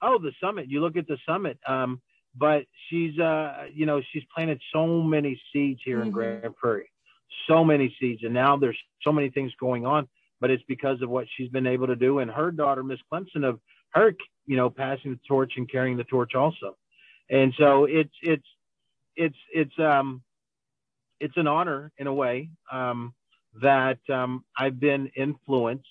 oh, 0.00 0.18
the 0.18 0.32
summit. 0.42 0.70
You 0.70 0.80
look 0.80 0.96
at 0.96 1.06
the 1.06 1.18
summit. 1.26 1.58
Um, 1.66 2.00
but 2.36 2.64
she's, 2.88 3.18
uh, 3.18 3.66
you 3.72 3.86
know, 3.86 4.02
she's 4.12 4.24
planted 4.34 4.60
so 4.72 5.02
many 5.02 5.40
seeds 5.52 5.80
here 5.84 5.98
mm-hmm. 5.98 6.06
in 6.06 6.12
Grand 6.12 6.56
Prairie, 6.56 6.90
so 7.48 7.64
many 7.64 7.94
seeds, 8.00 8.22
and 8.24 8.34
now 8.34 8.56
there's 8.56 8.78
so 9.02 9.12
many 9.12 9.30
things 9.30 9.52
going 9.60 9.86
on 9.86 10.08
but 10.44 10.50
it's 10.50 10.62
because 10.68 11.00
of 11.00 11.08
what 11.08 11.26
she's 11.34 11.48
been 11.48 11.66
able 11.66 11.86
to 11.86 11.96
do. 11.96 12.18
And 12.18 12.30
her 12.30 12.50
daughter, 12.50 12.84
Miss 12.84 12.98
Clemson, 13.10 13.48
of 13.48 13.60
her, 13.94 14.14
you 14.44 14.58
know, 14.58 14.68
passing 14.68 15.12
the 15.12 15.20
torch 15.26 15.54
and 15.56 15.66
carrying 15.72 15.96
the 15.96 16.04
torch 16.04 16.34
also. 16.34 16.76
And 17.30 17.54
so 17.56 17.86
it's 17.86 18.12
it's 18.20 18.44
it's 19.16 19.38
it's 19.54 19.72
um 19.78 20.20
it's 21.18 21.38
an 21.38 21.46
honor 21.46 21.92
in 21.96 22.08
a 22.08 22.12
way 22.12 22.50
um, 22.70 23.14
that 23.62 24.00
um, 24.12 24.44
I've 24.54 24.78
been 24.78 25.10
influenced 25.16 25.88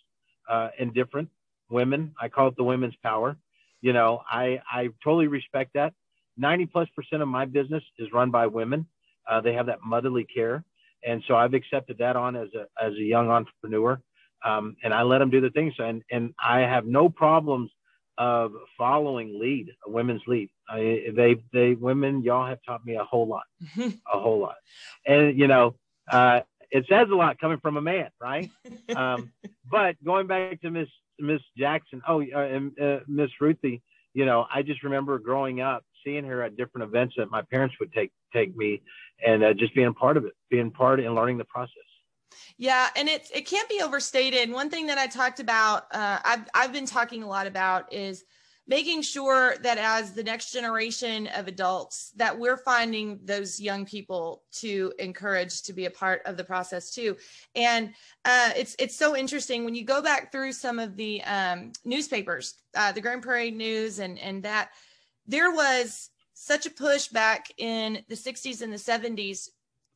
uh, 0.48 0.70
in 0.78 0.94
different 0.94 1.30
women. 1.72 2.14
I 2.22 2.30
call 2.30 2.50
it 2.50 2.56
the 2.56 2.64
women's 2.64 2.96
power. 3.02 3.36
You 3.82 3.94
know, 3.94 4.22
I 4.30 4.62
I 4.72 4.90
totally 5.04 5.30
respect 5.30 5.72
that. 5.74 5.96
Ninety 6.38 6.68
plus 6.68 6.88
percent 6.96 7.24
of 7.24 7.28
my 7.28 7.46
business 7.46 7.84
is 7.98 8.14
run 8.14 8.30
by 8.30 8.46
women. 8.46 8.86
Uh, 9.28 9.42
they 9.42 9.54
have 9.54 9.66
that 9.66 9.80
motherly 9.84 10.26
care, 10.26 10.64
and 11.04 11.24
so 11.28 11.36
I've 11.36 11.56
accepted 11.56 11.98
that 11.98 12.16
on 12.16 12.36
as 12.36 12.50
a 12.54 12.68
as 12.80 12.94
a 12.94 13.04
young 13.04 13.32
entrepreneur 13.32 14.00
um, 14.44 14.76
and 14.84 14.94
I 14.94 15.04
let 15.04 15.20
them 15.20 15.30
do 15.30 15.42
the 15.42 15.50
things. 15.50 15.74
And 15.80 16.04
and 16.12 16.34
I 16.44 16.62
have 16.62 16.86
no 16.86 17.10
problems 17.10 17.72
of 18.18 18.54
following 18.78 19.40
lead, 19.40 19.70
a 19.86 19.90
women's 19.90 20.22
lead. 20.28 20.50
I, 20.70 21.12
they 21.16 21.36
they 21.52 21.74
women, 21.74 22.24
y'all 22.24 22.48
have 22.48 22.60
taught 22.66 22.86
me 22.86 22.96
a 22.96 23.04
whole 23.04 23.28
lot, 23.28 23.44
a 23.78 24.20
whole 24.20 24.40
lot. 24.40 24.56
And 25.06 25.38
you 25.38 25.48
know, 25.48 25.76
uh, 26.12 26.42
it 26.72 26.86
says 26.90 27.08
a 27.12 27.16
lot 27.16 27.40
coming 27.40 27.60
from 27.60 27.78
a 27.78 27.82
man, 27.82 28.10
right? 28.22 28.50
Um, 28.96 29.32
but 29.70 29.96
going 30.04 30.28
back 30.28 30.62
to 30.62 30.70
Miss 30.70 30.90
Miss 31.20 31.42
Jackson, 31.58 32.02
oh, 32.08 32.22
uh, 32.22 32.40
and 32.40 32.80
uh, 32.80 33.00
Miss 33.08 33.32
Ruthie, 33.40 33.82
you 34.14 34.26
know, 34.26 34.46
I 34.54 34.62
just 34.62 34.84
remember 34.84 35.18
growing 35.18 35.62
up 35.62 35.84
seeing 36.04 36.26
her 36.26 36.44
at 36.44 36.58
different 36.58 36.88
events 36.88 37.16
that 37.18 37.32
my 37.32 37.42
parents 37.42 37.76
would 37.80 37.92
take 37.94 38.12
take 38.34 38.56
me, 38.56 38.82
and 39.26 39.44
uh, 39.44 39.54
just 39.54 39.74
being 39.74 39.88
a 39.88 39.94
part 39.94 40.18
of 40.18 40.26
it, 40.26 40.34
being 40.52 40.70
part 40.70 41.00
and 41.00 41.16
learning 41.16 41.38
the 41.38 41.46
process. 41.46 41.74
Yeah, 42.58 42.88
and 42.96 43.08
it's 43.10 43.30
it 43.32 43.48
can't 43.48 43.70
be 43.70 43.82
overstated. 43.82 44.52
One 44.52 44.70
thing 44.70 44.88
that 44.88 44.98
I 44.98 45.08
talked 45.08 45.40
about, 45.40 45.84
uh, 45.92 46.20
I've 46.24 46.46
I've 46.54 46.74
been 46.74 46.86
talking 46.86 47.24
a 47.24 47.28
lot 47.28 47.48
about 47.48 47.92
is 47.94 48.24
making 48.68 49.02
sure 49.02 49.56
that 49.62 49.78
as 49.78 50.14
the 50.14 50.24
next 50.24 50.52
generation 50.52 51.28
of 51.36 51.48
adults 51.48 52.12
that 52.16 52.38
we're 52.38 52.58
finding 52.58 53.20
those 53.26 53.60
young 53.60 53.86
people 53.86 54.44
to 54.52 54.94
encourage 55.00 55.64
to 55.64 55.74
be 55.74 55.86
a 55.86 55.92
part 55.92 56.22
of 56.26 56.38
the 56.38 56.44
process 56.44 56.92
too 56.92 57.16
and 57.56 57.94
uh, 58.26 58.52
it's 58.56 58.76
it's 58.80 58.96
so 58.96 59.18
interesting 59.18 59.66
when 59.66 59.76
you 59.76 59.84
go 59.84 60.02
back 60.02 60.32
through 60.32 60.54
some 60.54 60.80
of 60.80 60.96
the 60.96 61.22
um, 61.24 61.72
newspapers 61.84 62.56
uh, 62.76 62.92
the 62.92 63.02
grand 63.02 63.22
prairie 63.22 63.52
news 63.52 64.00
and 64.00 64.18
and 64.20 64.44
that 64.44 64.70
there 65.28 65.52
was 65.52 66.10
such 66.34 66.66
a 66.66 66.72
push 66.72 67.08
back 67.08 67.48
in 67.58 68.04
the 68.10 68.16
60s 68.16 68.62
and 68.62 68.74
the 68.74 68.78
70s 68.78 69.50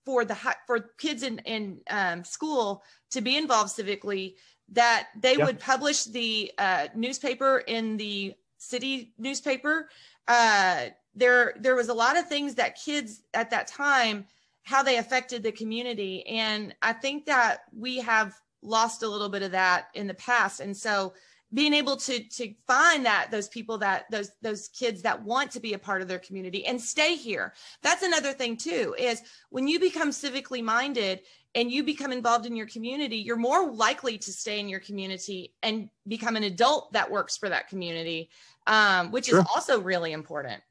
for 0.07 0.23
the 0.23 0.37
for 0.65 0.79
kids 0.97 1.21
in 1.21 1.39
in 1.39 1.81
um, 1.89 2.23
school 2.23 2.81
to 3.11 3.19
be 3.19 3.35
involved 3.35 3.69
civically 3.69 4.35
that 4.71 5.09
they 5.19 5.35
would 5.35 5.59
publish 5.59 6.05
the 6.05 6.49
uh, 6.57 6.87
newspaper 6.95 7.57
in 7.67 7.97
the 7.97 8.33
city 8.57 9.13
newspaper. 9.17 9.89
Uh, 10.29 10.85
there 11.13 11.55
there 11.59 11.75
was 11.75 11.89
a 11.89 11.93
lot 11.93 12.17
of 12.17 12.29
things 12.29 12.55
that 12.55 12.79
kids 12.81 13.21
at 13.33 13.49
that 13.49 13.67
time 13.67 14.25
how 14.63 14.81
they 14.81 14.97
affected 14.97 15.43
the 15.43 15.51
community. 15.51 16.25
And 16.27 16.73
i 16.81 16.93
think 16.93 17.25
that 17.25 17.63
we 17.75 17.97
have 17.99 18.39
lost 18.61 19.03
a 19.03 19.09
little 19.09 19.29
bit 19.29 19.43
of 19.43 19.51
that 19.51 19.87
in 19.93 20.07
the 20.07 20.13
past. 20.13 20.61
And 20.61 20.75
so 20.75 21.13
being 21.53 21.73
able 21.73 21.95
to 21.95 22.23
to 22.23 22.53
find 22.65 23.05
that 23.05 23.29
those 23.31 23.47
people 23.47 23.77
that 23.77 24.05
those 24.11 24.31
those 24.41 24.67
kids 24.69 25.01
that 25.01 25.21
want 25.23 25.51
to 25.51 25.59
be 25.59 25.73
a 25.73 25.79
part 25.79 26.01
of 26.01 26.07
their 26.07 26.19
community 26.19 26.65
and 26.65 26.79
stay 26.79 27.15
here. 27.15 27.53
That's 27.81 28.03
another 28.03 28.33
thing 28.33 28.57
too 28.57 28.95
is 28.97 29.21
when 29.49 29.67
you 29.67 29.79
become 29.79 30.09
civically 30.09 30.61
minded 30.61 31.21
and 31.55 31.71
you 31.71 31.83
become 31.83 32.11
involved 32.11 32.45
in 32.45 32.55
your 32.55 32.67
community 32.67 33.17
you're 33.17 33.37
more 33.37 33.71
likely 33.71 34.17
to 34.17 34.31
stay 34.31 34.59
in 34.59 34.67
your 34.67 34.81
community 34.81 35.53
and 35.63 35.89
become 36.07 36.35
an 36.35 36.43
adult 36.43 36.91
that 36.93 37.09
works 37.09 37.37
for 37.37 37.47
that 37.49 37.69
community 37.69 38.29
um, 38.67 39.11
which 39.11 39.27
sure. 39.27 39.39
is 39.39 39.45
also 39.55 39.79
really 39.79 40.11
important. 40.11 40.61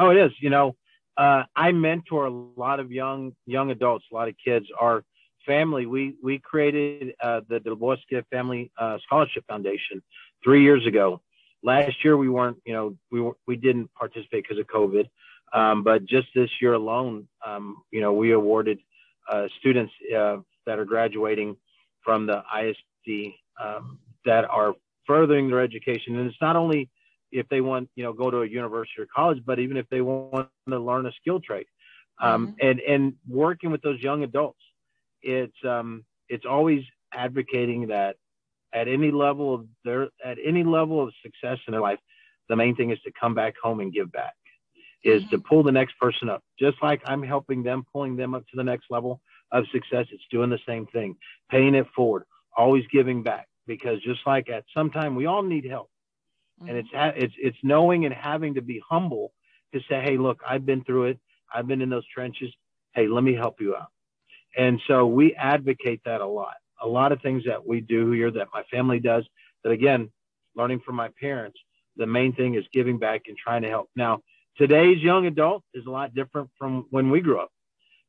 Oh 0.00 0.10
it 0.10 0.16
is. 0.16 0.32
You 0.40 0.50
know 0.50 0.76
uh, 1.18 1.42
i 1.56 1.72
mentor 1.72 2.26
a 2.26 2.30
lot 2.30 2.80
of 2.80 2.90
young 2.90 3.32
young 3.44 3.70
adults. 3.70 4.06
A 4.10 4.14
lot 4.14 4.28
of 4.28 4.34
kids 4.42 4.66
are 4.80 5.04
family, 5.48 5.86
we 5.86 6.14
we 6.22 6.38
created 6.38 7.14
uh, 7.20 7.40
the 7.48 7.74
Bosque 7.74 8.24
Family 8.30 8.70
uh, 8.78 8.98
Scholarship 9.04 9.44
Foundation 9.48 10.00
three 10.44 10.62
years 10.62 10.86
ago. 10.86 11.20
Last 11.64 12.04
year 12.04 12.16
we 12.16 12.28
weren't, 12.28 12.58
you 12.64 12.72
know, 12.72 12.96
we 13.10 13.20
were, 13.20 13.36
we 13.48 13.56
didn't 13.56 13.92
participate 13.94 14.44
because 14.44 14.58
of 14.58 14.66
COVID, 14.68 15.08
um, 15.52 15.82
but 15.82 16.04
just 16.04 16.28
this 16.32 16.50
year 16.60 16.74
alone, 16.74 17.26
um, 17.44 17.82
you 17.90 18.00
know, 18.00 18.12
we 18.12 18.30
awarded 18.30 18.78
uh, 19.28 19.48
students 19.58 19.92
uh, 20.16 20.36
that 20.66 20.78
are 20.78 20.84
graduating 20.84 21.56
from 22.04 22.26
the 22.26 22.44
ISD 22.56 23.32
um, 23.60 23.98
that 24.24 24.44
are 24.44 24.74
furthering 25.04 25.48
their 25.48 25.60
education, 25.60 26.16
and 26.16 26.28
it's 26.28 26.40
not 26.40 26.54
only 26.54 26.88
if 27.32 27.48
they 27.48 27.60
want, 27.60 27.88
you 27.96 28.04
know, 28.04 28.12
go 28.12 28.30
to 28.30 28.42
a 28.42 28.46
university 28.46 29.02
or 29.02 29.06
college, 29.14 29.42
but 29.44 29.58
even 29.58 29.76
if 29.76 29.88
they 29.88 30.00
want 30.00 30.48
to 30.68 30.78
learn 30.78 31.06
a 31.06 31.12
skill 31.12 31.40
trade. 31.40 31.66
Um, 32.20 32.48
mm-hmm. 32.48 32.66
and 32.66 32.80
and 32.80 33.12
working 33.28 33.70
with 33.70 33.80
those 33.82 34.00
young 34.00 34.24
adults 34.24 34.58
it's 35.22 35.56
um, 35.64 36.04
it's 36.28 36.44
always 36.48 36.82
advocating 37.12 37.88
that 37.88 38.16
at 38.72 38.88
any 38.88 39.10
level 39.10 39.54
of 39.54 39.66
their 39.84 40.08
at 40.24 40.38
any 40.44 40.64
level 40.64 41.02
of 41.02 41.12
success 41.22 41.58
in 41.66 41.72
their 41.72 41.80
life, 41.80 41.98
the 42.48 42.56
main 42.56 42.76
thing 42.76 42.90
is 42.90 42.98
to 43.04 43.12
come 43.18 43.34
back 43.34 43.54
home 43.62 43.80
and 43.80 43.92
give 43.92 44.10
back, 44.12 44.34
is 45.04 45.22
mm-hmm. 45.22 45.30
to 45.30 45.38
pull 45.38 45.62
the 45.62 45.72
next 45.72 45.98
person 45.98 46.28
up. 46.28 46.42
Just 46.58 46.76
like 46.82 47.02
I'm 47.06 47.22
helping 47.22 47.62
them, 47.62 47.84
pulling 47.92 48.16
them 48.16 48.34
up 48.34 48.42
to 48.48 48.56
the 48.56 48.64
next 48.64 48.86
level 48.90 49.20
of 49.52 49.64
success, 49.72 50.06
it's 50.10 50.24
doing 50.30 50.50
the 50.50 50.58
same 50.66 50.86
thing, 50.86 51.16
paying 51.50 51.74
it 51.74 51.86
forward, 51.94 52.24
always 52.56 52.84
giving 52.92 53.22
back. 53.22 53.46
Because 53.66 54.00
just 54.02 54.20
like 54.26 54.48
at 54.48 54.64
some 54.74 54.90
time, 54.90 55.14
we 55.14 55.26
all 55.26 55.42
need 55.42 55.64
help, 55.64 55.90
mm-hmm. 56.60 56.68
and 56.68 56.78
it's 56.78 56.88
it's 56.94 57.34
it's 57.38 57.58
knowing 57.62 58.04
and 58.04 58.14
having 58.14 58.54
to 58.54 58.62
be 58.62 58.82
humble 58.88 59.32
to 59.74 59.80
say, 59.88 60.00
hey, 60.02 60.16
look, 60.16 60.40
I've 60.48 60.64
been 60.64 60.84
through 60.84 61.04
it. 61.04 61.18
I've 61.52 61.66
been 61.66 61.82
in 61.82 61.90
those 61.90 62.06
trenches. 62.06 62.50
Hey, 62.94 63.06
let 63.06 63.22
me 63.22 63.34
help 63.34 63.60
you 63.60 63.76
out. 63.76 63.88
And 64.56 64.80
so 64.86 65.06
we 65.06 65.34
advocate 65.34 66.00
that 66.04 66.20
a 66.20 66.26
lot. 66.26 66.54
A 66.82 66.88
lot 66.88 67.12
of 67.12 67.20
things 67.20 67.44
that 67.46 67.66
we 67.66 67.80
do 67.80 68.10
here 68.12 68.30
that 68.30 68.48
my 68.52 68.62
family 68.64 69.00
does, 69.00 69.24
that 69.64 69.70
again, 69.70 70.10
learning 70.54 70.80
from 70.84 70.94
my 70.94 71.10
parents, 71.20 71.58
the 71.96 72.06
main 72.06 72.32
thing 72.32 72.54
is 72.54 72.64
giving 72.72 72.98
back 72.98 73.22
and 73.26 73.36
trying 73.36 73.62
to 73.62 73.68
help. 73.68 73.88
Now, 73.96 74.20
today's 74.56 75.02
young 75.02 75.26
adult 75.26 75.64
is 75.74 75.86
a 75.86 75.90
lot 75.90 76.14
different 76.14 76.50
from 76.58 76.86
when 76.90 77.10
we 77.10 77.20
grew 77.20 77.40
up. 77.40 77.50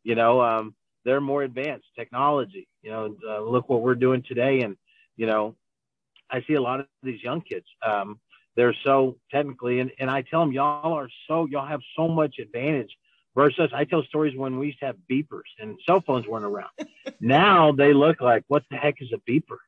You 0.04 0.15
know, 0.15 0.41
um, 0.41 0.75
they're 1.06 1.21
more 1.21 1.43
advanced 1.43 1.88
technology. 1.95 2.67
You 2.82 2.91
know, 2.91 3.15
uh, 3.28 3.41
look 3.41 3.69
what 3.69 3.82
we're 3.82 3.95
doing 3.95 4.23
today. 4.28 4.62
And, 4.62 4.78
you 5.17 5.25
know, 5.25 5.56
I 6.30 6.43
see 6.47 6.54
a 6.54 6.62
lot 6.62 6.80
of 6.80 6.86
these 7.04 7.23
young 7.23 7.41
kids. 7.41 7.65
Um, 7.86 8.19
they're 8.56 8.75
so 8.84 9.17
technically, 9.32 9.80
and, 9.80 9.91
and 9.99 10.10
I 10.10 10.21
tell 10.21 10.41
them, 10.41 10.52
y'all 10.52 10.93
are 10.93 11.10
so, 11.28 11.45
y'all 11.45 11.65
have 11.65 11.82
so 11.95 12.08
much 12.08 12.39
advantage 12.39 12.95
versus 13.39 13.71
I 13.73 13.86
tell 13.86 14.04
stories 14.04 14.36
when 14.36 14.60
we 14.60 14.67
used 14.67 14.80
to 14.80 14.88
have 14.88 14.97
beepers 15.10 15.49
and 15.60 15.78
cell 15.86 16.04
phones 16.06 16.28
weren't 16.28 16.43
around. 16.43 16.71
now 17.21 17.71
they 17.71 17.93
look 17.93 18.19
like, 18.19 18.43
what 18.49 18.63
the 18.69 18.75
heck 18.75 18.95
is 18.99 19.13
a 19.13 19.32
beeper? 19.32 19.60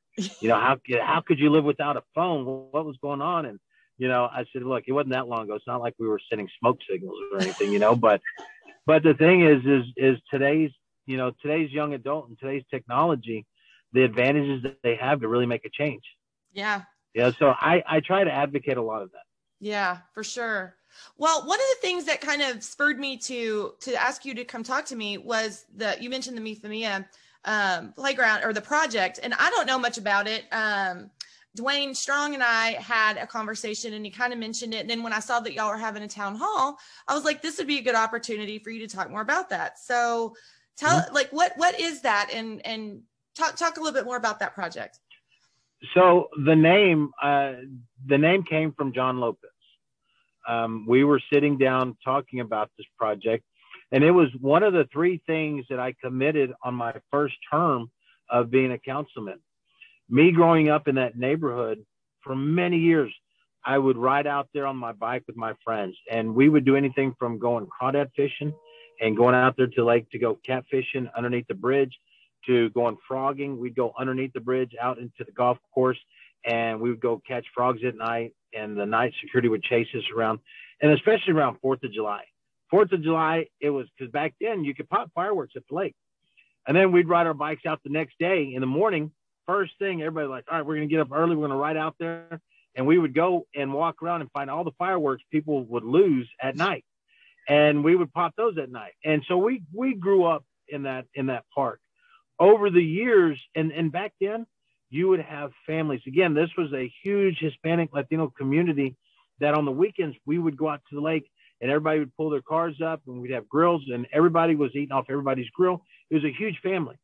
You 0.41 0.49
know, 0.49 0.55
how, 0.55 0.77
how 1.01 1.21
could 1.21 1.39
you 1.39 1.49
live 1.49 1.63
without 1.63 1.95
a 1.95 2.03
phone? 2.13 2.43
What 2.45 2.85
was 2.85 2.97
going 3.01 3.21
on? 3.21 3.45
And, 3.45 3.59
you 3.97 4.09
know, 4.09 4.25
I 4.25 4.43
said, 4.51 4.63
look, 4.63 4.83
it 4.87 4.91
wasn't 4.91 5.13
that 5.13 5.29
long 5.29 5.43
ago. 5.43 5.55
It's 5.55 5.65
not 5.65 5.79
like 5.79 5.95
we 5.97 6.05
were 6.05 6.19
sending 6.29 6.49
smoke 6.59 6.79
signals 6.89 7.15
or 7.31 7.39
anything, 7.39 7.71
you 7.71 7.79
know, 7.79 7.95
but, 7.95 8.19
but 8.85 9.03
the 9.03 9.13
thing 9.13 9.45
is, 9.45 9.63
is, 9.65 9.85
is 9.95 10.17
today's, 10.29 10.71
you 11.05 11.15
know, 11.15 11.31
today's 11.41 11.71
young 11.71 11.93
adult 11.93 12.27
and 12.27 12.37
today's 12.37 12.63
technology, 12.69 13.45
the 13.93 14.03
advantages 14.03 14.63
that 14.63 14.79
they 14.83 14.97
have 14.97 15.21
to 15.21 15.29
really 15.29 15.45
make 15.45 15.63
a 15.63 15.69
change. 15.69 16.03
Yeah. 16.51 16.81
Yeah. 17.13 17.31
So 17.39 17.53
I, 17.57 17.81
I 17.87 18.01
try 18.01 18.25
to 18.25 18.31
advocate 18.31 18.75
a 18.75 18.81
lot 18.81 19.01
of 19.01 19.11
that. 19.13 19.23
Yeah, 19.61 19.99
for 20.13 20.25
sure. 20.25 20.75
Well, 21.17 21.45
one 21.45 21.59
of 21.59 21.65
the 21.75 21.87
things 21.87 22.05
that 22.05 22.21
kind 22.21 22.41
of 22.41 22.63
spurred 22.63 22.99
me 22.99 23.17
to 23.17 23.73
to 23.81 23.95
ask 23.95 24.25
you 24.25 24.33
to 24.35 24.45
come 24.45 24.63
talk 24.63 24.85
to 24.85 24.95
me 24.95 25.17
was 25.17 25.65
the 25.75 25.95
you 25.99 26.09
mentioned 26.09 26.37
the 26.37 26.41
Mi 26.41 26.59
um, 27.45 27.93
playground 27.93 28.43
or 28.43 28.53
the 28.53 28.61
project, 28.61 29.19
and 29.21 29.33
I 29.33 29.49
don't 29.49 29.65
know 29.65 29.79
much 29.79 29.97
about 29.97 30.27
it. 30.27 30.45
Um, 30.51 31.09
Duane 31.55 31.93
Strawn 31.93 32.33
and 32.33 32.43
I 32.43 32.73
had 32.73 33.17
a 33.17 33.27
conversation, 33.27 33.93
and 33.93 34.05
he 34.05 34.11
kind 34.11 34.31
of 34.31 34.39
mentioned 34.39 34.73
it. 34.73 34.81
And 34.81 34.89
then 34.89 35.03
when 35.03 35.11
I 35.11 35.19
saw 35.19 35.39
that 35.41 35.53
y'all 35.53 35.69
were 35.69 35.77
having 35.77 36.03
a 36.03 36.07
town 36.07 36.35
hall, 36.35 36.77
I 37.07 37.13
was 37.13 37.25
like, 37.25 37.41
this 37.41 37.57
would 37.57 37.67
be 37.67 37.79
a 37.79 37.81
good 37.81 37.95
opportunity 37.95 38.57
for 38.59 38.69
you 38.69 38.87
to 38.87 38.95
talk 38.95 39.09
more 39.09 39.21
about 39.21 39.49
that. 39.49 39.77
So, 39.79 40.35
tell 40.77 41.01
mm-hmm. 41.01 41.13
like 41.13 41.29
what 41.31 41.53
what 41.57 41.79
is 41.79 42.01
that, 42.01 42.31
and 42.33 42.65
and 42.65 43.01
talk 43.35 43.55
talk 43.55 43.77
a 43.77 43.79
little 43.79 43.93
bit 43.93 44.05
more 44.05 44.17
about 44.17 44.39
that 44.39 44.53
project. 44.53 44.99
So 45.93 46.29
the 46.45 46.55
name 46.55 47.11
uh, 47.21 47.53
the 48.05 48.17
name 48.17 48.43
came 48.43 48.71
from 48.73 48.93
John 48.93 49.19
Lopez 49.19 49.50
um, 50.51 50.85
we 50.85 51.05
were 51.05 51.21
sitting 51.31 51.57
down 51.57 51.95
talking 52.03 52.41
about 52.41 52.69
this 52.77 52.85
project, 52.97 53.45
and 53.93 54.03
it 54.03 54.11
was 54.11 54.27
one 54.41 54.63
of 54.63 54.73
the 54.73 54.85
three 54.91 55.21
things 55.25 55.65
that 55.69 55.79
I 55.79 55.95
committed 56.03 56.51
on 56.61 56.75
my 56.75 56.93
first 57.09 57.35
term 57.49 57.89
of 58.29 58.51
being 58.51 58.73
a 58.73 58.77
councilman. 58.77 59.39
Me 60.09 60.31
growing 60.31 60.69
up 60.69 60.89
in 60.89 60.95
that 60.95 61.17
neighborhood 61.17 61.85
for 62.21 62.35
many 62.35 62.77
years, 62.77 63.13
I 63.63 63.77
would 63.77 63.97
ride 63.97 64.27
out 64.27 64.49
there 64.53 64.65
on 64.65 64.75
my 64.75 64.91
bike 64.91 65.23
with 65.25 65.37
my 65.37 65.53
friends, 65.63 65.95
and 66.11 66.35
we 66.35 66.49
would 66.49 66.65
do 66.65 66.75
anything 66.75 67.15
from 67.17 67.39
going 67.39 67.67
crawdad 67.67 68.09
fishing 68.13 68.53
and 68.99 69.15
going 69.15 69.35
out 69.35 69.55
there 69.55 69.67
to 69.67 69.85
lake 69.85 70.09
to 70.11 70.19
go 70.19 70.37
catfishing 70.47 71.09
underneath 71.15 71.47
the 71.47 71.53
bridge 71.53 71.97
to 72.45 72.69
going 72.71 72.97
frogging. 73.07 73.57
We'd 73.57 73.75
go 73.75 73.93
underneath 73.97 74.33
the 74.33 74.41
bridge 74.41 74.73
out 74.81 74.97
into 74.97 75.23
the 75.23 75.31
golf 75.31 75.57
course 75.73 75.99
and 76.45 76.79
we 76.79 76.89
would 76.89 76.99
go 76.99 77.21
catch 77.27 77.45
frogs 77.53 77.81
at 77.85 77.95
night 77.95 78.33
and 78.53 78.77
the 78.77 78.85
night 78.85 79.13
security 79.21 79.47
would 79.47 79.63
chase 79.63 79.87
us 79.95 80.03
around 80.15 80.39
and 80.81 80.91
especially 80.91 81.33
around 81.33 81.57
fourth 81.61 81.83
of 81.83 81.91
july. 81.91 82.23
Fourth 82.69 82.91
of 82.91 83.03
july 83.03 83.47
it 83.59 83.69
was 83.69 83.87
because 83.97 84.11
back 84.11 84.33
then 84.41 84.63
you 84.63 84.73
could 84.73 84.89
pop 84.89 85.11
fireworks 85.13 85.53
at 85.55 85.63
the 85.69 85.75
lake. 85.75 85.95
And 86.67 86.77
then 86.77 86.91
we'd 86.91 87.09
ride 87.09 87.27
our 87.27 87.33
bikes 87.33 87.65
out 87.65 87.81
the 87.83 87.89
next 87.89 88.17
day 88.19 88.53
in 88.53 88.61
the 88.61 88.67
morning. 88.67 89.11
First 89.47 89.73
thing 89.79 90.01
everybody 90.01 90.27
like 90.27 90.45
all 90.49 90.57
right 90.57 90.65
we're 90.65 90.79
to 90.79 90.87
get 90.87 90.99
up 90.99 91.11
early 91.11 91.35
we're 91.35 91.47
to 91.47 91.55
ride 91.55 91.77
out 91.77 91.95
there 91.99 92.41
and 92.75 92.87
we 92.87 92.97
would 92.97 93.13
go 93.13 93.47
and 93.55 93.73
walk 93.73 94.01
around 94.01 94.21
and 94.21 94.31
find 94.31 94.49
all 94.49 94.63
the 94.63 94.71
fireworks 94.77 95.23
people 95.31 95.63
would 95.65 95.83
lose 95.83 96.29
at 96.41 96.55
night. 96.55 96.85
And 97.47 97.83
we 97.83 97.95
would 97.95 98.13
pop 98.13 98.35
those 98.35 98.57
at 98.57 98.71
night. 98.71 98.93
And 99.03 99.23
so 99.27 99.37
we 99.37 99.63
we 99.73 99.95
grew 99.95 100.25
up 100.25 100.45
in 100.67 100.83
that 100.83 101.05
in 101.13 101.27
that 101.27 101.45
park. 101.53 101.79
Over 102.39 102.69
the 102.69 102.83
years 102.83 103.41
and 103.55 103.71
and 103.71 103.91
back 103.91 104.13
then 104.21 104.45
you 104.91 105.07
would 105.07 105.21
have 105.21 105.51
families. 105.65 106.01
Again, 106.05 106.33
this 106.33 106.49
was 106.57 106.71
a 106.73 106.93
huge 107.01 107.37
Hispanic 107.39 107.89
Latino 107.93 108.27
community 108.37 108.97
that 109.39 109.55
on 109.55 109.65
the 109.65 109.71
weekends 109.71 110.15
we 110.25 110.37
would 110.37 110.57
go 110.57 110.69
out 110.69 110.81
to 110.89 110.95
the 110.95 111.01
lake 111.01 111.27
and 111.61 111.71
everybody 111.71 111.99
would 111.99 112.15
pull 112.15 112.29
their 112.29 112.41
cars 112.41 112.75
up 112.85 113.01
and 113.07 113.21
we'd 113.21 113.31
have 113.31 113.47
grills 113.47 113.83
and 113.91 114.05
everybody 114.11 114.55
was 114.55 114.71
eating 114.75 114.91
off 114.91 115.05
everybody's 115.09 115.49
grill. 115.49 115.81
It 116.09 116.15
was 116.15 116.25
a 116.25 116.37
huge 116.37 116.59
family. 116.61 116.99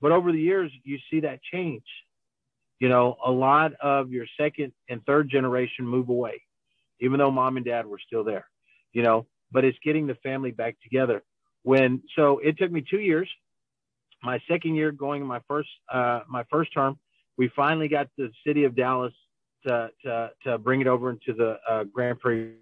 But 0.00 0.10
over 0.10 0.32
the 0.32 0.40
years, 0.40 0.72
you 0.82 0.98
see 1.10 1.20
that 1.20 1.40
change. 1.42 1.84
You 2.80 2.88
know, 2.88 3.16
a 3.24 3.30
lot 3.30 3.74
of 3.80 4.10
your 4.10 4.26
second 4.38 4.72
and 4.88 5.00
third 5.06 5.30
generation 5.30 5.86
move 5.86 6.08
away, 6.08 6.42
even 7.00 7.18
though 7.18 7.30
mom 7.30 7.56
and 7.56 7.64
dad 7.64 7.86
were 7.86 8.00
still 8.04 8.24
there, 8.24 8.46
you 8.92 9.02
know, 9.02 9.26
but 9.52 9.64
it's 9.64 9.78
getting 9.84 10.08
the 10.08 10.16
family 10.16 10.50
back 10.50 10.76
together. 10.82 11.22
When, 11.62 12.02
so 12.16 12.40
it 12.40 12.58
took 12.58 12.72
me 12.72 12.84
two 12.88 13.00
years. 13.00 13.30
My 14.22 14.40
second 14.48 14.74
year 14.74 14.90
going 14.90 15.22
in 15.22 15.28
my 15.28 15.40
first, 15.46 15.68
uh, 15.90 16.20
my 16.28 16.44
first 16.50 16.72
term, 16.72 16.98
we 17.36 17.50
finally 17.54 17.88
got 17.88 18.08
the 18.16 18.30
city 18.46 18.64
of 18.64 18.76
Dallas 18.76 19.12
to, 19.66 19.90
to, 20.04 20.30
to 20.44 20.58
bring 20.58 20.80
it 20.80 20.86
over 20.86 21.10
into 21.10 21.32
the 21.32 21.58
uh, 21.68 21.84
Grand 21.84 22.20
Prairie 22.20 22.54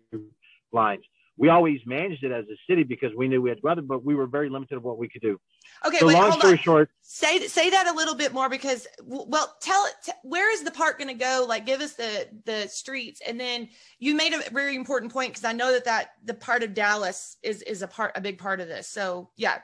lines. 0.72 1.02
We 1.38 1.48
always 1.48 1.80
managed 1.86 2.24
it 2.24 2.30
as 2.30 2.44
a 2.44 2.56
city 2.68 2.82
because 2.82 3.10
we 3.16 3.26
knew 3.26 3.40
we 3.40 3.48
had 3.48 3.58
weather, 3.62 3.80
but 3.80 4.04
we 4.04 4.14
were 4.14 4.26
very 4.26 4.50
limited 4.50 4.76
of 4.76 4.84
what 4.84 4.98
we 4.98 5.08
could 5.08 5.22
do. 5.22 5.40
Okay, 5.84 5.98
so 5.98 6.06
wait, 6.06 6.14
long 6.14 6.32
story 6.32 6.52
on. 6.52 6.58
short, 6.58 6.90
say 7.00 7.38
say 7.48 7.70
that 7.70 7.88
a 7.88 7.92
little 7.92 8.14
bit 8.14 8.34
more 8.34 8.50
because 8.50 8.86
well, 9.02 9.56
tell 9.60 9.84
it. 9.86 9.94
T- 10.04 10.12
where 10.22 10.52
is 10.52 10.62
the 10.62 10.70
park 10.70 10.98
going 10.98 11.08
to 11.08 11.14
go? 11.14 11.46
Like, 11.48 11.64
give 11.64 11.80
us 11.80 11.94
the 11.94 12.28
the 12.44 12.68
streets, 12.68 13.22
and 13.26 13.40
then 13.40 13.70
you 13.98 14.14
made 14.14 14.34
a 14.34 14.50
very 14.50 14.76
important 14.76 15.10
point 15.10 15.30
because 15.30 15.44
I 15.44 15.52
know 15.52 15.72
that 15.72 15.86
that 15.86 16.10
the 16.22 16.34
part 16.34 16.62
of 16.62 16.74
Dallas 16.74 17.38
is 17.42 17.62
is 17.62 17.80
a 17.80 17.88
part 17.88 18.12
a 18.14 18.20
big 18.20 18.38
part 18.38 18.60
of 18.60 18.68
this. 18.68 18.86
So 18.86 19.30
yeah, 19.36 19.60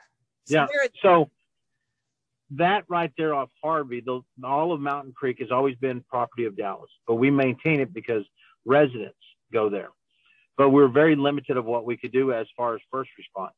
so 0.47 0.55
yeah. 0.55 0.67
so 1.03 1.31
that 2.53 2.85
right 2.89 3.13
there 3.19 3.35
off 3.35 3.51
Harvey, 3.63 4.01
the, 4.01 4.21
all 4.43 4.73
of 4.73 4.81
Mountain 4.81 5.13
Creek 5.15 5.39
has 5.41 5.51
always 5.51 5.77
been 5.77 6.03
property 6.09 6.45
of 6.45 6.57
Dallas, 6.57 6.91
but 7.07 7.17
we 7.17 7.31
maintain 7.31 7.81
it 7.81 7.93
because 7.93 8.25
residents 8.65 9.19
go 9.53 9.69
there. 9.69 9.91
But 10.57 10.71
we're 10.71 10.89
very 10.89 11.15
limited 11.15 11.57
of 11.57 11.65
what 11.65 11.85
we 11.85 11.97
could 11.97 12.13
do 12.13 12.33
as 12.33 12.47
far 12.57 12.75
as 12.75 12.81
first 12.91 13.11
response. 13.17 13.55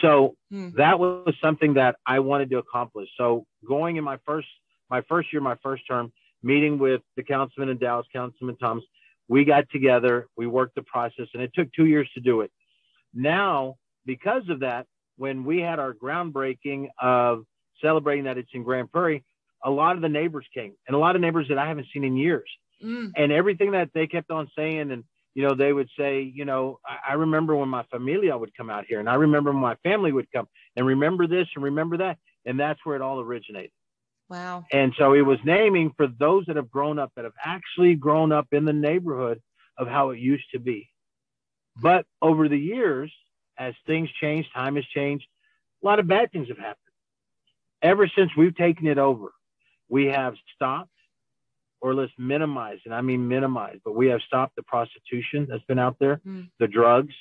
So 0.00 0.36
hmm. 0.50 0.70
that 0.76 0.98
was 0.98 1.34
something 1.42 1.74
that 1.74 1.96
I 2.06 2.20
wanted 2.20 2.50
to 2.50 2.58
accomplish. 2.58 3.08
So 3.16 3.44
going 3.66 3.96
in 3.96 4.04
my 4.04 4.18
first 4.24 4.48
my 4.90 5.02
first 5.08 5.32
year, 5.32 5.40
my 5.40 5.56
first 5.62 5.82
term, 5.88 6.12
meeting 6.42 6.78
with 6.78 7.00
the 7.16 7.22
councilman 7.22 7.70
in 7.70 7.78
Dallas, 7.78 8.06
Councilman 8.12 8.56
Thomas. 8.58 8.84
We 9.28 9.44
got 9.44 9.64
together, 9.70 10.28
we 10.36 10.46
worked 10.46 10.74
the 10.74 10.82
process, 10.82 11.26
and 11.32 11.42
it 11.42 11.52
took 11.54 11.72
two 11.72 11.86
years 11.86 12.08
to 12.14 12.20
do 12.20 12.42
it. 12.42 12.52
Now, 13.14 13.76
because 14.04 14.42
of 14.50 14.60
that, 14.60 14.86
when 15.16 15.44
we 15.44 15.60
had 15.60 15.78
our 15.78 15.94
groundbreaking 15.94 16.88
of 17.00 17.44
celebrating 17.80 18.24
that 18.24 18.38
it's 18.38 18.50
in 18.52 18.62
Grand 18.62 18.90
Prairie, 18.90 19.24
a 19.64 19.70
lot 19.70 19.96
of 19.96 20.02
the 20.02 20.08
neighbors 20.08 20.46
came 20.52 20.74
and 20.86 20.94
a 20.94 20.98
lot 20.98 21.16
of 21.16 21.22
neighbors 21.22 21.48
that 21.48 21.58
I 21.58 21.66
haven't 21.66 21.86
seen 21.92 22.04
in 22.04 22.16
years. 22.16 22.48
Mm. 22.82 23.12
And 23.16 23.32
everything 23.32 23.72
that 23.72 23.90
they 23.94 24.06
kept 24.06 24.30
on 24.30 24.50
saying, 24.56 24.90
and 24.90 25.04
you 25.34 25.42
know, 25.42 25.54
they 25.54 25.72
would 25.72 25.88
say, 25.98 26.22
you 26.22 26.44
know, 26.44 26.78
I, 26.86 27.12
I, 27.12 27.14
remember 27.14 27.56
when 27.56 27.68
my 27.68 27.82
familia 27.90 28.36
would 28.36 28.54
come 28.56 28.70
out 28.70 28.84
here, 28.86 29.00
and 29.00 29.08
I 29.08 29.14
remember 29.14 29.52
when 29.52 29.60
my 29.60 29.76
family 29.76 30.12
would 30.12 30.30
come, 30.30 30.46
and 30.76 30.86
remember 30.86 31.26
this 31.26 31.48
and 31.54 31.64
remember 31.64 31.96
that, 31.98 32.18
and 32.44 32.58
that's 32.60 32.78
where 32.84 32.94
it 32.94 33.02
all 33.02 33.20
originated. 33.20 33.70
Wow. 34.28 34.64
And 34.72 34.94
so 34.96 35.14
it 35.14 35.22
was 35.22 35.38
naming 35.44 35.92
for 35.96 36.06
those 36.06 36.44
that 36.46 36.56
have 36.56 36.70
grown 36.70 36.98
up, 36.98 37.12
that 37.16 37.24
have 37.24 37.34
actually 37.44 37.94
grown 37.94 38.32
up 38.32 38.48
in 38.52 38.64
the 38.64 38.72
neighborhood 38.72 39.40
of 39.76 39.88
how 39.88 40.10
it 40.10 40.18
used 40.18 40.50
to 40.52 40.58
be. 40.58 40.88
But 41.80 42.06
over 42.22 42.48
the 42.48 42.58
years, 42.58 43.12
as 43.58 43.74
things 43.86 44.08
change, 44.20 44.46
time 44.54 44.76
has 44.76 44.84
changed, 44.86 45.26
a 45.82 45.86
lot 45.86 45.98
of 45.98 46.06
bad 46.06 46.32
things 46.32 46.48
have 46.48 46.58
happened. 46.58 46.78
Ever 47.84 48.10
since 48.16 48.30
we've 48.36 48.56
taken 48.56 48.86
it 48.86 48.98
over, 48.98 49.32
we 49.88 50.06
have 50.06 50.34
stopped 50.54 50.90
or 51.82 51.94
let's 51.94 52.12
minimize, 52.18 52.78
and 52.86 52.94
I 52.94 53.02
mean 53.02 53.28
minimize, 53.28 53.78
but 53.84 53.94
we 53.94 54.06
have 54.06 54.22
stopped 54.22 54.56
the 54.56 54.62
prostitution 54.62 55.46
that's 55.50 55.62
been 55.64 55.78
out 55.78 55.96
there, 56.00 56.18
mm. 56.26 56.48
the 56.58 56.66
drugs, 56.66 57.12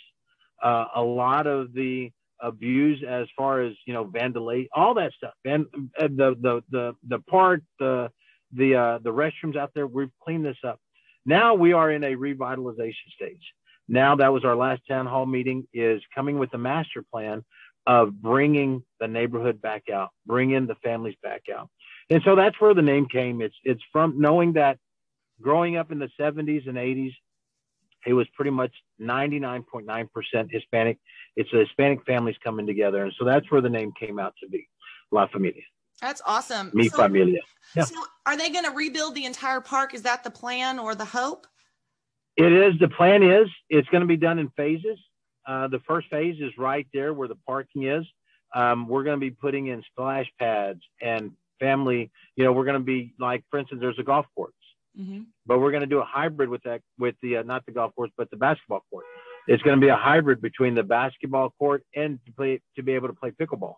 uh, 0.63 0.85
a 0.95 1.03
lot 1.03 1.47
of 1.47 1.73
the 1.73 2.13
abuse 2.39 3.03
as 3.05 3.27
far 3.37 3.61
as 3.61 3.73
you 3.85 3.93
know 3.93 4.05
vandalate, 4.05 4.69
all 4.73 4.93
that 4.93 5.11
stuff, 5.11 5.33
and 5.43 5.65
uh, 5.99 6.07
the 6.07 6.35
the 6.39 6.63
the 6.69 6.95
the 7.09 7.19
part, 7.19 7.61
the 7.77 8.09
the 8.53 8.75
uh, 8.75 8.99
the 8.99 9.11
restrooms 9.11 9.57
out 9.57 9.71
there, 9.75 9.85
we've 9.85 10.11
cleaned 10.23 10.45
this 10.45 10.57
up. 10.65 10.79
Now 11.25 11.55
we 11.55 11.73
are 11.73 11.91
in 11.91 12.05
a 12.05 12.15
revitalization 12.15 13.09
stage. 13.13 13.43
Now 13.89 14.15
that 14.15 14.31
was 14.31 14.45
our 14.45 14.55
last 14.55 14.81
town 14.87 15.07
hall 15.07 15.25
meeting 15.25 15.67
is 15.73 16.01
coming 16.15 16.39
with 16.39 16.51
the 16.51 16.57
master 16.57 17.03
plan 17.11 17.43
of 17.85 18.21
bringing 18.21 18.83
the 18.99 19.07
neighborhood 19.07 19.61
back 19.61 19.83
out, 19.93 20.09
bringing 20.25 20.67
the 20.67 20.75
families 20.75 21.15
back 21.21 21.43
out. 21.53 21.69
And 22.09 22.21
so 22.23 22.35
that's 22.35 22.59
where 22.59 22.73
the 22.73 22.81
name 22.81 23.07
came. 23.07 23.41
It's 23.41 23.55
it's 23.63 23.81
from 23.91 24.19
knowing 24.19 24.53
that 24.53 24.77
growing 25.41 25.77
up 25.77 25.91
in 25.91 25.99
the 25.99 26.09
70s 26.19 26.67
and 26.67 26.77
80s, 26.77 27.13
it 28.05 28.13
was 28.13 28.27
pretty 28.35 28.51
much 28.51 28.71
99.9% 29.01 30.51
Hispanic. 30.51 30.97
It's 31.35 31.49
the 31.51 31.59
Hispanic 31.59 32.05
families 32.05 32.35
coming 32.43 32.67
together, 32.67 33.03
and 33.03 33.13
so 33.17 33.25
that's 33.25 33.49
where 33.51 33.61
the 33.61 33.69
name 33.69 33.91
came 33.99 34.19
out 34.19 34.33
to 34.41 34.49
be, 34.49 34.67
La 35.11 35.27
Familia. 35.27 35.63
That's 36.01 36.21
awesome. 36.25 36.71
Mi 36.73 36.89
so, 36.89 36.97
familia. 36.97 37.39
Yeah. 37.75 37.85
So, 37.85 37.95
are 38.25 38.37
they 38.37 38.49
going 38.49 38.65
to 38.65 38.71
rebuild 38.71 39.15
the 39.15 39.25
entire 39.25 39.61
park? 39.61 39.93
Is 39.93 40.01
that 40.01 40.23
the 40.23 40.29
plan 40.29 40.77
or 40.77 40.95
the 40.95 41.05
hope? 41.05 41.47
It 42.35 42.51
is. 42.51 42.73
The 42.79 42.89
plan 42.89 43.23
is 43.23 43.47
it's 43.69 43.87
going 43.89 44.01
to 44.01 44.07
be 44.07 44.17
done 44.17 44.37
in 44.37 44.49
phases. 44.57 44.99
Uh, 45.45 45.67
the 45.67 45.79
first 45.79 46.07
phase 46.09 46.37
is 46.39 46.51
right 46.57 46.87
there 46.93 47.13
where 47.13 47.27
the 47.27 47.37
parking 47.47 47.83
is. 47.83 48.05
Um, 48.55 48.87
we're 48.87 49.03
going 49.03 49.19
to 49.19 49.19
be 49.19 49.31
putting 49.31 49.67
in 49.67 49.83
splash 49.91 50.27
pads 50.39 50.81
and 51.01 51.31
family, 51.59 52.11
you 52.35 52.43
know, 52.43 52.51
we're 52.51 52.65
going 52.65 52.79
to 52.79 52.83
be 52.83 53.13
like, 53.19 53.43
for 53.49 53.59
instance, 53.59 53.79
there's 53.81 53.97
a 53.99 54.03
golf 54.03 54.25
course, 54.35 54.53
mm-hmm. 54.99 55.21
but 55.45 55.59
we're 55.59 55.71
going 55.71 55.81
to 55.81 55.87
do 55.87 55.99
a 55.99 56.05
hybrid 56.05 56.49
with 56.49 56.61
that, 56.63 56.81
with 56.99 57.15
the, 57.21 57.37
uh, 57.37 57.43
not 57.43 57.65
the 57.65 57.71
golf 57.71 57.95
course, 57.95 58.11
but 58.17 58.29
the 58.29 58.37
basketball 58.37 58.83
court. 58.91 59.05
It's 59.47 59.63
going 59.63 59.79
to 59.79 59.81
be 59.81 59.89
a 59.89 59.95
hybrid 59.95 60.41
between 60.41 60.75
the 60.75 60.83
basketball 60.83 61.53
court 61.57 61.83
and 61.95 62.19
to 62.25 62.31
play, 62.33 62.61
to 62.75 62.83
be 62.83 62.93
able 62.93 63.07
to 63.07 63.13
play 63.13 63.31
pickleball. 63.31 63.75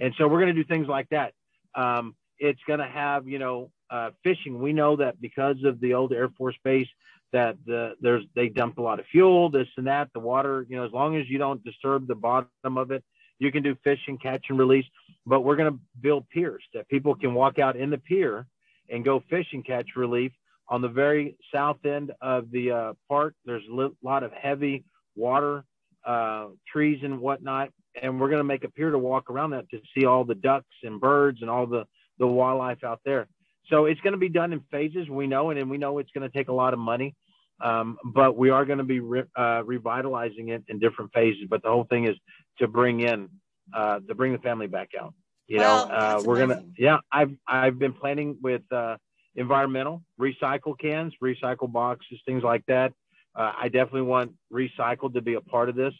And 0.00 0.14
so 0.18 0.26
we're 0.26 0.40
going 0.40 0.54
to 0.54 0.62
do 0.62 0.66
things 0.66 0.88
like 0.88 1.08
that. 1.10 1.32
Um, 1.74 2.14
it's 2.38 2.60
going 2.66 2.80
to 2.80 2.86
have, 2.86 3.28
you 3.28 3.38
know, 3.38 3.70
uh, 3.90 4.10
fishing. 4.24 4.60
We 4.60 4.72
know 4.72 4.96
that 4.96 5.20
because 5.20 5.62
of 5.64 5.80
the 5.80 5.94
old 5.94 6.12
Air 6.12 6.28
Force 6.36 6.56
Base, 6.64 6.88
that 7.32 7.56
the, 7.66 7.94
there's 8.00 8.24
they 8.34 8.48
dump 8.48 8.78
a 8.78 8.82
lot 8.82 9.00
of 9.00 9.06
fuel, 9.06 9.50
this 9.50 9.68
and 9.76 9.86
that. 9.86 10.08
The 10.12 10.20
water, 10.20 10.66
you 10.68 10.76
know, 10.76 10.84
as 10.84 10.92
long 10.92 11.16
as 11.16 11.28
you 11.28 11.38
don't 11.38 11.62
disturb 11.64 12.06
the 12.06 12.14
bottom 12.14 12.48
of 12.64 12.90
it, 12.90 13.02
you 13.38 13.50
can 13.50 13.62
do 13.62 13.76
fishing, 13.82 14.18
catch 14.18 14.44
and 14.48 14.58
release, 14.58 14.84
but 15.26 15.40
we're 15.40 15.56
going 15.56 15.72
to 15.72 15.78
build 16.00 16.28
piers 16.28 16.62
that 16.74 16.88
people 16.88 17.14
can 17.14 17.34
walk 17.34 17.58
out 17.58 17.76
in 17.76 17.90
the 17.90 17.98
pier 17.98 18.46
and 18.88 19.04
go 19.04 19.22
fish 19.28 19.46
and 19.52 19.64
catch 19.66 19.88
relief. 19.96 20.32
On 20.68 20.80
the 20.80 20.88
very 20.88 21.36
south 21.52 21.84
end 21.84 22.12
of 22.20 22.50
the 22.50 22.70
uh, 22.70 22.92
park, 23.08 23.34
there's 23.44 23.64
a 23.70 23.90
lot 24.02 24.22
of 24.22 24.32
heavy 24.32 24.84
water, 25.16 25.64
uh, 26.06 26.46
trees 26.70 27.00
and 27.02 27.20
whatnot, 27.20 27.70
and 28.00 28.20
we're 28.20 28.28
going 28.28 28.38
to 28.38 28.44
make 28.44 28.64
a 28.64 28.70
pier 28.70 28.90
to 28.90 28.98
walk 28.98 29.28
around 29.28 29.50
that 29.50 29.68
to 29.70 29.80
see 29.94 30.06
all 30.06 30.24
the 30.24 30.34
ducks 30.34 30.76
and 30.82 31.00
birds 31.00 31.38
and 31.42 31.50
all 31.50 31.66
the 31.66 31.84
the 32.18 32.26
wildlife 32.26 32.84
out 32.84 33.00
there. 33.04 33.26
So 33.68 33.86
it's 33.86 34.00
going 34.00 34.12
to 34.12 34.18
be 34.18 34.28
done 34.28 34.52
in 34.52 34.60
phases. 34.70 35.08
We 35.08 35.26
know, 35.26 35.50
and 35.50 35.70
we 35.70 35.78
know 35.78 35.98
it's 35.98 36.10
going 36.12 36.28
to 36.28 36.36
take 36.36 36.48
a 36.48 36.52
lot 36.52 36.72
of 36.72 36.78
money. 36.78 37.14
Um, 37.62 37.96
but 38.04 38.36
we 38.36 38.50
are 38.50 38.64
going 38.64 38.78
to 38.78 38.84
be 38.84 39.00
re- 39.00 39.24
uh, 39.36 39.62
revitalizing 39.64 40.48
it 40.48 40.64
in 40.68 40.78
different 40.78 41.12
phases. 41.12 41.44
But 41.48 41.62
the 41.62 41.68
whole 41.68 41.84
thing 41.84 42.06
is 42.06 42.16
to 42.58 42.66
bring 42.66 43.00
in, 43.00 43.28
uh, 43.72 44.00
to 44.08 44.14
bring 44.14 44.32
the 44.32 44.38
family 44.38 44.66
back 44.66 44.90
out. 45.00 45.14
You 45.46 45.58
know, 45.58 45.74
uh, 45.90 46.22
we're 46.24 46.38
gonna, 46.38 46.62
yeah. 46.78 46.98
I've 47.10 47.32
I've 47.46 47.78
been 47.78 47.92
planning 47.92 48.38
with 48.42 48.62
uh, 48.72 48.96
environmental 49.36 50.02
recycle 50.20 50.78
cans, 50.78 51.12
recycle 51.22 51.70
boxes, 51.70 52.20
things 52.24 52.42
like 52.42 52.64
that. 52.66 52.92
Uh, 53.34 53.52
I 53.60 53.68
definitely 53.68 54.02
want 54.02 54.32
recycled 54.52 55.14
to 55.14 55.20
be 55.20 55.34
a 55.34 55.40
part 55.40 55.68
of 55.68 55.74
this. 55.74 55.94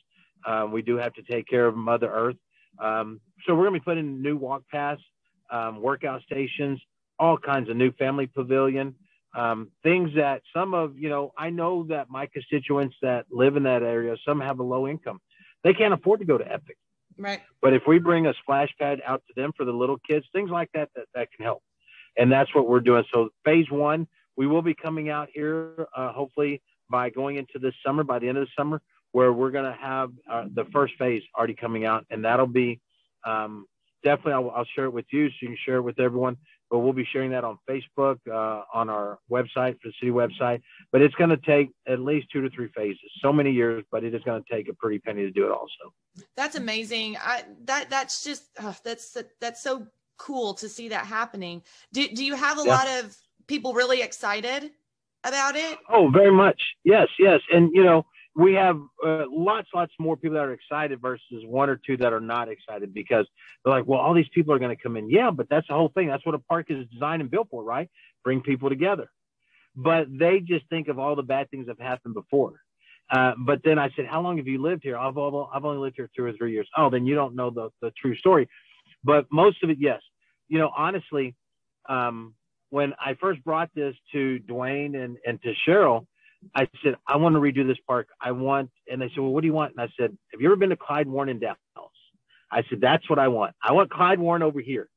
Uh, 0.46 0.66
we 0.70 0.83
do 0.83 0.96
have 0.96 1.12
to 1.14 1.22
take 1.22 1.46
care 1.48 1.66
of 1.66 1.77
Mother 1.77 2.11
Earth. 2.11 2.37
Um, 2.79 3.20
so 3.46 3.55
we're 3.55 3.64
gonna 3.64 3.79
be 3.79 3.85
putting 3.85 4.22
new 4.22 4.37
walk 4.37 4.62
paths, 4.70 5.03
um, 5.51 5.83
workout 5.83 6.22
stations, 6.22 6.81
all 7.18 7.37
kinds 7.37 7.68
of 7.68 7.77
new 7.77 7.92
family 7.92 8.27
pavilion 8.27 8.94
um, 9.35 9.71
things 9.83 10.11
that 10.16 10.42
some 10.55 10.75
of 10.75 10.99
you 10.99 11.09
know 11.09 11.33
i 11.38 11.51
know 11.51 11.85
that 11.85 12.11
my 12.11 12.27
constituents 12.27 12.97
that 13.03 13.27
live 13.31 13.57
in 13.57 13.62
that 13.62 13.83
area 13.83 14.16
some 14.27 14.40
have 14.40 14.59
a 14.59 14.62
low 14.62 14.87
income. 14.87 15.21
They 15.64 15.75
can't 15.75 15.95
afford 15.95 16.21
to 16.21 16.27
go 16.27 16.38
to 16.38 16.53
epic. 16.53 16.77
Right. 17.16 17.40
But 17.61 17.73
if 17.73 17.83
we 17.87 17.99
bring 17.99 18.27
a 18.27 18.35
splash 18.42 18.71
pad 18.81 19.01
out 19.07 19.23
to 19.29 19.40
them 19.40 19.53
for 19.57 19.64
the 19.64 19.73
little 19.73 19.99
kids 20.09 20.27
things 20.33 20.51
like 20.51 20.71
that 20.75 20.90
that, 20.97 21.07
that 21.14 21.29
can 21.33 21.45
help. 21.45 21.62
And 22.16 22.31
that's 22.31 22.55
what 22.55 22.68
we're 22.68 22.81
doing. 22.81 23.05
So 23.12 23.31
phase 23.45 23.71
one 23.71 24.07
we 24.37 24.47
will 24.47 24.62
be 24.62 24.75
coming 24.75 25.11
out 25.11 25.29
here 25.33 25.87
uh, 25.97 26.12
hopefully 26.12 26.62
by 26.90 27.11
going 27.11 27.37
into 27.37 27.59
this 27.59 27.75
summer 27.85 28.03
by 28.03 28.18
the 28.18 28.29
end 28.29 28.38
of 28.38 28.47
the 28.47 28.51
summer 28.57 28.81
where 29.12 29.33
we're 29.33 29.51
going 29.51 29.71
to 29.71 29.79
have 29.79 30.11
uh, 30.31 30.45
the 30.55 30.64
first 30.73 30.95
phase 30.99 31.23
already 31.37 31.55
coming 31.55 31.85
out. 31.85 32.07
And 32.11 32.25
that'll 32.25 32.47
be 32.47 32.81
um, 33.25 33.66
definitely 34.03 34.33
I'll, 34.33 34.51
I'll, 34.51 34.66
share 34.75 34.87
it 34.87 34.92
with 34.92 35.05
you 35.12 35.29
so 35.29 35.35
you 35.42 35.49
can 35.49 35.59
share 35.64 35.77
it 35.77 35.83
with 35.83 36.01
everyone 36.01 36.37
but 36.73 36.79
we'll 36.79 36.95
be 36.95 37.07
sharing 37.13 37.31
that 37.31 37.45
on 37.45 37.59
Facebook, 37.69 38.17
uh, 38.27 38.63
on 38.73 38.89
our 38.89 39.19
website, 39.31 39.77
the 39.85 39.93
city 40.01 40.11
website. 40.11 40.63
But 40.91 41.03
it's 41.03 41.15
going 41.17 41.29
to 41.29 41.37
take 41.37 41.69
at 41.87 42.01
least 42.01 42.29
two 42.33 42.41
to 42.41 42.49
three 42.49 42.69
phases. 42.75 42.99
So 43.21 43.31
many 43.31 43.53
years, 43.53 43.85
but 43.93 44.03
it 44.03 44.15
is 44.15 44.23
going 44.25 44.43
to 44.43 44.55
take 44.55 44.71
a 44.71 44.75
pretty 44.75 44.99
penny 44.99 45.21
to 45.21 45.31
do 45.31 45.45
it. 45.45 45.53
Also, 45.53 45.93
that's 46.35 46.57
amazing. 46.57 47.19
I 47.19 47.45
that 47.67 47.91
that's 47.91 48.25
just 48.25 48.45
uh, 48.59 48.73
that's 48.83 49.17
that's 49.39 49.63
so 49.63 49.87
cool 50.17 50.55
to 50.55 50.69
see 50.69 50.89
that 50.89 51.05
happening. 51.05 51.63
Do 51.93 52.09
do 52.09 52.25
you 52.25 52.35
have 52.35 52.59
a 52.59 52.63
yeah. 52.65 52.75
lot 52.75 52.89
of 52.89 53.15
people 53.47 53.75
really 53.75 54.01
excited 54.01 54.71
about 55.25 55.57
it? 55.57 55.79
Oh, 55.91 56.09
very 56.09 56.33
much. 56.33 56.61
Yes, 56.85 57.09
yes, 57.19 57.41
and 57.53 57.71
you 57.75 57.85
know 57.85 58.07
we 58.35 58.55
have 58.55 58.81
uh, 59.05 59.25
lots, 59.31 59.68
lots 59.75 59.92
more 59.99 60.16
people 60.16 60.37
that 60.37 60.45
are 60.45 60.53
excited 60.53 61.01
versus 61.01 61.45
one 61.45 61.68
or 61.68 61.77
two 61.77 61.97
that 61.99 62.12
are 62.12 62.21
not 62.21 62.49
excited 62.49 62.95
because 62.95 63.27
they're 63.64 63.75
like, 63.75 63.87
well, 63.87 64.01
all 64.01 64.14
these 64.14 64.29
people 64.33 64.55
are 64.55 64.59
going 64.59 64.75
to 64.75 64.83
come 64.83 64.97
in. 64.97 65.11
Yeah, 65.11 65.31
but 65.31 65.49
that's 65.51 65.68
the 65.68 65.75
whole 65.75 65.90
thing. 65.90 66.09
That's 66.09 66.25
what 66.25 66.35
a 66.35 66.38
park 66.38 66.66
is 66.71 66.87
designed 66.92 67.21
and 67.21 67.31
built 67.31 67.49
for, 67.51 67.62
right? 67.62 67.90
Bring 68.25 68.40
people 68.40 68.68
together. 68.71 69.11
But 69.77 70.07
they 70.11 70.40
just 70.40 70.66
think 70.68 70.88
of 70.88 70.99
all 70.99 71.14
the 71.14 71.23
bad 71.23 71.51
things 71.51 71.66
that 71.66 71.77
have 71.79 71.87
happened 71.87 72.14
before. 72.14 72.61
Uh, 73.11 73.33
but 73.38 73.61
then 73.64 73.79
I 73.79 73.90
said, 73.95 74.07
how 74.07 74.23
long 74.23 74.38
have 74.38 74.47
you 74.47 74.61
lived 74.62 74.83
here? 74.83 74.97
I've, 74.97 75.18
I've 75.18 75.64
only 75.64 75.79
lived 75.79 75.97
here 75.97 76.09
two 76.16 76.25
or 76.25 76.33
three 76.33 76.53
years. 76.53 76.68
Oh, 76.77 76.88
then 76.88 77.05
you 77.05 77.14
don't 77.14 77.35
know 77.35 77.51
the, 77.51 77.68
the 77.83 77.90
true 78.01 78.16
story. 78.16 78.49
But 79.05 79.27
most 79.31 79.62
of 79.62 79.68
it, 79.68 79.77
yes. 79.79 80.01
You 80.49 80.59
know, 80.59 80.71
honestly, 80.75 81.35
um, 81.88 82.35
when 82.71 82.95
I 82.99 83.14
first 83.21 83.45
brought 83.45 83.68
this 83.75 83.95
to 84.12 84.38
Duane 84.38 84.95
and, 84.95 85.18
and 85.27 85.42
to 85.42 85.53
Cheryl, 85.68 86.07
I 86.55 86.69
said, 86.83 86.97
I 87.07 87.17
want 87.17 87.35
to 87.35 87.41
redo 87.41 87.67
this 87.67 87.79
park. 87.87 88.09
I 88.21 88.33
want, 88.33 88.71
and 88.91 89.01
they 89.01 89.09
said, 89.09 89.19
well, 89.19 89.31
what 89.31 89.41
do 89.43 89.47
you 89.47 89.53
want? 89.53 89.73
And 89.73 89.81
I 89.81 89.89
said, 89.99 90.17
have 90.33 90.41
you 90.41 90.49
ever 90.49 90.57
been 90.57 90.71
to 90.71 90.77
Clyde 90.77 91.09
Warren 91.09 91.29
in 91.29 91.39
Dallas? 91.39 91.59
I 92.51 92.63
said, 92.69 92.81
that's 92.81 93.09
what 93.09 93.19
I 93.19 93.29
want. 93.29 93.55
I 93.63 93.73
want 93.73 93.91
Clyde 93.91 94.19
Warren 94.19 94.43
over 94.43 94.61
here. 94.61 94.89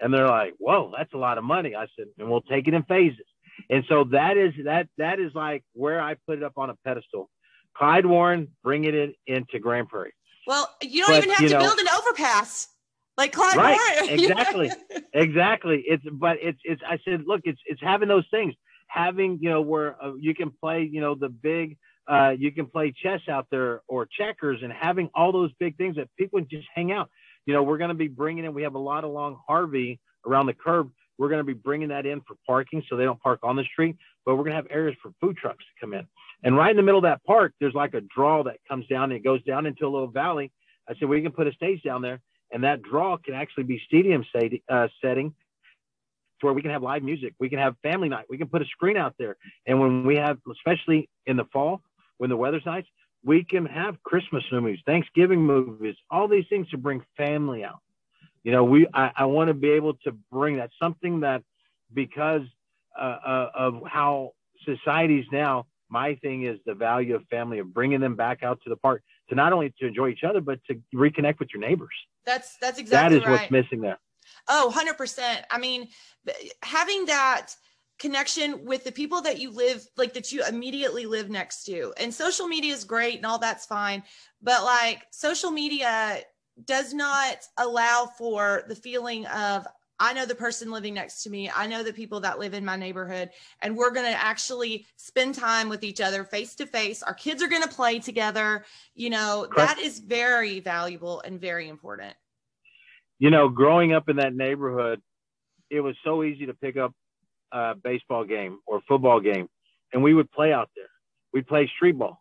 And 0.00 0.12
they're 0.12 0.28
like, 0.28 0.54
whoa, 0.58 0.92
that's 0.96 1.14
a 1.14 1.18
lot 1.18 1.38
of 1.38 1.44
money. 1.44 1.76
I 1.76 1.86
said, 1.96 2.06
and 2.18 2.28
we'll 2.28 2.42
take 2.42 2.66
it 2.66 2.74
in 2.74 2.82
phases. 2.82 3.24
And 3.70 3.84
so 3.88 4.04
that 4.10 4.36
is, 4.36 4.52
that, 4.64 4.88
that 4.98 5.20
is 5.20 5.30
like 5.34 5.62
where 5.74 6.00
I 6.00 6.16
put 6.26 6.38
it 6.38 6.44
up 6.44 6.54
on 6.56 6.70
a 6.70 6.74
pedestal. 6.84 7.30
Clyde 7.76 8.06
Warren, 8.06 8.48
bring 8.64 8.84
it 8.84 8.94
in 8.94 9.14
into 9.26 9.60
Grand 9.60 9.88
Prairie. 9.88 10.12
Well, 10.46 10.74
you 10.82 11.02
don't 11.02 11.10
but, 11.10 11.18
even 11.18 11.30
have 11.30 11.38
to 11.38 11.54
know, 11.54 11.60
build 11.60 11.78
an 11.78 11.88
overpass 11.96 12.68
like 13.16 13.32
Clyde 13.32 13.56
right, 13.56 14.00
Warren. 14.02 14.20
exactly. 14.20 14.70
exactly. 15.12 15.84
It's, 15.86 16.04
but 16.12 16.38
it's, 16.40 16.58
it's, 16.64 16.82
I 16.86 16.98
said, 17.04 17.22
look, 17.26 17.42
it's, 17.44 17.60
it's 17.66 17.80
having 17.80 18.08
those 18.08 18.26
things 18.30 18.54
having 18.86 19.38
you 19.40 19.50
know 19.50 19.60
where 19.60 20.02
uh, 20.02 20.14
you 20.14 20.34
can 20.34 20.50
play 20.50 20.88
you 20.90 21.00
know 21.00 21.14
the 21.14 21.28
big 21.28 21.76
uh, 22.08 22.32
you 22.38 22.52
can 22.52 22.66
play 22.66 22.92
chess 23.02 23.20
out 23.28 23.46
there 23.50 23.80
or 23.88 24.06
checkers 24.06 24.60
and 24.62 24.72
having 24.72 25.08
all 25.14 25.32
those 25.32 25.50
big 25.58 25.76
things 25.76 25.96
that 25.96 26.08
people 26.18 26.38
can 26.38 26.48
just 26.50 26.68
hang 26.74 26.92
out. 26.92 27.08
You 27.46 27.54
know, 27.54 27.62
we're 27.62 27.78
going 27.78 27.88
to 27.88 27.94
be 27.94 28.08
bringing 28.08 28.44
in. 28.44 28.54
We 28.54 28.62
have 28.62 28.74
a 28.74 28.78
lot 28.78 29.04
along 29.04 29.38
Harvey 29.46 30.00
around 30.26 30.46
the 30.46 30.54
curve 30.54 30.88
we're 31.18 31.28
going 31.28 31.40
to 31.40 31.44
be 31.44 31.52
bringing 31.52 31.88
that 31.88 32.06
in 32.06 32.20
for 32.22 32.36
parking 32.46 32.82
so 32.88 32.96
they 32.96 33.04
don't 33.04 33.20
park 33.20 33.40
on 33.42 33.56
the 33.56 33.64
street, 33.64 33.96
but 34.24 34.34
we're 34.34 34.42
going 34.42 34.52
to 34.52 34.56
have 34.56 34.66
areas 34.70 34.96
for 35.02 35.12
food 35.20 35.36
trucks 35.36 35.64
to 35.64 35.80
come 35.80 35.94
in. 35.94 36.06
And 36.42 36.56
right 36.56 36.70
in 36.70 36.76
the 36.76 36.82
middle 36.82 36.98
of 36.98 37.04
that 37.04 37.24
park, 37.24 37.54
there's 37.60 37.74
like 37.74 37.94
a 37.94 38.00
draw 38.00 38.42
that 38.44 38.58
comes 38.68 38.86
down 38.88 39.04
and 39.04 39.14
it 39.14 39.24
goes 39.24 39.42
down 39.44 39.66
into 39.66 39.86
a 39.86 39.88
little 39.88 40.08
valley. 40.08 40.52
I 40.88 40.94
said, 40.98 41.08
we 41.08 41.22
can 41.22 41.32
put 41.32 41.46
a 41.46 41.52
stage 41.52 41.82
down 41.82 42.02
there 42.02 42.20
and 42.52 42.64
that 42.64 42.82
draw 42.82 43.16
can 43.16 43.34
actually 43.34 43.64
be 43.64 43.80
stadium 43.86 44.24
uh, 44.68 44.88
setting 45.02 45.34
to 46.40 46.46
where 46.46 46.52
we 46.52 46.62
can 46.62 46.70
have 46.70 46.82
live 46.82 47.02
music. 47.02 47.34
We 47.38 47.48
can 47.48 47.58
have 47.58 47.76
family 47.82 48.08
night. 48.08 48.26
We 48.28 48.38
can 48.38 48.48
put 48.48 48.62
a 48.62 48.66
screen 48.66 48.96
out 48.96 49.14
there. 49.18 49.36
And 49.66 49.80
when 49.80 50.04
we 50.04 50.16
have, 50.16 50.38
especially 50.50 51.08
in 51.26 51.36
the 51.36 51.44
fall, 51.52 51.82
when 52.18 52.30
the 52.30 52.36
weather's 52.36 52.66
nice, 52.66 52.84
we 53.24 53.44
can 53.44 53.66
have 53.66 54.02
Christmas 54.02 54.44
movies, 54.52 54.80
Thanksgiving 54.86 55.40
movies, 55.40 55.96
all 56.10 56.28
these 56.28 56.44
things 56.48 56.68
to 56.70 56.78
bring 56.78 57.02
family 57.16 57.64
out. 57.64 57.80
You 58.42 58.52
know, 58.52 58.64
we 58.64 58.86
I, 58.92 59.10
I 59.16 59.24
want 59.24 59.48
to 59.48 59.54
be 59.54 59.70
able 59.70 59.94
to 60.04 60.12
bring 60.30 60.58
that 60.58 60.70
something 60.80 61.20
that 61.20 61.42
because 61.92 62.42
uh, 62.98 63.18
uh, 63.26 63.50
of 63.54 63.82
how 63.86 64.32
society's 64.64 65.26
now. 65.32 65.66
My 65.90 66.16
thing 66.16 66.44
is 66.44 66.58
the 66.66 66.74
value 66.74 67.14
of 67.14 67.22
family 67.30 67.58
of 67.58 67.72
bringing 67.72 68.00
them 68.00 68.16
back 68.16 68.42
out 68.42 68.60
to 68.64 68.70
the 68.70 68.76
park 68.76 69.02
to 69.28 69.34
not 69.34 69.52
only 69.52 69.72
to 69.78 69.86
enjoy 69.86 70.08
each 70.08 70.24
other 70.24 70.40
but 70.40 70.58
to 70.68 70.80
reconnect 70.94 71.38
with 71.38 71.48
your 71.52 71.60
neighbors. 71.60 71.94
That's 72.26 72.56
that's 72.56 72.78
exactly 72.78 73.18
that 73.18 73.22
is 73.22 73.26
right. 73.28 73.40
what's 73.40 73.50
missing 73.50 73.80
there. 73.80 73.98
Oh, 74.48 74.72
100%. 74.74 75.44
I 75.50 75.58
mean, 75.58 75.88
having 76.62 77.06
that 77.06 77.54
connection 77.98 78.64
with 78.64 78.84
the 78.84 78.92
people 78.92 79.22
that 79.22 79.38
you 79.38 79.50
live 79.50 79.86
like 79.96 80.14
that 80.14 80.32
you 80.32 80.44
immediately 80.44 81.06
live 81.06 81.30
next 81.30 81.64
to. 81.64 81.92
And 81.96 82.12
social 82.12 82.48
media 82.48 82.74
is 82.74 82.84
great 82.84 83.16
and 83.16 83.26
all 83.26 83.38
that's 83.38 83.66
fine, 83.66 84.02
but 84.42 84.64
like 84.64 85.02
social 85.10 85.50
media 85.50 86.18
does 86.64 86.92
not 86.92 87.38
allow 87.58 88.06
for 88.18 88.64
the 88.68 88.74
feeling 88.74 89.26
of 89.26 89.66
I 90.00 90.12
know 90.12 90.26
the 90.26 90.34
person 90.34 90.72
living 90.72 90.94
next 90.94 91.22
to 91.22 91.30
me. 91.30 91.50
I 91.54 91.68
know 91.68 91.84
the 91.84 91.92
people 91.92 92.18
that 92.20 92.40
live 92.40 92.52
in 92.52 92.64
my 92.64 92.76
neighborhood, 92.76 93.30
and 93.62 93.76
we're 93.76 93.92
going 93.92 94.10
to 94.10 94.22
actually 94.22 94.86
spend 94.96 95.36
time 95.36 95.68
with 95.68 95.84
each 95.84 96.00
other 96.00 96.24
face 96.24 96.56
to 96.56 96.66
face. 96.66 97.02
Our 97.02 97.14
kids 97.14 97.42
are 97.44 97.48
going 97.48 97.62
to 97.62 97.68
play 97.68 98.00
together. 98.00 98.64
You 98.96 99.10
know, 99.10 99.46
Correct. 99.48 99.76
that 99.76 99.78
is 99.78 100.00
very 100.00 100.58
valuable 100.58 101.20
and 101.20 101.40
very 101.40 101.68
important. 101.68 102.14
You 103.18 103.30
know, 103.30 103.48
growing 103.48 103.92
up 103.92 104.08
in 104.08 104.16
that 104.16 104.34
neighborhood, 104.34 105.00
it 105.70 105.80
was 105.80 105.96
so 106.04 106.22
easy 106.24 106.46
to 106.46 106.54
pick 106.54 106.76
up 106.76 106.92
a 107.52 107.74
baseball 107.74 108.24
game 108.24 108.58
or 108.66 108.80
football 108.88 109.20
game, 109.20 109.48
and 109.92 110.02
we 110.02 110.14
would 110.14 110.30
play 110.30 110.52
out 110.52 110.70
there. 110.74 110.88
We'd 111.32 111.46
play 111.46 111.70
street 111.76 111.96
ball, 111.98 112.20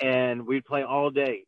and 0.00 0.46
we'd 0.46 0.64
play 0.64 0.82
all 0.82 1.10
day. 1.10 1.44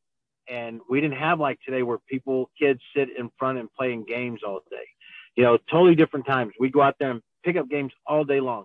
And 0.48 0.80
we 0.88 1.00
didn't 1.00 1.18
have 1.18 1.40
like 1.40 1.58
today 1.64 1.82
where 1.82 1.98
people 2.08 2.50
kids 2.58 2.80
sit 2.94 3.08
in 3.16 3.30
front 3.38 3.58
and 3.58 3.72
playing 3.72 4.04
games 4.06 4.40
all 4.46 4.60
day. 4.70 4.86
You 5.34 5.44
know 5.44 5.58
totally 5.70 5.94
different 5.94 6.26
times. 6.26 6.52
We 6.60 6.70
go 6.70 6.82
out 6.82 6.96
there 7.00 7.10
and 7.10 7.22
pick 7.44 7.56
up 7.56 7.68
games 7.68 7.92
all 8.06 8.24
day 8.24 8.40
long. 8.40 8.64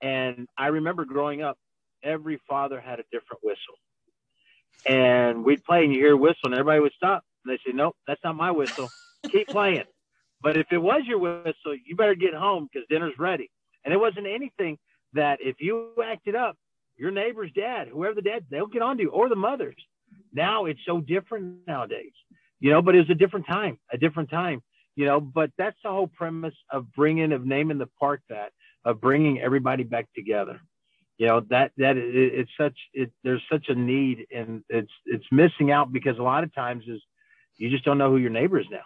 And 0.00 0.48
i 0.56 0.68
remember 0.68 1.04
growing 1.04 1.42
up 1.42 1.58
every 2.02 2.40
father 2.48 2.80
had 2.80 3.00
a 3.00 3.04
different 3.10 3.42
whistle. 3.42 3.74
And 4.86 5.44
we'd 5.44 5.64
play 5.64 5.84
and 5.84 5.92
you 5.92 6.00
hear 6.00 6.12
a 6.12 6.16
whistle 6.16 6.44
and 6.44 6.54
everybody 6.54 6.80
would 6.80 6.92
stop. 6.92 7.24
And 7.44 7.52
they 7.52 7.58
say 7.64 7.74
nope 7.74 7.96
that's 8.06 8.22
not 8.22 8.36
my 8.36 8.50
whistle 8.50 8.88
keep 9.24 9.48
playing 9.48 9.84
but 10.42 10.56
if 10.56 10.66
it 10.70 10.78
was 10.78 11.02
your 11.06 11.18
whistle 11.18 11.76
you 11.84 11.96
better 11.96 12.14
get 12.14 12.34
home 12.34 12.68
because 12.72 12.86
dinner's 12.88 13.18
ready 13.18 13.50
and 13.84 13.92
it 13.92 13.98
wasn't 13.98 14.26
anything 14.26 14.78
that 15.12 15.38
if 15.40 15.56
you 15.60 15.92
acted 16.04 16.34
up 16.34 16.56
your 16.96 17.10
neighbor's 17.10 17.50
dad 17.52 17.88
whoever 17.88 18.14
the 18.14 18.22
dad 18.22 18.44
they'll 18.50 18.66
get 18.66 18.82
on 18.82 18.96
to 18.96 19.04
you 19.04 19.10
or 19.10 19.28
the 19.28 19.36
mothers 19.36 19.76
now 20.32 20.66
it's 20.66 20.80
so 20.86 21.00
different 21.00 21.66
nowadays, 21.66 22.12
you 22.60 22.70
know, 22.70 22.82
but 22.82 22.94
it 22.94 22.98
was 22.98 23.10
a 23.10 23.14
different 23.14 23.46
time, 23.46 23.78
a 23.92 23.98
different 23.98 24.30
time, 24.30 24.62
you 24.96 25.06
know, 25.06 25.20
but 25.20 25.50
that's 25.58 25.76
the 25.82 25.90
whole 25.90 26.08
premise 26.08 26.54
of 26.70 26.92
bringing, 26.92 27.32
of 27.32 27.46
naming 27.46 27.78
the 27.78 27.88
park 27.98 28.20
that, 28.28 28.52
of 28.84 29.00
bringing 29.00 29.40
everybody 29.40 29.84
back 29.84 30.06
together. 30.14 30.60
You 31.18 31.26
know, 31.26 31.40
that, 31.50 31.72
that 31.78 31.96
it, 31.96 32.14
it's 32.14 32.50
such, 32.58 32.76
it, 32.92 33.10
there's 33.24 33.42
such 33.50 33.68
a 33.68 33.74
need 33.74 34.26
and 34.32 34.62
it's, 34.68 34.92
it's 35.06 35.24
missing 35.32 35.72
out 35.72 35.92
because 35.92 36.18
a 36.18 36.22
lot 36.22 36.44
of 36.44 36.54
times 36.54 36.84
is 36.86 37.02
you 37.56 37.70
just 37.70 37.84
don't 37.84 37.98
know 37.98 38.10
who 38.10 38.18
your 38.18 38.30
neighbor 38.30 38.60
is 38.60 38.66
now. 38.70 38.84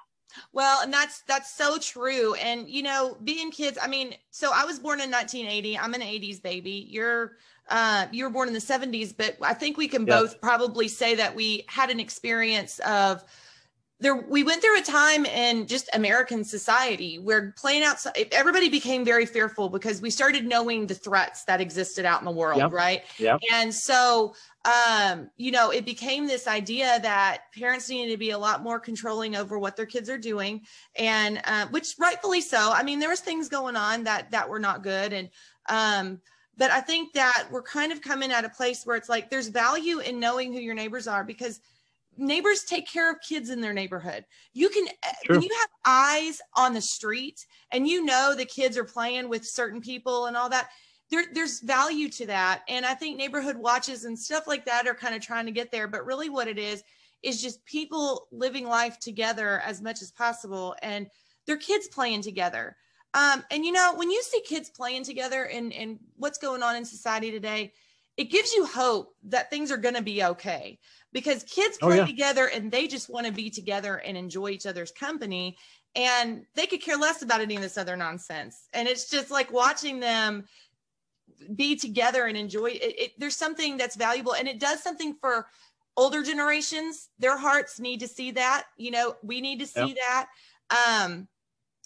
Well, 0.52 0.82
and 0.82 0.92
that's 0.92 1.22
that's 1.22 1.52
so 1.52 1.78
true. 1.78 2.34
And 2.34 2.68
you 2.68 2.82
know, 2.82 3.16
being 3.24 3.50
kids, 3.50 3.78
I 3.80 3.86
mean, 3.86 4.14
so 4.30 4.50
I 4.54 4.64
was 4.64 4.78
born 4.78 5.00
in 5.00 5.10
1980. 5.10 5.78
I'm 5.78 5.94
an 5.94 6.00
80s 6.00 6.42
baby. 6.42 6.86
You're 6.90 7.32
uh, 7.68 8.06
you 8.12 8.24
were 8.24 8.30
born 8.30 8.48
in 8.48 8.54
the 8.54 8.60
70s, 8.60 9.14
but 9.16 9.36
I 9.40 9.54
think 9.54 9.76
we 9.76 9.88
can 9.88 10.04
both 10.04 10.40
probably 10.40 10.88
say 10.88 11.14
that 11.14 11.34
we 11.34 11.64
had 11.68 11.90
an 11.90 12.00
experience 12.00 12.80
of 12.80 13.24
there. 14.02 14.16
We 14.16 14.42
went 14.42 14.60
through 14.60 14.78
a 14.78 14.82
time 14.82 15.24
in 15.24 15.66
just 15.66 15.88
American 15.94 16.44
society 16.44 17.18
where 17.18 17.54
playing 17.56 17.82
outside, 17.84 18.28
everybody 18.32 18.68
became 18.68 19.04
very 19.04 19.24
fearful 19.24 19.68
because 19.68 20.02
we 20.02 20.10
started 20.10 20.44
knowing 20.44 20.86
the 20.86 20.94
threats 20.94 21.44
that 21.44 21.60
existed 21.60 22.04
out 22.04 22.20
in 22.20 22.24
the 22.24 22.32
world, 22.32 22.58
yep. 22.58 22.72
right? 22.72 23.02
Yeah. 23.18 23.38
And 23.52 23.72
so, 23.72 24.34
um, 24.64 25.30
you 25.36 25.52
know, 25.52 25.70
it 25.70 25.84
became 25.84 26.26
this 26.26 26.46
idea 26.46 26.98
that 27.02 27.44
parents 27.56 27.88
needed 27.88 28.12
to 28.12 28.18
be 28.18 28.30
a 28.30 28.38
lot 28.38 28.62
more 28.62 28.78
controlling 28.78 29.36
over 29.36 29.58
what 29.58 29.76
their 29.76 29.86
kids 29.86 30.10
are 30.10 30.18
doing, 30.18 30.62
and 30.96 31.40
uh, 31.44 31.66
which 31.68 31.94
rightfully 31.98 32.40
so. 32.40 32.72
I 32.72 32.82
mean, 32.82 32.98
there 32.98 33.10
was 33.10 33.20
things 33.20 33.48
going 33.48 33.76
on 33.76 34.04
that 34.04 34.30
that 34.32 34.48
were 34.48 34.60
not 34.60 34.82
good, 34.82 35.12
and 35.12 35.30
um, 35.68 36.20
but 36.56 36.70
I 36.70 36.80
think 36.80 37.12
that 37.14 37.48
we're 37.50 37.62
kind 37.62 37.92
of 37.92 38.00
coming 38.00 38.30
at 38.30 38.44
a 38.44 38.48
place 38.48 38.84
where 38.84 38.96
it's 38.96 39.08
like 39.08 39.30
there's 39.30 39.48
value 39.48 40.00
in 40.00 40.20
knowing 40.20 40.52
who 40.52 40.60
your 40.60 40.74
neighbors 40.74 41.08
are 41.08 41.24
because 41.24 41.60
neighbors 42.16 42.64
take 42.64 42.90
care 42.90 43.10
of 43.10 43.20
kids 43.20 43.50
in 43.50 43.60
their 43.60 43.72
neighborhood. 43.72 44.24
You 44.52 44.68
can 44.68 44.86
True. 45.24 45.36
when 45.36 45.42
you 45.42 45.50
have 45.60 45.68
eyes 45.84 46.40
on 46.56 46.74
the 46.74 46.80
street 46.80 47.46
and 47.72 47.88
you 47.88 48.04
know 48.04 48.34
the 48.36 48.44
kids 48.44 48.76
are 48.76 48.84
playing 48.84 49.28
with 49.28 49.46
certain 49.46 49.80
people 49.80 50.26
and 50.26 50.36
all 50.36 50.48
that. 50.50 50.70
There, 51.10 51.24
there's 51.34 51.60
value 51.60 52.08
to 52.08 52.26
that. 52.26 52.62
And 52.68 52.86
I 52.86 52.94
think 52.94 53.18
neighborhood 53.18 53.56
watches 53.56 54.04
and 54.04 54.18
stuff 54.18 54.46
like 54.46 54.64
that 54.64 54.86
are 54.86 54.94
kind 54.94 55.14
of 55.14 55.20
trying 55.20 55.44
to 55.44 55.52
get 55.52 55.70
there. 55.70 55.86
But 55.86 56.06
really, 56.06 56.30
what 56.30 56.48
it 56.48 56.58
is, 56.58 56.82
is 57.22 57.40
just 57.40 57.64
people 57.64 58.28
living 58.32 58.66
life 58.66 58.98
together 58.98 59.60
as 59.60 59.80
much 59.80 60.02
as 60.02 60.10
possible 60.10 60.74
and 60.82 61.06
their 61.46 61.56
kids 61.56 61.88
playing 61.88 62.22
together. 62.22 62.76
Um, 63.14 63.44
and 63.50 63.64
you 63.64 63.72
know, 63.72 63.94
when 63.94 64.10
you 64.10 64.22
see 64.22 64.40
kids 64.42 64.70
playing 64.70 65.04
together 65.04 65.44
and, 65.44 65.72
and 65.72 65.98
what's 66.16 66.38
going 66.38 66.62
on 66.62 66.76
in 66.76 66.84
society 66.84 67.30
today, 67.30 67.72
it 68.16 68.24
gives 68.24 68.52
you 68.52 68.66
hope 68.66 69.14
that 69.24 69.50
things 69.50 69.70
are 69.70 69.76
going 69.76 69.94
to 69.94 70.02
be 70.02 70.22
okay 70.22 70.78
because 71.12 71.44
kids 71.44 71.78
oh, 71.82 71.86
play 71.86 71.96
oh, 71.96 72.00
yeah. 72.00 72.06
together 72.06 72.46
and 72.46 72.70
they 72.70 72.86
just 72.86 73.08
want 73.08 73.26
to 73.26 73.32
be 73.32 73.50
together 73.50 73.96
and 73.96 74.16
enjoy 74.16 74.48
each 74.48 74.66
other's 74.66 74.90
company 74.90 75.56
and 75.94 76.46
they 76.54 76.66
could 76.66 76.80
care 76.80 76.96
less 76.96 77.22
about 77.22 77.40
any 77.40 77.56
of 77.56 77.62
this 77.62 77.76
other 77.76 77.96
nonsense. 77.96 78.68
And 78.72 78.88
it's 78.88 79.10
just 79.10 79.30
like 79.30 79.52
watching 79.52 80.00
them 80.00 80.44
be 81.54 81.76
together 81.76 82.26
and 82.26 82.36
enjoy 82.36 82.70
it, 82.70 82.94
it 82.98 83.12
there's 83.18 83.36
something 83.36 83.76
that's 83.76 83.96
valuable 83.96 84.34
and 84.34 84.48
it 84.48 84.60
does 84.60 84.82
something 84.82 85.14
for 85.20 85.46
older 85.96 86.22
generations. 86.22 87.08
Their 87.18 87.36
hearts 87.36 87.78
need 87.78 88.00
to 88.00 88.08
see 88.08 88.30
that, 88.32 88.64
you 88.76 88.90
know, 88.90 89.16
we 89.22 89.40
need 89.40 89.60
to 89.60 89.66
see 89.66 89.88
yep. 89.88 89.96
that. 90.70 91.04
Um, 91.04 91.28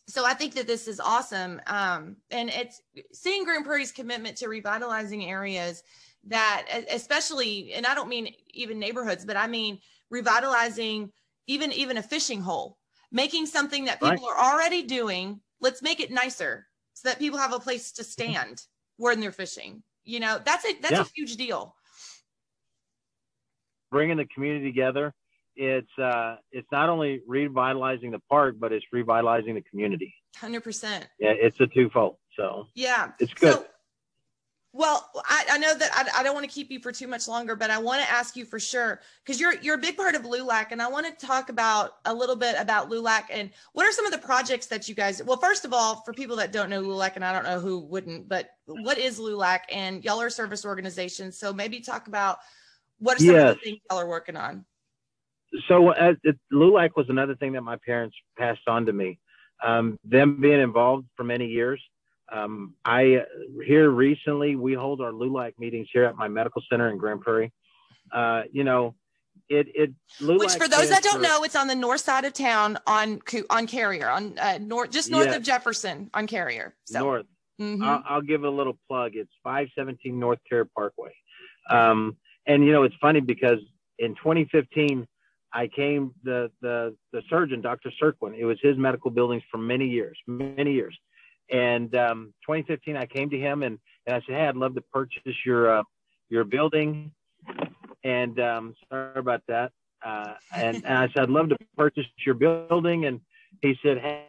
so 0.09 0.25
I 0.25 0.35
think 0.35 0.55
that 0.55 0.69
this 0.69 0.87
is 0.87 1.01
awesome. 1.01 1.61
Um, 1.67 2.17
and 2.31 2.49
it's 2.51 2.81
seeing 3.13 3.45
Grand 3.45 3.65
Prairie's 3.65 3.91
commitment 3.91 4.37
to 4.37 4.49
revitalizing 4.49 5.29
areas 5.29 5.83
that, 6.27 6.67
especially, 6.91 7.73
and 7.73 7.87
I 7.87 7.95
don't 7.95 8.09
mean 8.09 8.35
even 8.51 8.79
neighborhoods, 8.79 9.25
but 9.25 9.37
I 9.37 9.47
mean 9.47 9.79
revitalizing 10.11 11.11
even 11.47 11.73
even 11.73 11.97
a 11.97 12.03
fishing 12.03 12.41
hole, 12.41 12.79
making 13.13 13.47
something 13.47 13.87
that 13.87 14.01
people 14.01 14.29
right. 14.29 14.37
are 14.37 14.53
already 14.53 14.83
doing. 14.83 15.41
Let's 15.61 15.83
make 15.83 16.01
it 16.01 16.11
nicer 16.11 16.67
so 16.93 17.09
that 17.09 17.19
people 17.19 17.39
have 17.39 17.53
a 17.53 17.61
place 17.61 17.93
to 17.93 18.05
stand 18.05 18.63
when 18.97 19.21
they're 19.21 19.33
fishing. 19.33 19.83
You 20.05 20.21
know, 20.21 20.41
that's 20.45 20.65
a 20.65 20.73
that's 20.81 20.93
yeah. 20.93 21.03
a 21.03 21.11
huge 21.15 21.37
deal. 21.37 21.75
Bringing 23.91 24.17
the 24.17 24.27
community 24.27 24.67
together 24.67 25.15
it's 25.57 25.99
uh, 25.99 26.37
it's 26.53 26.69
not 26.71 26.89
only 26.89 27.23
revitalizing 27.27 28.11
the 28.11 28.21
park, 28.31 28.57
but 28.59 28.73
it's 28.73 28.85
revitalizing 28.93 29.55
the 29.55 29.63
community. 29.63 30.15
Hundred 30.37 30.63
percent. 30.63 31.09
Yeah, 31.19 31.33
it's 31.33 31.59
a 31.61 31.67
twofold. 31.67 32.17
So 32.37 32.67
yeah, 32.75 33.13
it's 33.19 33.33
good. 33.33 33.55
So, 33.55 33.67
well, 34.77 35.11
I, 35.29 35.45
I, 35.53 35.59
know 35.59 35.75
that 35.77 35.91
I, 35.95 36.21
I 36.21 36.23
don't 36.23 36.35
want 36.35 36.49
to 36.49 36.53
keep 36.53 36.71
you 36.71 36.81
for 36.81 36.93
too 36.93 37.07
much 37.07 37.27
longer, 37.27 37.57
but 37.57 37.71
I 37.71 37.79
want 37.79 38.03
to 38.03 38.11
ask 38.11 38.37
you 38.37 38.45
for 38.45 38.59
sure 38.59 39.01
because 39.25 39.41
you're 39.41 39.55
you're 39.61 39.77
a 39.77 39.79
big 39.79 39.97
part 39.97 40.15
of 40.15 40.23
LULAC, 40.23 40.67
and 40.71 40.83
I 40.83 40.89
want 40.89 41.07
to 41.07 41.27
talk 41.27 41.49
about 41.49 41.99
a 42.05 42.15
little 42.15 42.37
bit 42.37 42.57
about 42.59 42.91
LULAC 42.91 43.25
and 43.31 43.51
what 43.73 43.87
are 43.87 43.93
some 43.93 44.07
of 44.07 44.13
the 44.13 44.19
projects 44.19 44.67
that 44.67 44.89
you 44.89 44.95
guys. 44.95 45.23
Well, 45.23 45.39
first 45.39 45.65
of 45.65 45.73
all, 45.73 46.03
for 46.03 46.13
people 46.13 46.37
that 46.37 46.53
don't 46.53 46.69
know 46.69 46.83
LULAC, 46.83 47.17
and 47.17 47.25
I 47.25 47.33
don't 47.33 47.45
know 47.45 47.61
who 47.61 47.81
wouldn't, 47.81 48.29
but 48.29 48.51
what 48.67 48.99
is 48.99 49.19
LULAC? 49.19 49.61
And 49.73 50.05
y'all 50.05 50.21
are 50.21 50.31
service 50.31 50.65
organizations, 50.65 51.39
so 51.39 51.53
maybe 51.53 51.81
talk 51.81 52.09
about 52.09 52.39
what 52.99 53.17
are 53.17 53.25
some 53.25 53.35
yes. 53.35 53.51
of 53.51 53.57
the 53.57 53.61
things 53.63 53.79
y'all 53.91 54.01
are 54.01 54.09
working 54.09 54.37
on 54.37 54.65
so 55.69 55.91
as 55.93 56.17
it, 56.23 56.37
LULAC 56.53 56.91
was 56.97 57.07
another 57.09 57.35
thing 57.35 57.53
that 57.53 57.63
my 57.63 57.77
parents 57.77 58.17
passed 58.37 58.67
on 58.67 58.87
to 58.87 58.93
me. 58.93 59.19
Um, 59.65 59.99
them 60.05 60.41
being 60.41 60.61
involved 60.61 61.07
for 61.17 61.25
many 61.25 61.47
years. 61.47 61.81
Um, 62.33 62.75
I 62.85 63.23
here 63.65 63.91
recently 63.91 64.57
we 64.57 64.75
hold 64.75 65.01
our 65.01 65.13
LULAC 65.13 65.59
meetings 65.59 65.89
here 65.93 66.05
at 66.05 66.17
my 66.17 66.29
medical 66.29 66.63
center 66.69 66.91
in 66.91 66.99
Grand 66.99 67.21
Prairie. 67.21 67.53
Uh, 68.13 68.43
you 68.53 68.65
know, 68.65 68.95
it 69.49 69.69
it 69.75 69.93
which 70.21 70.55
for 70.55 70.69
those 70.69 70.89
that 70.89 71.03
don't 71.03 71.17
for, 71.17 71.23
know, 71.23 71.45
it's 71.45 71.57
on 71.57 71.69
the 71.69 71.75
north 71.75 72.01
side 72.01 72.25
of 72.25 72.33
town 72.33 72.79
on 72.87 73.21
on 73.51 73.67
Carrier 73.67 74.09
on 74.09 74.39
uh, 74.39 74.59
north 74.61 74.91
just 74.91 75.11
north 75.11 75.27
yes. 75.27 75.37
of 75.37 75.43
Jefferson 75.43 76.11
on 76.15 76.27
Carrier. 76.27 76.75
So. 76.85 77.01
North. 77.01 77.27
Mm-hmm. 77.61 77.85
I'll, 77.85 78.03
I'll, 78.07 78.21
give 78.21 78.45
a 78.45 78.51
little 78.51 78.77
plug. 78.87 79.13
It's 79.15 79.33
517 79.43 80.21
North 80.21 80.39
Carrier 80.47 80.69
Parkway. 80.77 81.15
Um, 81.71 82.19
and 82.47 82.65
you 82.65 82.73
know 82.73 82.83
it's 82.83 82.95
funny 83.01 83.21
because 83.21 83.59
in 83.99 84.15
2015 84.17 85.07
I 85.53 85.69
came 85.69 86.13
the 86.23 86.51
the 86.61 86.95
the 87.13 87.23
surgeon 87.31 87.63
Dr. 87.63 87.91
Serquin. 88.01 88.37
It 88.37 88.45
was 88.45 88.59
his 88.61 88.77
medical 88.77 89.11
buildings 89.11 89.43
for 89.51 89.59
many 89.59 89.87
years, 89.87 90.19
many 90.27 90.73
years. 90.73 90.97
And 91.51 91.95
um, 91.97 92.35
2015 92.47 92.97
I 92.97 93.07
came 93.07 93.31
to 93.31 93.39
him 93.39 93.63
and 93.63 93.79
and 94.07 94.15
I 94.17 94.21
said, 94.21 94.37
hey, 94.37 94.47
I'd 94.47 94.57
love 94.57 94.75
to 94.77 94.81
purchase 94.81 95.23
your 95.45 95.79
uh, 95.79 95.83
your 96.29 96.45
building 96.45 97.13
and 98.07 98.39
um, 98.41 98.75
sorry 98.89 99.19
about 99.19 99.43
that. 99.49 99.73
Uh, 100.05 100.35
and, 100.55 100.77
and, 100.77 100.87
I 100.87 101.09
said, 101.09 101.25
I'd 101.25 101.31
love 101.31 101.49
to 101.49 101.57
purchase 101.77 102.05
your 102.25 102.35
building. 102.35 103.07
And 103.07 103.21
he 103.63 103.75
said, 103.83 103.99
hey, 103.99 104.27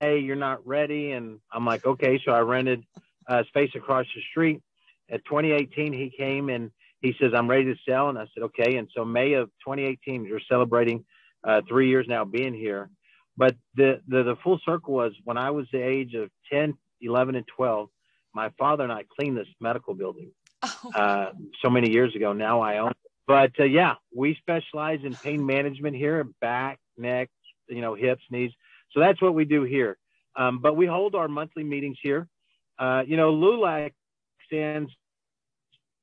hey, 0.00 0.18
you're 0.18 0.36
not 0.36 0.66
ready. 0.66 1.12
And 1.12 1.40
I'm 1.52 1.66
like, 1.66 1.84
okay. 1.84 2.20
So 2.24 2.32
I 2.32 2.40
rented 2.40 2.84
a 3.26 3.44
space 3.44 3.70
across 3.74 4.06
the 4.14 4.22
street. 4.30 4.62
At 5.10 5.24
2018, 5.26 5.92
he 5.92 6.12
came 6.16 6.48
and 6.48 6.70
he 7.00 7.14
says, 7.20 7.32
I'm 7.34 7.48
ready 7.48 7.64
to 7.66 7.76
sell. 7.86 8.08
And 8.08 8.18
I 8.18 8.26
said, 8.34 8.44
okay. 8.44 8.76
And 8.76 8.88
so 8.96 9.04
May 9.04 9.34
of 9.34 9.48
2018, 9.66 10.22
we're 10.22 10.40
celebrating 10.48 11.04
uh, 11.44 11.60
three 11.68 11.88
years 11.88 12.06
now 12.08 12.24
being 12.24 12.54
here. 12.54 12.90
But 13.38 13.54
the, 13.76 14.00
the, 14.08 14.24
the 14.24 14.36
full 14.42 14.58
circle 14.66 14.94
was 14.94 15.12
when 15.22 15.38
I 15.38 15.52
was 15.52 15.66
the 15.72 15.80
age 15.80 16.14
of 16.14 16.28
10, 16.52 16.76
11, 17.00 17.36
and 17.36 17.46
12, 17.46 17.88
my 18.34 18.50
father 18.58 18.82
and 18.82 18.92
I 18.92 19.04
cleaned 19.16 19.36
this 19.36 19.46
medical 19.60 19.94
building 19.94 20.32
oh. 20.62 20.90
uh, 20.94 21.30
so 21.62 21.70
many 21.70 21.88
years 21.92 22.16
ago. 22.16 22.32
Now 22.32 22.60
I 22.60 22.78
own 22.78 22.90
it. 22.90 22.96
but 23.28 23.52
uh, 23.60 23.64
yeah, 23.64 23.94
we 24.14 24.36
specialize 24.40 25.00
in 25.04 25.14
pain 25.14 25.46
management 25.46 25.94
here, 25.94 26.24
back, 26.40 26.80
neck, 26.96 27.30
you 27.68 27.80
know, 27.80 27.94
hips, 27.94 28.24
knees. 28.28 28.50
So 28.90 28.98
that's 28.98 29.22
what 29.22 29.34
we 29.34 29.44
do 29.44 29.62
here. 29.62 29.96
Um, 30.34 30.58
but 30.58 30.76
we 30.76 30.86
hold 30.86 31.14
our 31.14 31.28
monthly 31.28 31.62
meetings 31.62 31.98
here. 32.02 32.26
Uh, 32.76 33.04
you 33.06 33.16
know, 33.16 33.32
LULAC 33.32 33.92
stands, 34.46 34.90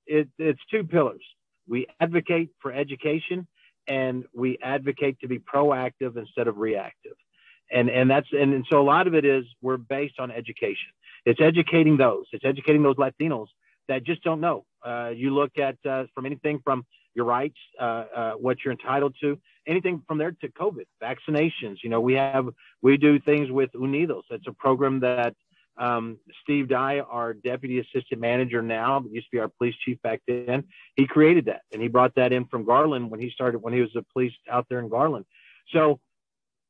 it, 0.05 0.29
it's 0.39 0.61
two 0.71 0.85
pillars. 0.85 1.23
We 1.67 1.87
advocate 1.99 2.51
for 2.61 2.71
education 2.71 3.45
and 3.87 4.23
we 4.33 4.57
advocate 4.61 5.19
to 5.19 5.27
be 5.27 5.39
proactive 5.39 6.15
instead 6.15 6.47
of 6.47 6.57
reactive. 6.57 7.15
And, 7.71 7.89
and 7.89 8.09
that's, 8.09 8.27
and, 8.31 8.53
and 8.53 8.65
so 8.69 8.81
a 8.81 8.83
lot 8.83 9.07
of 9.07 9.15
it 9.15 9.25
is 9.25 9.45
we're 9.61 9.77
based 9.77 10.19
on 10.19 10.31
education. 10.31 10.89
It's 11.25 11.41
educating 11.41 11.97
those, 11.97 12.25
it's 12.31 12.45
educating 12.45 12.83
those 12.83 12.95
Latinos 12.95 13.47
that 13.87 14.03
just 14.03 14.23
don't 14.23 14.41
know. 14.41 14.65
Uh, 14.83 15.11
you 15.15 15.33
look 15.33 15.57
at 15.57 15.77
uh, 15.87 16.05
from 16.13 16.25
anything 16.25 16.59
from 16.63 16.85
your 17.15 17.25
rights, 17.25 17.57
uh, 17.79 17.83
uh, 18.15 18.31
what 18.33 18.57
you're 18.63 18.73
entitled 18.73 19.15
to, 19.21 19.39
anything 19.65 20.03
from 20.07 20.17
there 20.17 20.31
to 20.41 20.49
COVID, 20.49 20.85
vaccinations. 21.01 21.77
You 21.83 21.89
know, 21.89 22.01
we 22.01 22.13
have, 22.13 22.49
we 22.81 22.97
do 22.97 23.19
things 23.19 23.49
with 23.49 23.71
Unidos. 23.73 24.23
That's 24.29 24.47
a 24.47 24.53
program 24.53 24.99
that 24.99 25.33
um, 25.77 26.19
Steve 26.43 26.67
Dye, 26.69 26.99
our 26.99 27.33
deputy 27.33 27.79
assistant 27.79 28.21
manager 28.21 28.61
now, 28.61 29.03
used 29.09 29.27
to 29.27 29.31
be 29.31 29.39
our 29.39 29.49
police 29.49 29.75
chief 29.83 30.01
back 30.01 30.21
then, 30.27 30.65
he 30.95 31.07
created 31.07 31.45
that 31.45 31.61
and 31.73 31.81
he 31.81 31.87
brought 31.87 32.15
that 32.15 32.31
in 32.31 32.45
from 32.45 32.65
Garland 32.65 33.09
when 33.09 33.19
he 33.19 33.29
started, 33.29 33.59
when 33.59 33.73
he 33.73 33.81
was 33.81 33.95
a 33.95 34.03
police 34.13 34.33
out 34.49 34.67
there 34.69 34.79
in 34.79 34.89
Garland. 34.89 35.25
So 35.69 35.99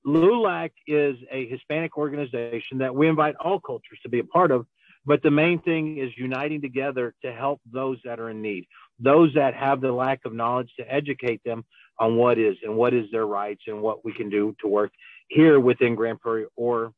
LULAC 0.06 0.72
is 0.88 1.18
a 1.32 1.48
Hispanic 1.48 1.98
organization 1.98 2.78
that 2.80 2.94
we 2.94 3.08
invite 3.08 3.36
all 3.38 3.60
cultures 3.60 4.00
to 4.04 4.10
be 4.10 4.20
a 4.20 4.24
part 4.24 4.52
of. 4.52 4.66
But 5.08 5.22
the 5.22 5.32
main 5.32 5.60
thing 5.60 5.98
is 5.98 6.12
uniting 6.18 6.62
together 6.62 7.14
to 7.24 7.32
help 7.32 7.62
those 7.72 8.00
that 8.06 8.20
are 8.20 8.30
in 8.30 8.42
need 8.42 8.66
those 9.00 9.34
that 9.34 9.54
have 9.54 9.82
the 9.82 9.92
lack 9.92 10.22
of 10.26 10.34
knowledge 10.34 10.72
to 10.80 10.94
educate 10.94 11.42
them 11.44 11.66
on 12.00 12.16
what 12.16 12.38
is 12.38 12.56
and 12.64 12.76
what 12.76 12.94
is 12.94 13.06
their 13.12 13.26
rights 13.26 13.64
and 13.68 13.82
what 13.82 14.06
we 14.06 14.14
can 14.14 14.30
do 14.30 14.56
to 14.62 14.68
work 14.68 14.92
here 15.28 15.60
within 15.60 15.96
Grand 15.96 16.20
Prairie 16.20 16.46
or 16.56 16.94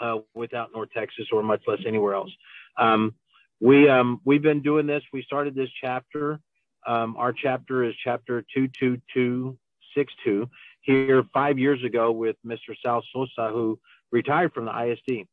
uh, 0.00 0.18
without 0.34 0.70
North 0.74 0.90
Texas 0.94 1.26
or 1.32 1.42
much 1.42 1.62
less 1.66 1.80
anywhere 1.86 2.14
else. 2.14 2.30
Um, 2.78 3.14
we 3.60 3.88
um, 3.88 4.20
we've 4.24 4.42
been 4.42 4.62
doing 4.62 4.86
this. 4.86 5.02
We 5.12 5.22
started 5.22 5.54
this 5.54 5.68
chapter. 5.80 6.40
Um, 6.86 7.16
our 7.16 7.32
chapter 7.32 7.84
is 7.84 7.94
chapter 8.02 8.44
two 8.52 8.68
two 8.78 9.00
two 9.14 9.58
six 9.94 10.12
two 10.24 10.48
here 10.82 11.24
five 11.32 11.58
years 11.58 11.82
ago 11.84 12.12
with 12.12 12.36
Mr. 12.46 12.74
Sal 12.82 13.02
Sosa, 13.12 13.50
who 13.52 13.78
retired 14.10 14.52
from 14.52 14.66
the 14.66 14.72
ISD. 14.72 15.26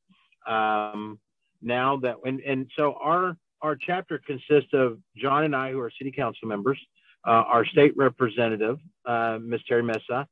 Um, 0.52 1.20
now 1.62 1.98
that 1.98 2.16
and 2.24 2.40
and 2.40 2.72
so 2.78 2.96
our 3.02 3.36
our 3.62 3.76
chapter 3.76 4.22
consists 4.26 4.74
of 4.74 5.00
John 5.18 5.44
and 5.44 5.56
I, 5.56 5.72
who 5.72 5.80
are 5.80 5.92
city 5.98 6.12
council 6.12 6.48
members, 6.48 6.80
uh, 7.28 7.32
our 7.32 7.66
state 7.66 7.96
representative, 7.98 8.78
uh, 9.06 9.38
Ms. 9.42 9.62
Terry 9.68 9.84
Meza, 9.84 10.26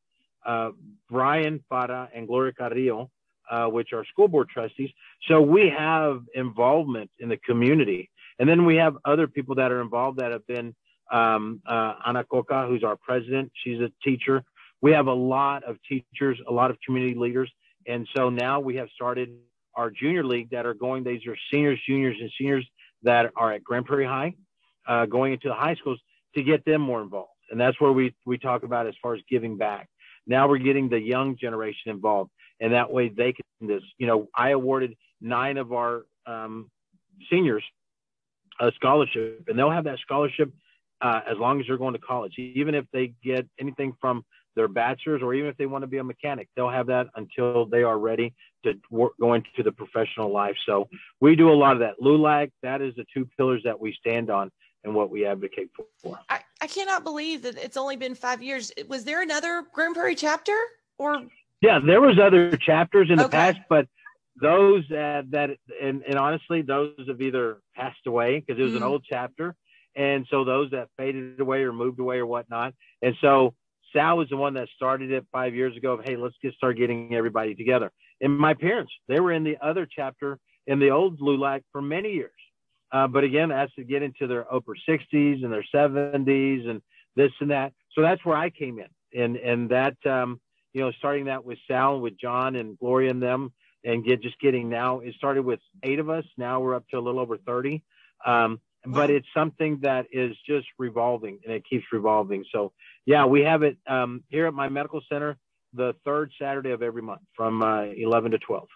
uh, 0.46 0.70
Brian 1.10 1.64
Fara, 1.68 2.10
and 2.16 2.26
Gloria 2.26 2.54
Carrillo, 2.54 3.12
uh, 3.52 3.66
which 3.66 3.92
are 3.94 4.06
school 4.06 4.28
board 4.30 4.50
trustees. 4.50 4.90
So 5.28 5.42
we 5.42 5.70
have 5.78 6.22
involvement 6.34 7.12
in 7.20 7.28
the 7.30 7.38
community. 7.38 8.10
And 8.40 8.48
then 8.48 8.66
we 8.66 8.78
have 8.78 8.96
other 9.04 9.28
people 9.28 9.56
that 9.56 9.72
are 9.72 9.82
involved 9.82 10.20
that 10.20 10.32
have 10.32 10.46
been 10.48 10.76
um, 11.12 11.62
uh, 11.66 11.96
Ana 12.06 12.24
Coca, 12.24 12.66
who's 12.68 12.84
our 12.84 12.96
president. 12.96 13.52
She's 13.64 13.80
a 13.80 13.92
teacher. 14.04 14.44
We 14.82 14.92
have 14.92 15.08
a 15.08 15.14
lot 15.14 15.64
of 15.64 15.78
teachers, 15.88 16.40
a 16.48 16.52
lot 16.52 16.72
of 16.72 16.78
community 16.86 17.16
leaders. 17.18 17.52
And 17.88 18.08
so 18.16 18.30
now 18.30 18.60
we 18.60 18.76
have 18.76 18.90
started 18.94 19.30
our 19.76 19.90
junior 19.90 20.24
league 20.24 20.50
that 20.52 20.66
are 20.66 20.74
going, 20.74 21.04
these 21.04 21.26
are 21.28 21.38
seniors, 21.52 21.80
juniors, 21.88 22.18
and 22.20 22.32
seniors 22.38 22.68
that 23.04 23.32
are 23.36 23.54
at 23.54 23.64
Grand 23.64 23.86
Prairie 23.86 24.06
High, 24.06 24.36
uh, 24.88 25.06
going 25.06 25.34
into 25.34 25.48
the 25.48 25.54
high 25.54 25.76
schools 25.76 26.00
to 26.36 26.44
get 26.44 26.66
them 26.66 26.82
more 26.82 27.02
involved. 27.02 27.32
And 27.52 27.60
that's 27.60 27.80
where 27.80 27.92
we, 27.92 28.14
we 28.26 28.38
talk 28.38 28.64
about 28.64 28.88
as 28.88 28.96
far 29.02 29.16
as 29.16 29.22
giving 29.30 29.58
back. 29.58 29.88
Now 30.26 30.50
we're 30.50 30.58
getting 30.58 30.90
the 30.90 31.00
young 31.00 31.38
generation 31.38 31.92
involved. 31.92 32.32
And 32.60 32.74
that 32.74 32.92
way 32.92 33.10
they 33.10 33.34
can 33.34 33.44
this, 33.62 33.82
you 33.98 34.06
know, 34.06 34.28
I 34.36 34.52
awarded 34.52 34.96
nine 35.20 35.58
of 35.58 35.74
our 35.74 36.06
um, 36.26 36.70
seniors 37.30 37.64
a 38.60 38.72
scholarship 38.76 39.46
and 39.48 39.58
they'll 39.58 39.72
have 39.72 39.86
that 39.86 40.00
scholarship 40.00 40.52
uh, 41.02 41.22
as 41.30 41.38
long 41.38 41.60
as 41.60 41.68
they're 41.68 41.78
going 41.78 41.94
to 41.94 42.00
college, 42.00 42.34
even 42.38 42.74
if 42.74 42.86
they 42.92 43.14
get 43.24 43.48
anything 43.60 43.94
from 44.02 44.24
their 44.58 44.68
bachelor's 44.68 45.22
or 45.22 45.34
even 45.34 45.50
if 45.50 45.56
they 45.56 45.66
want 45.66 45.84
to 45.84 45.88
be 45.88 46.00
a 46.00 46.04
mechanic, 46.04 46.50
they'll 46.56 46.70
have 46.70 46.88
that 46.88 47.08
until 47.16 47.66
they 47.66 47.84
are 47.84 47.98
ready 47.98 48.34
to 48.64 48.74
work, 48.90 49.14
go 49.20 49.34
into 49.34 49.64
the 49.64 49.72
professional 49.72 50.32
life. 50.32 50.58
So 50.66 50.90
we 51.22 51.36
do 51.38 51.50
a 51.50 51.56
lot 51.56 51.74
of 51.74 51.80
that. 51.80 51.96
LULAC, 52.02 52.52
that 52.64 52.82
is 52.82 52.94
the 52.96 53.06
two 53.14 53.30
pillars 53.38 53.62
that 53.64 53.80
we 53.80 53.96
stand 54.00 54.30
on 54.30 54.52
and 54.84 54.94
what 54.94 55.10
we 55.10 55.26
advocate 55.26 55.70
for. 56.04 56.20
I, 56.30 56.40
I 56.62 56.68
cannot 56.68 57.04
believe 57.04 57.44
that 57.44 57.58
it's 57.58 57.78
only 57.78 57.96
been 57.96 58.16
five 58.16 58.42
years. 58.42 58.72
Was 58.88 59.06
there 59.06 59.22
another 59.22 59.64
Grand 59.74 59.96
Prairie 59.96 60.16
chapter 60.16 60.58
or? 60.98 61.22
Yeah, 61.62 61.80
there 61.80 62.02
was 62.02 62.20
other 62.20 62.58
chapters 62.58 63.10
in 63.10 63.18
the 63.18 63.26
okay. 63.26 63.38
past, 63.38 63.60
but 63.70 63.88
those 64.40 64.84
uh, 64.92 65.24
that 65.30 65.50
and, 65.82 66.04
and 66.04 66.20
honestly, 66.20 66.62
those 66.62 66.94
have 67.08 67.22
either 67.22 67.58
passed 67.76 68.06
away 68.06 68.40
because 68.40 68.60
it 68.60 68.64
was 68.64 68.74
mm. 68.74 68.78
an 68.78 68.84
old 68.84 69.04
chapter, 69.10 69.56
and 69.96 70.28
so 70.30 70.44
those 70.44 70.70
that 70.72 70.90
faded 70.98 71.40
away 71.40 71.64
or 71.64 71.74
moved 71.74 72.00
away 72.00 72.18
or 72.18 72.28
whatnot, 72.28 72.76
and 73.02 73.16
so 73.22 73.56
Sal 73.94 74.18
was 74.18 74.30
the 74.30 74.38
one 74.38 74.54
that 74.56 74.68
started 74.76 75.12
it 75.12 75.26
five 75.32 75.56
years 75.56 75.76
ago. 75.76 75.94
Of, 75.94 76.06
hey, 76.06 76.16
let's 76.16 76.36
get 76.42 76.54
start 76.54 76.78
getting 76.78 77.14
everybody 77.16 77.56
together. 77.56 77.92
And 78.22 78.38
my 78.38 78.54
parents, 78.54 78.92
they 79.08 79.20
were 79.20 79.32
in 79.32 79.44
the 79.44 79.58
other 79.62 79.88
chapter 79.90 80.40
in 80.66 80.80
the 80.80 80.92
old 80.92 81.20
LULAC 81.20 81.64
for 81.72 81.82
many 81.82 82.14
years. 82.14 82.32
Uh, 82.92 83.08
but 83.08 83.24
again, 83.24 83.52
as 83.52 83.70
to 83.74 83.84
get 83.84 84.02
into 84.02 84.28
their 84.28 84.52
upper 84.54 84.76
60s 84.88 85.44
and 85.44 85.52
their 85.52 85.66
70s 85.74 86.70
and 86.70 86.82
this 87.16 87.32
and 87.40 87.52
that. 87.52 87.74
So 87.94 88.02
that's 88.02 88.24
where 88.24 88.38
I 88.38 88.50
came 88.50 88.80
in, 88.80 89.20
and 89.20 89.38
and 89.38 89.70
that 89.72 89.98
um, 90.06 90.40
you 90.74 90.82
know, 90.82 90.92
starting 91.00 91.26
that 91.26 91.44
with 91.44 91.58
Sal, 91.68 92.00
with 92.00 92.20
John 92.20 92.56
and 92.56 92.78
Gloria 92.78 93.10
and 93.10 93.22
them, 93.22 93.52
and 93.84 94.06
get 94.06 94.22
just 94.22 94.40
getting 94.40 94.70
now. 94.70 95.00
It 95.00 95.16
started 95.16 95.44
with 95.44 95.60
eight 95.84 96.00
of 96.00 96.10
us. 96.10 96.26
Now 96.38 96.60
we're 96.60 96.76
up 96.76 96.88
to 96.90 96.98
a 96.98 97.02
little 97.02 97.20
over 97.20 97.38
30. 97.38 97.84
Um, 98.26 98.62
but 98.88 99.10
it's 99.10 99.28
something 99.34 99.80
that 99.82 100.08
is 100.12 100.36
just 100.46 100.68
revolving 100.78 101.40
and 101.44 101.54
it 101.54 101.64
keeps 101.70 101.86
revolving. 101.92 102.46
So 102.52 102.74
yeah, 103.06 103.26
we 103.26 103.42
have 103.42 103.64
it 103.64 103.78
um, 103.88 104.24
here 104.30 104.48
at 104.48 104.54
my 104.54 104.70
medical 104.70 105.02
center 105.10 105.38
the 105.74 105.94
third 106.06 106.32
Saturday 106.40 106.72
of 106.72 106.82
every 106.82 107.02
month 107.02 107.22
from 107.36 107.62
uh, 107.62 107.84
11 107.84 108.32
to 108.32 108.38
12. 108.40 108.68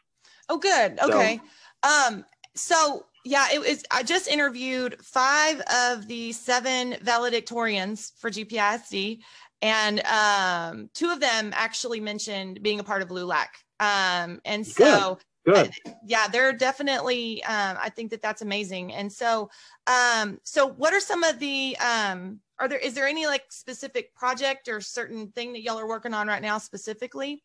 Oh, 0.50 0.58
good. 0.58 1.00
Okay. 1.00 1.40
So, 1.84 1.90
um, 1.90 2.26
so 2.56 3.06
yeah, 3.24 3.48
it 3.54 3.60
was. 3.60 3.84
I 3.92 4.04
just 4.04 4.28
interviewed 4.28 4.98
five 5.02 5.62
of 5.62 6.08
the 6.08 6.32
seven 6.32 6.94
valedictorians 6.94 8.12
for 8.20 8.30
GPISD, 8.30 9.20
and 9.62 10.02
um, 10.06 10.90
two 10.94 11.12
of 11.12 11.20
them 11.20 11.52
actually 11.56 12.00
mentioned 12.00 12.62
being 12.62 12.80
a 12.80 12.84
part 12.84 13.02
of 13.02 13.10
LULAC. 13.10 13.48
Um, 13.80 14.42
and 14.44 14.66
so 14.66 15.16
Good. 15.16 15.26
Yeah, 16.06 16.28
they're 16.28 16.54
definitely. 16.54 17.44
Um, 17.44 17.78
I 17.80 17.90
think 17.90 18.12
that 18.12 18.22
that's 18.22 18.42
amazing. 18.42 18.94
And 18.94 19.12
so, 19.12 19.50
um, 19.88 20.40
so 20.44 20.68
what 20.68 20.94
are 20.94 21.00
some 21.00 21.24
of 21.24 21.40
the? 21.40 21.76
Um, 21.78 22.40
are 22.60 22.68
there? 22.68 22.78
Is 22.78 22.94
there 22.94 23.08
any 23.08 23.26
like 23.26 23.46
specific 23.50 24.14
project 24.14 24.68
or 24.68 24.82
certain 24.82 25.32
thing 25.32 25.54
that 25.54 25.64
y'all 25.64 25.80
are 25.80 25.88
working 25.88 26.14
on 26.14 26.28
right 26.28 26.42
now 26.42 26.58
specifically? 26.60 27.42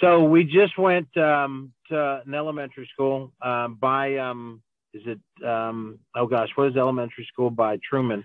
So 0.00 0.24
we 0.24 0.42
just 0.42 0.76
went 0.76 1.16
um, 1.16 1.72
to 1.88 2.22
an 2.26 2.34
elementary 2.34 2.88
school 2.92 3.32
um, 3.42 3.76
by. 3.80 4.16
Um, 4.16 4.62
is 4.92 5.02
it? 5.06 5.46
Um, 5.46 6.00
oh 6.16 6.26
gosh, 6.26 6.48
what 6.56 6.68
is 6.68 6.76
elementary 6.76 7.26
school 7.32 7.50
by 7.50 7.78
Truman? 7.88 8.24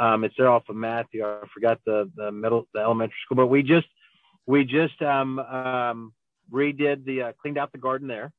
Um, 0.00 0.24
it's 0.24 0.34
there 0.38 0.48
off 0.48 0.68
of 0.68 0.76
Matthew. 0.76 1.26
I 1.26 1.42
forgot 1.52 1.78
the 1.84 2.10
the 2.16 2.32
middle 2.32 2.66
the 2.72 2.80
elementary 2.80 3.18
school, 3.24 3.36
but 3.36 3.48
we 3.48 3.62
just 3.62 3.86
we 4.46 4.64
just 4.64 5.00
um, 5.02 5.38
um, 5.38 6.12
redid 6.52 7.04
the 7.04 7.22
uh, 7.22 7.32
cleaned 7.40 7.58
out 7.58 7.72
the 7.72 7.78
garden 7.78 8.08
there. 8.08 8.32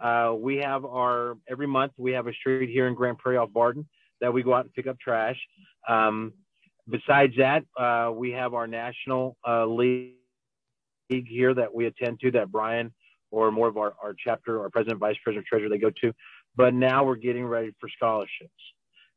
Uh, 0.00 0.34
we 0.36 0.56
have 0.56 0.84
our 0.84 1.36
every 1.48 1.66
month 1.66 1.92
we 1.96 2.12
have 2.12 2.26
a 2.26 2.32
street 2.32 2.70
here 2.70 2.88
in 2.88 2.94
Grand 2.94 3.18
Prairie 3.18 3.38
off 3.38 3.52
Barton 3.52 3.88
that 4.20 4.32
we 4.32 4.42
go 4.42 4.54
out 4.54 4.64
and 4.64 4.74
pick 4.74 4.86
up 4.86 4.98
trash. 4.98 5.36
Um, 5.88 6.32
besides 6.88 7.34
that, 7.38 7.64
uh, 7.78 8.10
we 8.12 8.32
have 8.32 8.54
our 8.54 8.66
national 8.66 9.36
uh, 9.46 9.66
league 9.66 10.14
here 11.08 11.54
that 11.54 11.74
we 11.74 11.86
attend 11.86 12.20
to 12.20 12.30
that 12.32 12.50
Brian 12.50 12.92
or 13.30 13.50
more 13.50 13.68
of 13.68 13.76
our, 13.76 13.94
our 14.02 14.14
chapter, 14.16 14.60
our 14.60 14.70
president, 14.70 15.00
vice 15.00 15.16
president, 15.22 15.46
treasurer, 15.46 15.68
they 15.68 15.78
go 15.78 15.90
to. 16.02 16.12
But 16.54 16.74
now 16.74 17.04
we're 17.04 17.16
getting 17.16 17.46
ready 17.46 17.72
for 17.80 17.88
scholarships. 17.88 18.50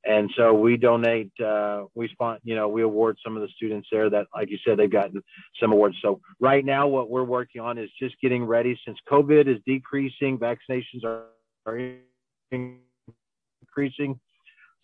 And 0.07 0.29
so 0.37 0.53
we 0.53 0.77
donate, 0.77 1.31
uh, 1.43 1.85
we 1.95 2.07
spot, 2.09 2.39
you 2.43 2.55
know, 2.55 2.67
we 2.67 2.83
award 2.83 3.17
some 3.23 3.35
of 3.35 3.41
the 3.41 3.47
students 3.55 3.87
there 3.91 4.07
that, 4.11 4.27
like 4.35 4.51
you 4.51 4.57
said, 4.63 4.77
they've 4.77 4.91
gotten 4.91 5.21
some 5.59 5.71
awards. 5.71 5.97
So 6.01 6.21
right 6.39 6.63
now, 6.63 6.87
what 6.87 7.09
we're 7.09 7.23
working 7.23 7.61
on 7.61 7.79
is 7.79 7.89
just 7.99 8.15
getting 8.21 8.45
ready 8.45 8.79
since 8.85 8.99
COVID 9.11 9.47
is 9.47 9.59
decreasing, 9.65 10.37
vaccinations 10.37 11.03
are, 11.03 11.25
are 11.65 11.95
increasing. 12.51 14.19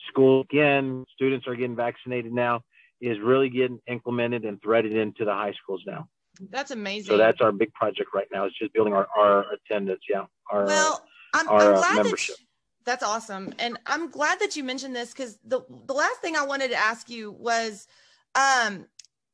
School 0.09 0.41
again, 0.41 1.05
students 1.13 1.47
are 1.47 1.55
getting 1.55 1.75
vaccinated 1.75 2.33
now, 2.33 2.61
is 2.99 3.19
really 3.19 3.49
getting 3.49 3.79
implemented 3.87 4.45
and 4.45 4.59
threaded 4.63 4.95
into 4.95 5.23
the 5.23 5.33
high 5.33 5.53
schools 5.61 5.83
now. 5.85 6.07
That's 6.49 6.71
amazing. 6.71 7.11
So 7.11 7.17
that's 7.17 7.41
our 7.41 7.51
big 7.51 7.71
project 7.73 8.09
right 8.15 8.27
now. 8.33 8.45
It's 8.45 8.57
just 8.57 8.73
building 8.73 8.93
our, 8.93 9.07
our 9.15 9.45
attendance. 9.53 10.01
Yeah. 10.09 10.25
Our, 10.51 10.65
well, 10.65 11.05
I'm, 11.35 11.47
our, 11.47 11.61
I'm 11.61 11.73
uh, 11.73 11.77
glad 11.77 11.95
membership. 12.03 12.35
That 12.37 12.43
that's 12.85 13.03
awesome. 13.03 13.53
And 13.59 13.77
I'm 13.85 14.09
glad 14.09 14.39
that 14.39 14.55
you 14.55 14.63
mentioned 14.63 14.95
this 14.95 15.11
because 15.11 15.37
the, 15.45 15.61
the 15.85 15.93
last 15.93 16.19
thing 16.21 16.35
I 16.35 16.45
wanted 16.45 16.71
to 16.71 16.77
ask 16.77 17.09
you 17.09 17.31
was, 17.31 17.87
um, 18.35 18.85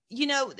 you 0.09 0.27
know, 0.27 0.53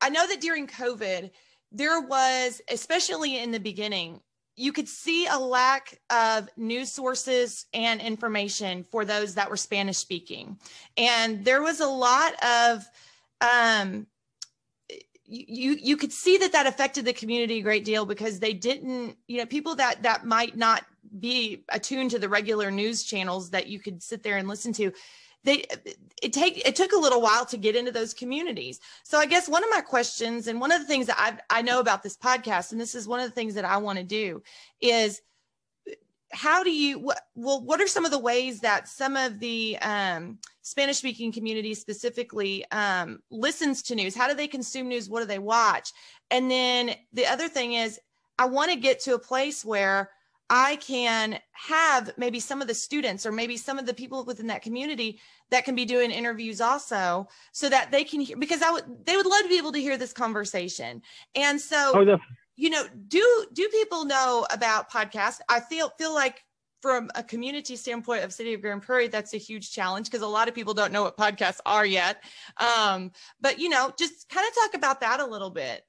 I 0.00 0.10
know 0.10 0.26
that 0.26 0.40
during 0.40 0.66
COVID, 0.66 1.30
there 1.72 2.00
was, 2.00 2.60
especially 2.70 3.38
in 3.38 3.50
the 3.50 3.60
beginning, 3.60 4.20
you 4.56 4.72
could 4.72 4.88
see 4.88 5.26
a 5.26 5.38
lack 5.38 6.00
of 6.10 6.48
news 6.56 6.90
sources 6.90 7.66
and 7.74 8.00
information 8.00 8.84
for 8.90 9.04
those 9.04 9.34
that 9.34 9.50
were 9.50 9.56
Spanish 9.56 9.98
speaking. 9.98 10.58
And 10.96 11.44
there 11.44 11.60
was 11.60 11.80
a 11.80 11.86
lot 11.86 12.32
of, 12.42 12.88
um, 13.40 14.06
you 15.28 15.72
you 15.72 15.96
could 15.96 16.12
see 16.12 16.38
that 16.38 16.52
that 16.52 16.66
affected 16.66 17.04
the 17.04 17.12
community 17.12 17.58
a 17.58 17.62
great 17.62 17.84
deal 17.84 18.06
because 18.06 18.38
they 18.38 18.52
didn't 18.52 19.16
you 19.26 19.38
know 19.38 19.46
people 19.46 19.74
that 19.74 20.02
that 20.04 20.24
might 20.24 20.56
not 20.56 20.84
be 21.18 21.64
attuned 21.68 22.10
to 22.12 22.18
the 22.18 22.28
regular 22.28 22.70
news 22.70 23.04
channels 23.04 23.50
that 23.50 23.66
you 23.66 23.78
could 23.78 24.02
sit 24.02 24.22
there 24.22 24.36
and 24.36 24.48
listen 24.48 24.72
to. 24.74 24.92
They 25.44 25.64
it 26.22 26.32
take 26.32 26.66
it 26.66 26.74
took 26.74 26.92
a 26.92 26.98
little 26.98 27.20
while 27.20 27.46
to 27.46 27.56
get 27.56 27.76
into 27.76 27.92
those 27.92 28.12
communities. 28.14 28.80
So 29.04 29.18
i 29.18 29.26
guess 29.26 29.48
one 29.48 29.62
of 29.62 29.70
my 29.70 29.80
questions 29.80 30.48
and 30.48 30.60
one 30.60 30.72
of 30.72 30.80
the 30.80 30.86
things 30.86 31.06
that 31.06 31.16
i 31.18 31.58
i 31.58 31.62
know 31.62 31.78
about 31.78 32.02
this 32.02 32.16
podcast 32.16 32.72
and 32.72 32.80
this 32.80 32.94
is 32.94 33.06
one 33.06 33.20
of 33.20 33.26
the 33.26 33.34
things 33.34 33.54
that 33.54 33.64
i 33.64 33.76
want 33.76 33.98
to 33.98 34.04
do 34.04 34.42
is 34.80 35.20
how 36.32 36.62
do 36.62 36.70
you 36.70 36.98
what, 36.98 37.20
well 37.34 37.62
what 37.62 37.80
are 37.80 37.86
some 37.86 38.04
of 38.04 38.10
the 38.10 38.18
ways 38.18 38.60
that 38.60 38.88
some 38.88 39.16
of 39.16 39.38
the 39.38 39.78
um, 39.80 40.38
spanish 40.62 40.98
speaking 40.98 41.32
community 41.32 41.74
specifically 41.74 42.64
um, 42.72 43.20
listens 43.30 43.82
to 43.82 43.94
news? 43.94 44.14
How 44.14 44.28
do 44.28 44.34
they 44.34 44.48
consume 44.48 44.88
news? 44.88 45.08
What 45.08 45.20
do 45.20 45.26
they 45.26 45.38
watch? 45.38 45.92
And 46.30 46.50
then 46.50 46.94
the 47.12 47.26
other 47.26 47.48
thing 47.48 47.74
is 47.74 48.00
i 48.38 48.44
want 48.44 48.70
to 48.70 48.76
get 48.76 49.00
to 49.00 49.14
a 49.14 49.18
place 49.18 49.64
where 49.64 50.10
i 50.50 50.76
can 50.76 51.38
have 51.52 52.10
maybe 52.16 52.40
some 52.40 52.62
of 52.62 52.68
the 52.68 52.74
students 52.74 53.26
or 53.26 53.32
maybe 53.32 53.56
some 53.56 53.78
of 53.78 53.86
the 53.86 53.94
people 53.94 54.24
within 54.24 54.46
that 54.46 54.62
community 54.62 55.18
that 55.50 55.64
can 55.64 55.74
be 55.74 55.84
doing 55.84 56.10
interviews 56.10 56.60
also 56.60 57.26
so 57.52 57.68
that 57.68 57.90
they 57.90 58.04
can 58.04 58.20
hear 58.20 58.36
because 58.36 58.62
i 58.62 58.70
would 58.70 58.84
they 59.04 59.16
would 59.16 59.26
love 59.26 59.42
to 59.42 59.48
be 59.48 59.58
able 59.58 59.72
to 59.72 59.80
hear 59.80 59.96
this 59.96 60.12
conversation 60.12 61.02
and 61.34 61.60
so 61.60 61.92
oh, 61.94 62.18
you 62.56 62.70
know, 62.70 62.84
do 63.08 63.46
do 63.52 63.68
people 63.68 64.04
know 64.04 64.46
about 64.50 64.90
podcasts? 64.90 65.40
I 65.48 65.60
feel 65.60 65.90
feel 65.98 66.14
like 66.14 66.42
from 66.80 67.10
a 67.14 67.22
community 67.22 67.76
standpoint 67.76 68.24
of 68.24 68.32
City 68.32 68.54
of 68.54 68.62
Grand 68.62 68.82
Prairie, 68.82 69.08
that's 69.08 69.34
a 69.34 69.38
huge 69.38 69.72
challenge 69.72 70.06
because 70.06 70.22
a 70.22 70.26
lot 70.26 70.48
of 70.48 70.54
people 70.54 70.74
don't 70.74 70.92
know 70.92 71.02
what 71.02 71.16
podcasts 71.16 71.60
are 71.66 71.86
yet. 71.86 72.22
Um, 72.56 73.12
but 73.40 73.58
you 73.58 73.68
know, 73.68 73.92
just 73.98 74.28
kind 74.30 74.46
of 74.48 74.54
talk 74.54 74.74
about 74.74 75.00
that 75.00 75.20
a 75.20 75.26
little 75.26 75.50
bit. 75.50 75.82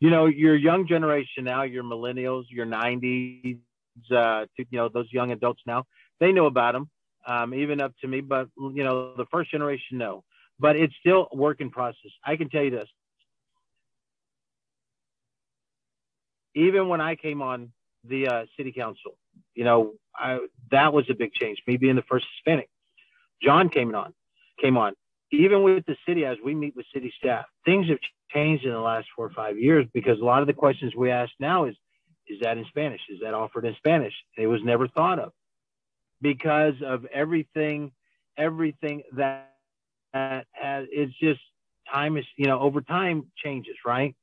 You 0.00 0.10
know, 0.10 0.26
your 0.26 0.54
young 0.54 0.86
generation 0.86 1.44
now, 1.44 1.62
your 1.62 1.82
millennials, 1.82 2.44
your 2.50 2.66
90s, 2.66 3.58
uh, 4.10 4.46
to, 4.46 4.46
you 4.56 4.78
know, 4.78 4.88
those 4.88 5.12
young 5.12 5.32
adults 5.32 5.62
now, 5.66 5.84
they 6.20 6.32
know 6.32 6.46
about 6.46 6.72
them, 6.72 6.88
um, 7.26 7.54
even 7.54 7.80
up 7.80 7.92
to 8.00 8.08
me. 8.08 8.20
But 8.20 8.48
you 8.56 8.84
know, 8.84 9.14
the 9.16 9.26
first 9.30 9.50
generation, 9.50 9.98
no. 9.98 10.24
But 10.60 10.76
it's 10.76 10.94
still 11.00 11.28
a 11.32 11.36
work 11.36 11.60
in 11.60 11.70
process. 11.70 12.10
I 12.24 12.36
can 12.36 12.48
tell 12.48 12.62
you 12.62 12.70
this: 12.70 12.88
even 16.54 16.88
when 16.88 17.00
I 17.00 17.14
came 17.16 17.42
on 17.42 17.72
the 18.04 18.28
uh, 18.28 18.44
city 18.56 18.72
council, 18.72 19.16
you 19.54 19.64
know, 19.64 19.94
I, 20.14 20.38
that 20.70 20.92
was 20.92 21.06
a 21.10 21.14
big 21.14 21.32
change. 21.32 21.62
Me 21.66 21.76
being 21.76 21.96
the 21.96 22.02
first 22.02 22.26
Hispanic. 22.36 22.68
John 23.42 23.68
came 23.68 23.94
on, 23.94 24.12
came 24.60 24.76
on. 24.76 24.94
Even 25.30 25.62
with 25.62 25.84
the 25.86 25.96
city, 26.06 26.24
as 26.24 26.36
we 26.44 26.54
meet 26.54 26.74
with 26.74 26.86
city 26.92 27.12
staff, 27.18 27.44
things 27.64 27.88
have 27.88 27.98
changed 28.32 28.64
in 28.64 28.72
the 28.72 28.80
last 28.80 29.06
four 29.14 29.26
or 29.26 29.30
five 29.30 29.58
years 29.58 29.86
because 29.92 30.20
a 30.20 30.24
lot 30.24 30.40
of 30.40 30.46
the 30.46 30.54
questions 30.54 30.94
we 30.96 31.10
ask 31.10 31.32
now 31.40 31.64
is, 31.64 31.74
is 32.26 32.40
that 32.42 32.58
in 32.58 32.64
Spanish? 32.66 33.00
Is 33.08 33.20
that 33.22 33.34
offered 33.34 33.64
in 33.64 33.74
Spanish? 33.76 34.12
It 34.36 34.46
was 34.46 34.60
never 34.62 34.88
thought 34.88 35.18
of 35.18 35.32
because 36.20 36.74
of 36.84 37.06
everything, 37.06 37.92
everything 38.36 39.02
that, 39.16 39.54
that 40.12 40.46
has, 40.52 40.86
it's 40.90 41.12
just 41.18 41.40
time 41.92 42.16
is, 42.16 42.24
you 42.36 42.46
know, 42.46 42.60
over 42.60 42.80
time 42.80 43.24
changes, 43.42 43.76
right? 43.86 44.14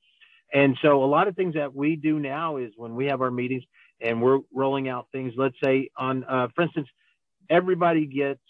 And 0.54 0.78
so 0.82 1.04
a 1.04 1.06
lot 1.06 1.28
of 1.28 1.36
things 1.36 1.56
that 1.56 1.76
we 1.76 1.96
do 1.96 2.20
now 2.20 2.58
is 2.58 2.72
when 2.78 2.96
we 2.96 3.08
have 3.08 3.22
our 3.22 3.32
meetings 3.32 3.64
and 4.00 4.22
we're 4.22 4.40
rolling 4.54 4.88
out 4.88 5.08
things, 5.12 5.34
let's 5.36 5.56
say 5.64 5.90
on, 5.98 6.24
uh, 6.26 6.48
for 6.56 6.64
instance, 6.64 6.88
everybody 7.50 8.06
gets 8.06 8.42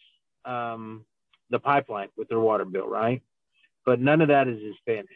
um, 0.43 1.05
the 1.49 1.59
pipeline 1.59 2.09
with 2.17 2.27
their 2.27 2.39
water 2.39 2.65
bill, 2.65 2.87
right? 2.87 3.21
But 3.85 3.99
none 3.99 4.21
of 4.21 4.29
that 4.29 4.47
is 4.47 4.59
in 4.59 4.75
Spanish. 4.79 5.07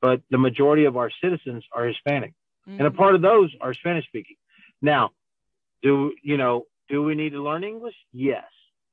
But 0.00 0.20
the 0.30 0.38
majority 0.38 0.84
of 0.84 0.96
our 0.96 1.10
citizens 1.22 1.64
are 1.72 1.86
Hispanic, 1.86 2.32
mm-hmm. 2.68 2.72
and 2.72 2.82
a 2.82 2.90
mm-hmm. 2.90 2.98
part 2.98 3.14
of 3.14 3.22
those 3.22 3.54
are 3.60 3.74
Spanish 3.74 4.06
speaking. 4.06 4.36
Now, 4.82 5.10
do 5.82 6.12
you 6.22 6.36
know? 6.36 6.64
Do 6.88 7.02
we 7.02 7.14
need 7.14 7.30
to 7.30 7.42
learn 7.42 7.64
English? 7.64 7.96
Yes. 8.12 8.44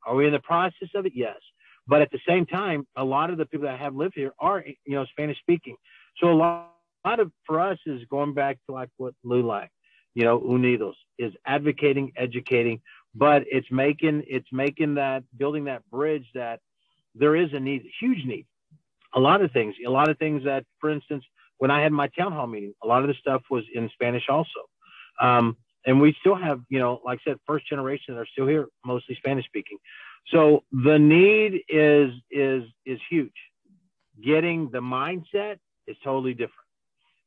Are 0.06 0.16
we 0.16 0.26
in 0.26 0.34
the 0.34 0.40
process 0.40 0.90
of 0.96 1.06
it? 1.06 1.14
Yes. 1.16 1.38
But 1.86 2.02
at 2.02 2.12
the 2.12 2.20
same 2.28 2.46
time, 2.46 2.88
a 2.96 3.04
lot 3.04 3.30
of 3.30 3.38
the 3.38 3.46
people 3.46 3.68
that 3.68 3.80
have 3.80 3.94
lived 3.96 4.14
here 4.16 4.34
are, 4.40 4.64
you 4.86 4.96
know, 4.96 5.06
Spanish 5.06 5.38
speaking. 5.40 5.76
So 6.18 6.32
a 6.32 6.34
lot 6.34 6.74
lot 7.06 7.20
of 7.20 7.32
for 7.46 7.60
us 7.60 7.78
is 7.86 8.02
going 8.10 8.34
back 8.34 8.58
to 8.66 8.74
like 8.74 8.90
what 8.98 9.14
LULAC, 9.26 9.68
you 10.16 10.24
know, 10.24 10.40
Unidos 10.40 10.94
is 11.18 11.34
advocating, 11.46 12.14
educating, 12.16 12.82
but 13.14 13.44
it's 13.50 13.68
making 13.72 14.24
it's 14.28 14.48
making 14.52 14.96
that 14.96 15.24
building 15.38 15.66
that 15.66 15.88
bridge 15.90 16.26
that 16.34 16.60
there 17.16 17.36
is 17.36 17.50
a 17.54 17.60
need, 17.60 17.84
huge 18.00 18.26
need. 18.26 18.46
A 19.16 19.20
lot 19.20 19.42
of 19.42 19.52
things, 19.52 19.76
a 19.86 19.90
lot 19.90 20.10
of 20.10 20.18
things 20.18 20.44
that, 20.46 20.66
for 20.80 20.90
instance, 20.90 21.24
when 21.58 21.72
I 21.72 21.82
had 21.82 21.92
my 21.92 22.08
town 22.08 22.32
hall 22.32 22.48
meeting, 22.48 22.74
a 22.84 22.88
lot 22.88 23.04
of 23.04 23.08
the 23.08 23.14
stuff 23.14 23.44
was 23.50 23.64
in 23.74 23.90
Spanish 23.94 24.28
also. 24.30 24.50
Um, 25.22 25.58
and 25.86 26.00
we 26.00 26.16
still 26.20 26.36
have, 26.36 26.62
you 26.70 26.80
know, 26.80 27.02
like 27.06 27.20
I 27.26 27.32
said, 27.32 27.38
first 27.46 27.68
generation 27.68 28.16
that 28.16 28.22
are 28.22 28.26
still 28.26 28.48
here, 28.48 28.68
mostly 28.86 29.16
Spanish 29.16 29.46
speaking. 29.46 29.78
So 30.32 30.64
the 30.72 30.98
need 30.98 31.64
is 31.68 32.12
is 32.32 32.64
is 32.86 33.00
huge. 33.10 33.34
Getting 34.24 34.70
the 34.72 34.80
mindset 34.80 35.58
is 35.88 35.98
totally 36.04 36.34
different 36.34 36.68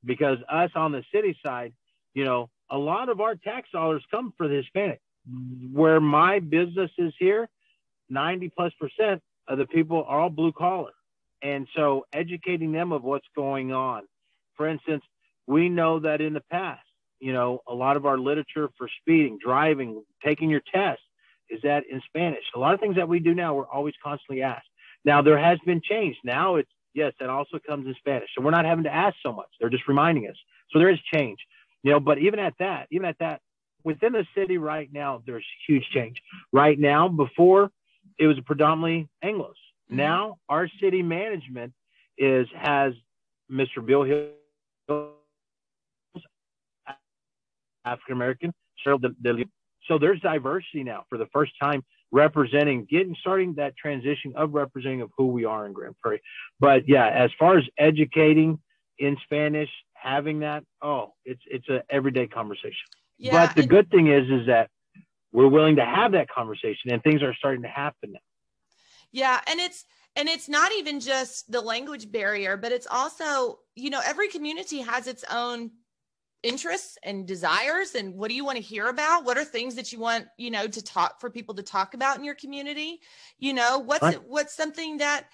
because 0.05 0.39
us 0.49 0.71
on 0.75 0.93
the 0.93 1.05
city 1.13 1.39
side, 1.45 1.75
you 2.15 2.25
know, 2.25 2.49
a 2.71 2.79
lot 2.79 3.09
of 3.09 3.21
our 3.21 3.35
tax 3.35 3.69
dollars 3.71 4.03
come 4.11 4.33
for 4.37 4.49
the 4.49 4.57
Hispanic. 4.57 5.01
Where 5.73 6.01
my 6.01 6.39
business 6.39 6.91
is 6.99 7.13
here, 7.19 7.49
90 8.09 8.51
plus 8.51 8.73
percent 8.81 9.23
of 9.49 9.59
the 9.59 9.67
people 9.67 10.05
are 10.07 10.21
all 10.21 10.31
blue 10.31 10.53
collar. 10.53 10.93
And 11.43 11.67
so 11.75 12.07
educating 12.13 12.73
them 12.73 12.93
of 12.93 13.03
what's 13.03 13.27
going 13.35 13.73
on. 13.73 14.03
For 14.57 14.69
instance, 14.69 15.03
we 15.47 15.69
know 15.69 16.01
that 16.01 16.21
in 16.21 16.33
the 16.33 16.43
past, 16.51 16.83
you 17.21 17.33
know, 17.33 17.61
a 17.69 17.75
lot 17.75 17.97
of 17.97 18.07
our 18.07 18.19
literature 18.19 18.69
for 18.77 18.89
speeding, 19.01 19.39
driving, 19.43 20.03
taking 20.25 20.51
your 20.51 20.63
test 20.73 21.01
is 21.49 21.61
that 21.63 21.85
in 21.91 22.01
Spanish. 22.07 22.43
A 22.55 22.59
lot 22.59 22.75
of 22.75 22.81
things 22.81 22.97
that 22.97 23.09
we 23.09 23.21
do 23.21 23.35
now, 23.35 23.55
we're 23.55 23.67
always 23.67 23.95
constantly 24.03 24.43
asked. 24.43 24.67
Now 25.05 25.23
there 25.23 25.39
has 25.39 25.59
been 25.65 25.81
change. 25.81 26.17
Now 26.25 26.57
it's 26.57 26.71
yes, 26.95 27.13
that 27.21 27.29
also 27.29 27.59
comes 27.65 27.87
in 27.87 27.95
Spanish. 27.99 28.31
So 28.37 28.43
we're 28.43 28.51
not 28.51 28.65
having 28.65 28.85
to 28.85 28.95
ask 28.95 29.17
so 29.23 29.33
much. 29.33 29.49
They're 29.61 29.71
just 29.71 29.87
reminding 29.87 30.27
us. 30.29 30.37
So 30.71 30.79
there 30.79 30.89
is 30.89 30.99
change, 31.13 31.39
you 31.83 31.93
know, 31.93 32.01
but 32.01 32.19
even 32.19 32.41
at 32.41 32.55
that, 32.59 32.89
even 32.91 33.07
at 33.07 33.19
that, 33.21 33.41
within 33.85 34.13
the 34.13 34.27
city 34.35 34.59
right 34.59 34.89
now, 34.93 35.23
there's 35.27 35.47
huge 35.69 35.85
change. 35.95 36.21
Right 36.53 36.79
now, 36.79 37.09
before 37.09 37.71
it 38.19 38.27
was 38.27 38.39
predominantly 38.45 39.09
Anglos. 39.23 39.55
Mm-hmm. 39.89 39.97
Now 39.97 40.39
our 40.49 40.69
city 40.81 41.03
management 41.03 41.73
is 42.19 42.47
has 42.55 42.93
Mr. 43.51 43.85
Bill 43.85 44.03
Hill, 44.03 45.13
African 47.85 48.15
American, 48.15 48.53
Cheryl 48.85 49.01
De, 49.01 49.11
De, 49.23 49.45
so 49.87 49.99
there's 49.99 50.21
diversity 50.21 50.83
now 50.83 51.05
for 51.09 51.19
the 51.19 51.27
first 51.33 51.53
time 51.63 51.85
representing, 52.11 52.87
getting 52.91 53.17
starting 53.21 53.55
that 53.55 53.77
transition 53.77 54.33
of 54.37 54.55
representing 54.55 55.03
of 55.03 55.11
who 55.17 55.29
we 55.29 55.45
are 55.45 55.67
in 55.67 55.73
Grand 55.73 55.95
Prairie. 56.03 56.23
But 56.59 56.89
yeah, 56.89 57.09
as 57.09 57.31
far 57.39 57.59
as 57.59 57.65
educating 57.79 58.59
in 58.99 59.17
Spanish, 59.25 59.71
having 59.93 60.41
that, 60.41 60.65
oh, 60.83 61.13
it's 61.25 61.43
it's 61.47 61.69
a 61.69 61.83
everyday 61.91 62.27
conversation. 62.27 62.87
Yeah, 63.19 63.47
but 63.47 63.55
the 63.55 63.63
and- 63.63 63.71
good 63.71 63.91
thing 63.91 64.09
is 64.09 64.29
is 64.29 64.47
that 64.47 64.71
we're 65.33 65.49
willing 65.49 65.77
to 65.77 65.85
have 65.85 66.13
that 66.13 66.29
conversation 66.29 66.91
and 66.91 67.03
things 67.03 67.23
are 67.23 67.35
starting 67.35 67.63
to 67.63 67.69
happen 67.69 68.13
now. 68.13 68.21
Yeah, 69.17 69.41
and 69.47 69.59
it's 69.59 69.87
and 70.15 70.29
it's 70.29 70.47
not 70.47 70.73
even 70.73 71.01
just 71.01 71.51
the 71.51 71.63
language 71.63 72.13
barrier, 72.13 72.59
but 72.59 72.71
it's 72.71 72.87
also, 72.87 73.61
you 73.75 73.89
know, 73.89 74.03
every 74.05 74.29
community 74.29 74.83
has 74.83 75.07
its 75.07 75.25
own 75.31 75.71
interests 76.43 76.99
and 77.03 77.27
desires 77.27 77.95
and 77.95 78.15
what 78.15 78.29
do 78.29 78.35
you 78.35 78.45
want 78.45 78.57
to 78.57 78.63
hear 78.63 78.89
about? 78.89 79.25
What 79.25 79.39
are 79.39 79.45
things 79.45 79.75
that 79.77 79.91
you 79.91 79.99
want 79.99 80.27
you 80.37 80.51
know 80.51 80.67
to 80.69 80.83
talk 80.83 81.19
for 81.19 81.31
people 81.31 81.55
to 81.55 81.63
talk 81.63 81.95
about 81.95 82.19
in 82.19 82.25
your 82.25 82.35
community? 82.35 83.01
You 83.39 83.55
know 83.55 83.79
what's 83.79 84.03
right. 84.03 84.23
what's 84.29 84.55
something 84.55 84.99
that 84.99 85.25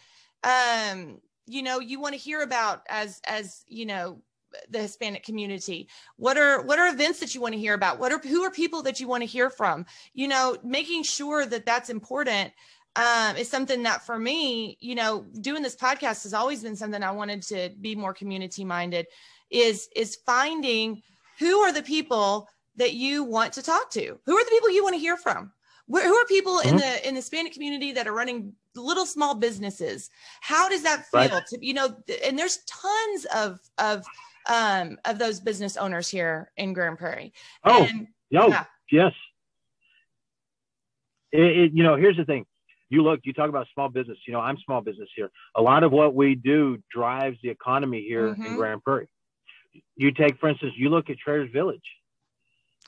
um 0.45 1.19
you 1.49 1.65
know 1.65 1.81
you 1.81 2.01
want 2.01 2.15
to 2.15 2.21
hear 2.21 2.43
about 2.43 2.83
as 2.89 3.21
as 3.27 3.65
you 3.67 3.85
know 3.85 4.23
the 4.71 4.79
hispanic 4.79 5.25
community? 5.25 5.89
What 6.19 6.39
are 6.39 6.63
what 6.63 6.79
are 6.79 6.87
events 6.87 7.19
that 7.19 7.35
you 7.35 7.41
want 7.41 7.55
to 7.55 7.61
hear 7.61 7.75
about? 7.75 7.99
What 7.99 8.13
are 8.13 8.21
who 8.21 8.43
are 8.45 8.51
people 8.53 8.85
that 8.85 9.01
you 9.01 9.09
want 9.09 9.23
to 9.23 9.27
hear 9.27 9.51
from? 9.51 9.87
You 10.15 10.29
know 10.29 10.57
making 10.63 11.03
sure 11.03 11.45
that 11.47 11.67
that's 11.67 11.91
important 11.91 12.53
um, 12.97 13.37
is 13.37 13.49
something 13.49 13.83
that 13.85 14.05
for 14.05 14.19
me, 14.19 14.77
you 14.81 14.95
know, 14.95 15.25
doing 15.41 15.63
this 15.63 15.77
podcast 15.77 16.25
has 16.25 16.35
always 16.35 16.63
been 16.63 16.77
something 16.77 17.03
I 17.03 17.11
wanted 17.11 17.43
to 17.45 17.71
be 17.81 17.95
more 17.95 18.13
community 18.13 18.65
minded 18.65 19.07
is 19.51 19.89
is 19.95 20.17
finding 20.27 21.03
who 21.39 21.59
are 21.59 21.73
the 21.73 21.83
people 21.83 22.49
that 22.77 22.95
you 22.95 23.23
want 23.23 23.53
to 23.53 23.63
talk 23.63 23.91
to 23.91 24.19
who 24.25 24.37
are 24.37 24.45
the 24.45 24.51
people 24.51 24.71
you 24.71 24.83
want 24.83 24.95
to 24.95 25.01
hear 25.01 25.17
from 25.17 25.53
who 25.89 25.99
are 25.99 26.25
people 26.27 26.57
mm-hmm. 26.59 26.71
in 26.71 26.77
the 26.77 27.09
in 27.09 27.15
the 27.15 27.19
hispanic 27.19 27.53
community 27.53 27.93
that 27.93 28.09
are 28.09 28.15
running 28.15 28.53
little 28.75 29.05
small 29.05 29.35
businesses 29.35 30.09
how 30.41 30.69
does 30.69 30.83
that 30.83 31.05
feel 31.07 31.29
right. 31.29 31.47
to 31.47 31.59
you 31.61 31.75
know 31.75 31.95
and 32.25 32.39
there's 32.39 32.61
tons 32.67 33.27
of 33.35 33.61
of 33.77 34.05
um 34.49 34.99
of 35.05 35.19
those 35.19 35.39
business 35.41 35.77
owners 35.77 36.09
here 36.09 36.51
in 36.57 36.73
grand 36.73 36.99
prairie 36.99 37.33
oh 37.65 37.85
and, 37.85 38.09
no 38.31 38.49
yeah. 38.49 38.65
yes 38.91 39.13
it, 41.33 41.41
it, 41.41 41.73
you 41.75 41.83
know 41.83 41.97
here's 41.97 42.17
the 42.17 42.25
thing 42.25 42.47
you 42.93 43.03
look 43.03 43.21
you 43.25 43.33
talk 43.33 43.49
about 43.49 43.67
small 43.75 43.89
business 43.89 44.19
you 44.27 44.33
know 44.33 44.41
i'm 44.41 44.59
small 44.65 44.81
business 44.81 45.09
here 45.17 45.31
a 45.57 45.63
lot 45.63 45.83
of 45.83 45.93
what 45.93 46.15
we 46.15 46.35
do 46.35 46.79
drives 46.93 47.39
the 47.43 47.49
economy 47.49 48.05
here 48.07 48.29
mm-hmm. 48.29 48.45
in 48.45 48.57
grand 48.57 48.83
prairie 48.83 49.09
you 49.97 50.13
take, 50.13 50.39
for 50.39 50.49
instance, 50.49 50.75
you 50.77 50.89
look 50.89 51.11
at 51.11 51.19
Traders 51.19 51.51
Village. 51.53 51.83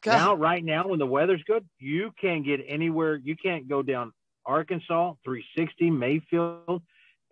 God. 0.02 0.16
Now, 0.16 0.34
right 0.34 0.64
now, 0.64 0.88
when 0.88 0.98
the 0.98 1.06
weather's 1.06 1.42
good, 1.46 1.66
you 1.78 2.12
can't 2.20 2.44
get 2.44 2.60
anywhere. 2.66 3.16
You 3.16 3.36
can't 3.36 3.68
go 3.68 3.82
down 3.82 4.12
Arkansas, 4.44 5.14
360, 5.24 5.90
Mayfield, 5.90 6.82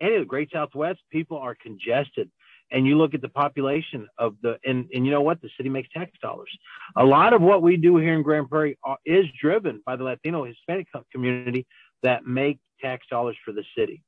any 0.01 0.15
of 0.15 0.21
the 0.21 0.25
Great 0.25 0.49
Southwest. 0.51 0.99
People 1.11 1.37
are 1.37 1.55
congested. 1.55 2.31
And 2.71 2.87
you 2.87 2.97
look 2.97 3.13
at 3.13 3.21
the 3.21 3.29
population 3.29 4.07
of 4.17 4.35
the, 4.41 4.57
and, 4.65 4.89
and 4.91 5.05
you 5.05 5.11
know 5.11 5.21
what? 5.21 5.41
The 5.41 5.49
city 5.57 5.69
makes 5.69 5.89
tax 5.89 6.11
dollars. 6.23 6.49
A 6.95 7.05
lot 7.05 7.33
of 7.33 7.41
what 7.41 7.61
we 7.61 7.77
do 7.77 7.97
here 7.97 8.15
in 8.15 8.23
Grand 8.23 8.49
Prairie 8.49 8.79
is 9.05 9.25
driven 9.39 9.83
by 9.85 9.95
the 9.95 10.03
Latino 10.03 10.43
Hispanic 10.43 10.87
community 11.11 11.67
that 12.03 12.25
make 12.25 12.59
tax 12.81 13.07
dollars 13.09 13.37
for 13.43 13.51
the 13.51 13.63
city. 13.77 14.03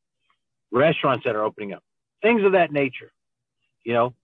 Restaurants 0.72 1.24
that 1.26 1.36
are 1.36 1.44
opening 1.44 1.74
up, 1.74 1.84
things 2.22 2.44
of 2.44 2.52
that 2.54 2.72
nature. 2.72 3.12
You 3.84 3.94
know, 3.94 4.16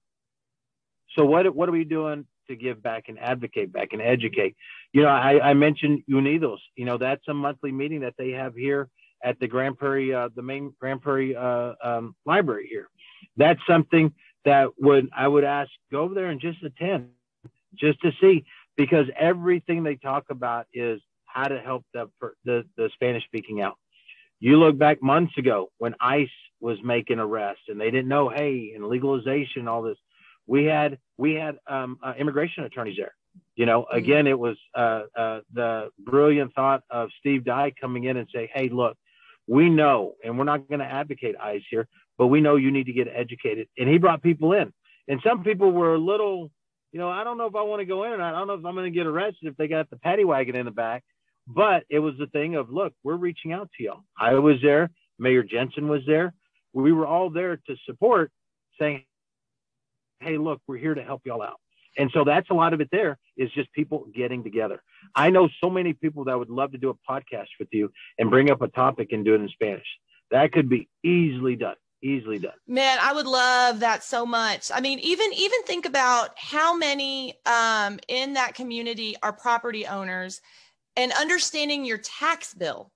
so 1.15 1.25
what 1.25 1.53
what 1.55 1.69
are 1.69 1.73
we 1.73 1.83
doing 1.83 2.25
to 2.47 2.55
give 2.55 2.81
back 2.81 3.05
and 3.07 3.19
advocate 3.19 3.71
back 3.71 3.89
and 3.93 4.01
educate? 4.01 4.55
You 4.93 5.03
know, 5.03 5.09
I, 5.09 5.49
I 5.49 5.53
mentioned 5.53 6.03
Unidos. 6.09 6.57
You 6.75 6.85
know, 6.85 6.97
that's 6.97 7.27
a 7.27 7.33
monthly 7.33 7.71
meeting 7.71 8.01
that 8.01 8.15
they 8.17 8.31
have 8.31 8.55
here 8.55 8.89
at 9.23 9.39
the 9.39 9.47
Grand 9.47 9.77
Prairie, 9.77 10.13
uh, 10.13 10.29
the 10.35 10.41
main 10.41 10.73
Grand 10.79 11.01
Prairie 11.01 11.35
uh, 11.35 11.73
um, 11.83 12.15
library 12.25 12.67
here. 12.69 12.89
That's 13.37 13.59
something 13.67 14.13
that 14.45 14.69
would 14.79 15.09
I 15.15 15.27
would 15.27 15.43
ask 15.43 15.69
go 15.91 16.01
over 16.01 16.13
there 16.13 16.27
and 16.27 16.41
just 16.41 16.63
attend, 16.63 17.09
just 17.75 18.01
to 18.01 18.11
see, 18.19 18.45
because 18.75 19.05
everything 19.17 19.83
they 19.83 19.95
talk 19.95 20.25
about 20.29 20.65
is 20.73 21.01
how 21.33 21.47
to 21.47 21.59
help 21.59 21.83
the 21.93 22.09
the, 22.45 22.63
the 22.77 22.89
Spanish 22.93 23.23
speaking 23.25 23.61
out. 23.61 23.75
You 24.39 24.57
look 24.57 24.77
back 24.77 25.03
months 25.03 25.37
ago 25.37 25.69
when 25.77 25.95
ICE 25.99 26.29
was 26.59 26.77
making 26.83 27.19
arrests 27.19 27.63
and 27.67 27.79
they 27.79 27.91
didn't 27.91 28.07
know, 28.07 28.29
hey, 28.29 28.71
and 28.75 28.87
legalization, 28.87 29.67
all 29.67 29.83
this 29.83 29.97
we 30.47 30.65
had 30.65 30.97
we 31.17 31.33
had 31.35 31.57
um, 31.67 31.97
uh, 32.03 32.13
immigration 32.17 32.63
attorneys 32.63 32.97
there. 32.97 33.13
You 33.55 33.65
know, 33.65 33.83
mm-hmm. 33.83 33.97
again, 33.97 34.27
it 34.27 34.37
was 34.37 34.57
uh, 34.75 35.03
uh, 35.17 35.39
the 35.53 35.89
brilliant 35.97 36.53
thought 36.53 36.83
of 36.89 37.09
Steve 37.19 37.45
Dye 37.45 37.71
coming 37.79 38.03
in 38.03 38.17
and 38.17 38.27
say, 38.33 38.49
"Hey, 38.53 38.69
look, 38.69 38.97
we 39.47 39.69
know, 39.69 40.15
and 40.23 40.37
we're 40.37 40.43
not 40.43 40.67
going 40.67 40.79
to 40.79 40.85
advocate 40.85 41.35
ICE 41.41 41.63
here, 41.69 41.87
but 42.17 42.27
we 42.27 42.41
know 42.41 42.55
you 42.55 42.71
need 42.71 42.87
to 42.87 42.93
get 42.93 43.07
educated." 43.07 43.67
And 43.77 43.87
he 43.89 43.97
brought 43.97 44.21
people 44.21 44.53
in, 44.53 44.73
and 45.07 45.21
some 45.25 45.43
people 45.43 45.71
were 45.71 45.95
a 45.95 45.99
little, 45.99 46.51
you 46.91 46.99
know, 46.99 47.09
I 47.09 47.23
don't 47.23 47.37
know 47.37 47.45
if 47.45 47.55
I 47.55 47.61
want 47.61 47.79
to 47.79 47.85
go 47.85 48.03
in 48.03 48.11
or 48.11 48.17
not. 48.17 48.33
I 48.33 48.39
don't 48.39 48.47
know 48.47 48.55
if 48.55 48.65
I'm 48.65 48.75
going 48.75 48.91
to 48.91 48.97
get 48.97 49.07
arrested 49.07 49.47
if 49.47 49.55
they 49.55 49.67
got 49.67 49.89
the 49.89 49.97
paddy 49.97 50.25
wagon 50.25 50.55
in 50.55 50.65
the 50.65 50.71
back. 50.71 51.03
But 51.47 51.83
it 51.89 51.99
was 51.99 52.15
the 52.17 52.27
thing 52.27 52.55
of, 52.55 52.69
look, 52.69 52.93
we're 53.03 53.15
reaching 53.15 53.51
out 53.51 53.69
to 53.77 53.83
y'all. 53.83 54.03
I 54.19 54.35
was 54.35 54.57
there. 54.61 54.89
Mayor 55.19 55.43
Jensen 55.43 55.87
was 55.87 56.01
there. 56.05 56.33
We 56.73 56.93
were 56.93 57.05
all 57.05 57.29
there 57.29 57.57
to 57.57 57.75
support, 57.85 58.31
saying, 58.79 59.03
hey, 60.21 60.37
look, 60.37 60.61
we're 60.67 60.77
here 60.77 60.93
to 60.93 61.03
help 61.03 61.21
y'all 61.25 61.41
out. 61.41 61.59
And 61.97 62.09
so 62.13 62.23
that's 62.23 62.49
a 62.49 62.53
lot 62.53 62.73
of 62.73 62.81
it 62.81 62.89
there 62.91 63.17
is 63.37 63.51
just 63.51 63.71
people 63.73 64.07
getting 64.15 64.43
together. 64.43 64.81
I 65.15 65.29
know 65.29 65.49
so 65.61 65.69
many 65.69 65.93
people 65.93 66.23
that 66.25 66.37
would 66.37 66.49
love 66.49 66.71
to 66.71 66.77
do 66.77 66.89
a 66.89 67.11
podcast 67.11 67.47
with 67.59 67.67
you 67.71 67.91
and 68.17 68.29
bring 68.29 68.49
up 68.49 68.61
a 68.61 68.69
topic 68.69 69.11
and 69.11 69.25
do 69.25 69.33
it 69.33 69.41
in 69.41 69.49
Spanish. 69.49 69.87
That 70.31 70.53
could 70.53 70.69
be 70.69 70.87
easily 71.03 71.55
done 71.55 71.75
easily 72.03 72.39
done 72.39 72.53
man 72.67 72.97
i 72.99 73.13
would 73.13 73.27
love 73.27 73.79
that 73.79 74.03
so 74.03 74.25
much 74.25 74.71
i 74.73 74.81
mean 74.81 74.97
even 74.99 75.31
even 75.33 75.61
think 75.63 75.85
about 75.85 76.31
how 76.35 76.75
many 76.75 77.35
um 77.45 77.99
in 78.07 78.33
that 78.33 78.55
community 78.55 79.15
are 79.21 79.31
property 79.31 79.85
owners 79.85 80.41
and 80.95 81.11
understanding 81.13 81.85
your 81.85 81.99
tax 81.99 82.53
bill. 82.53 82.91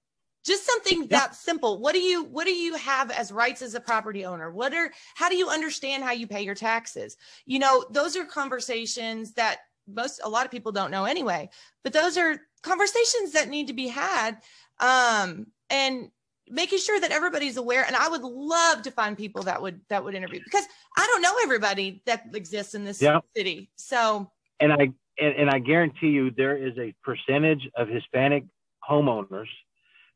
Just 0.46 0.66
something 0.66 1.02
yeah. 1.02 1.08
that 1.10 1.36
simple. 1.36 1.80
What 1.80 1.94
do 1.94 2.00
you 2.00 2.24
what 2.26 2.46
do 2.46 2.54
you 2.54 2.76
have 2.76 3.10
as 3.10 3.32
rights 3.32 3.62
as 3.64 3.74
a 3.74 3.80
property 3.80 4.26
owner? 4.26 4.52
What 4.52 4.74
are 4.74 4.92
how 5.16 5.28
do 5.28 5.36
you 5.36 5.50
understand 5.50 6.04
how 6.04 6.12
you 6.12 6.28
pay 6.28 6.44
your 6.44 6.56
taxes? 6.56 7.18
You 7.46 7.60
know 7.60 7.86
those 7.90 8.16
are 8.16 8.26
conversations 8.26 9.34
that 9.34 9.60
most 9.88 10.22
a 10.24 10.30
lot 10.30 10.46
of 10.46 10.52
people 10.52 10.72
don't 10.72 10.92
know 10.92 11.06
anyway 11.06 11.50
but 11.84 11.94
those 11.94 12.18
are 12.18 12.38
conversations 12.64 13.34
that 13.34 13.50
need 13.50 13.68
to 13.68 13.74
be 13.74 13.88
had 13.88 14.38
um 14.80 15.46
and 15.70 16.10
making 16.48 16.78
sure 16.78 17.00
that 17.00 17.12
everybody's 17.12 17.58
aware. 17.58 17.84
And 17.86 17.96
i 17.96 18.08
would 18.08 18.22
love 18.22 18.82
to 18.84 18.92
find 18.92 19.18
people 19.18 19.44
that 19.44 19.62
would 19.62 19.82
that 19.90 20.04
would 20.04 20.16
interview 20.16 20.40
because 20.44 20.66
i 20.98 21.06
don't 21.08 21.22
know 21.22 21.36
everybody 21.44 22.02
that 22.06 22.26
exists 22.34 22.74
in 22.76 22.84
this 22.84 23.02
yeah. 23.02 23.20
city. 23.36 23.70
So 23.76 24.32
and 24.60 24.74
i 24.74 24.92
and, 25.20 25.36
and 25.36 25.50
i 25.50 25.60
guarantee 25.60 26.10
you 26.10 26.32
there 26.32 26.58
is 26.58 26.78
a 26.78 26.94
percentage 27.04 27.70
of 27.76 27.88
hispanic 27.88 28.44
homeowners 28.90 29.48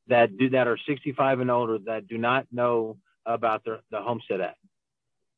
that 0.10 0.38
do 0.38 0.50
that 0.50 0.68
are 0.68 0.78
65 0.88 1.39
and 1.39 1.52
older 1.52 1.78
that 1.86 2.08
do 2.08 2.18
not 2.18 2.45
know 2.52 2.97
about 3.26 3.64
the, 3.64 3.80
the 3.91 4.02
Homestead 4.02 4.41
Act, 4.41 4.58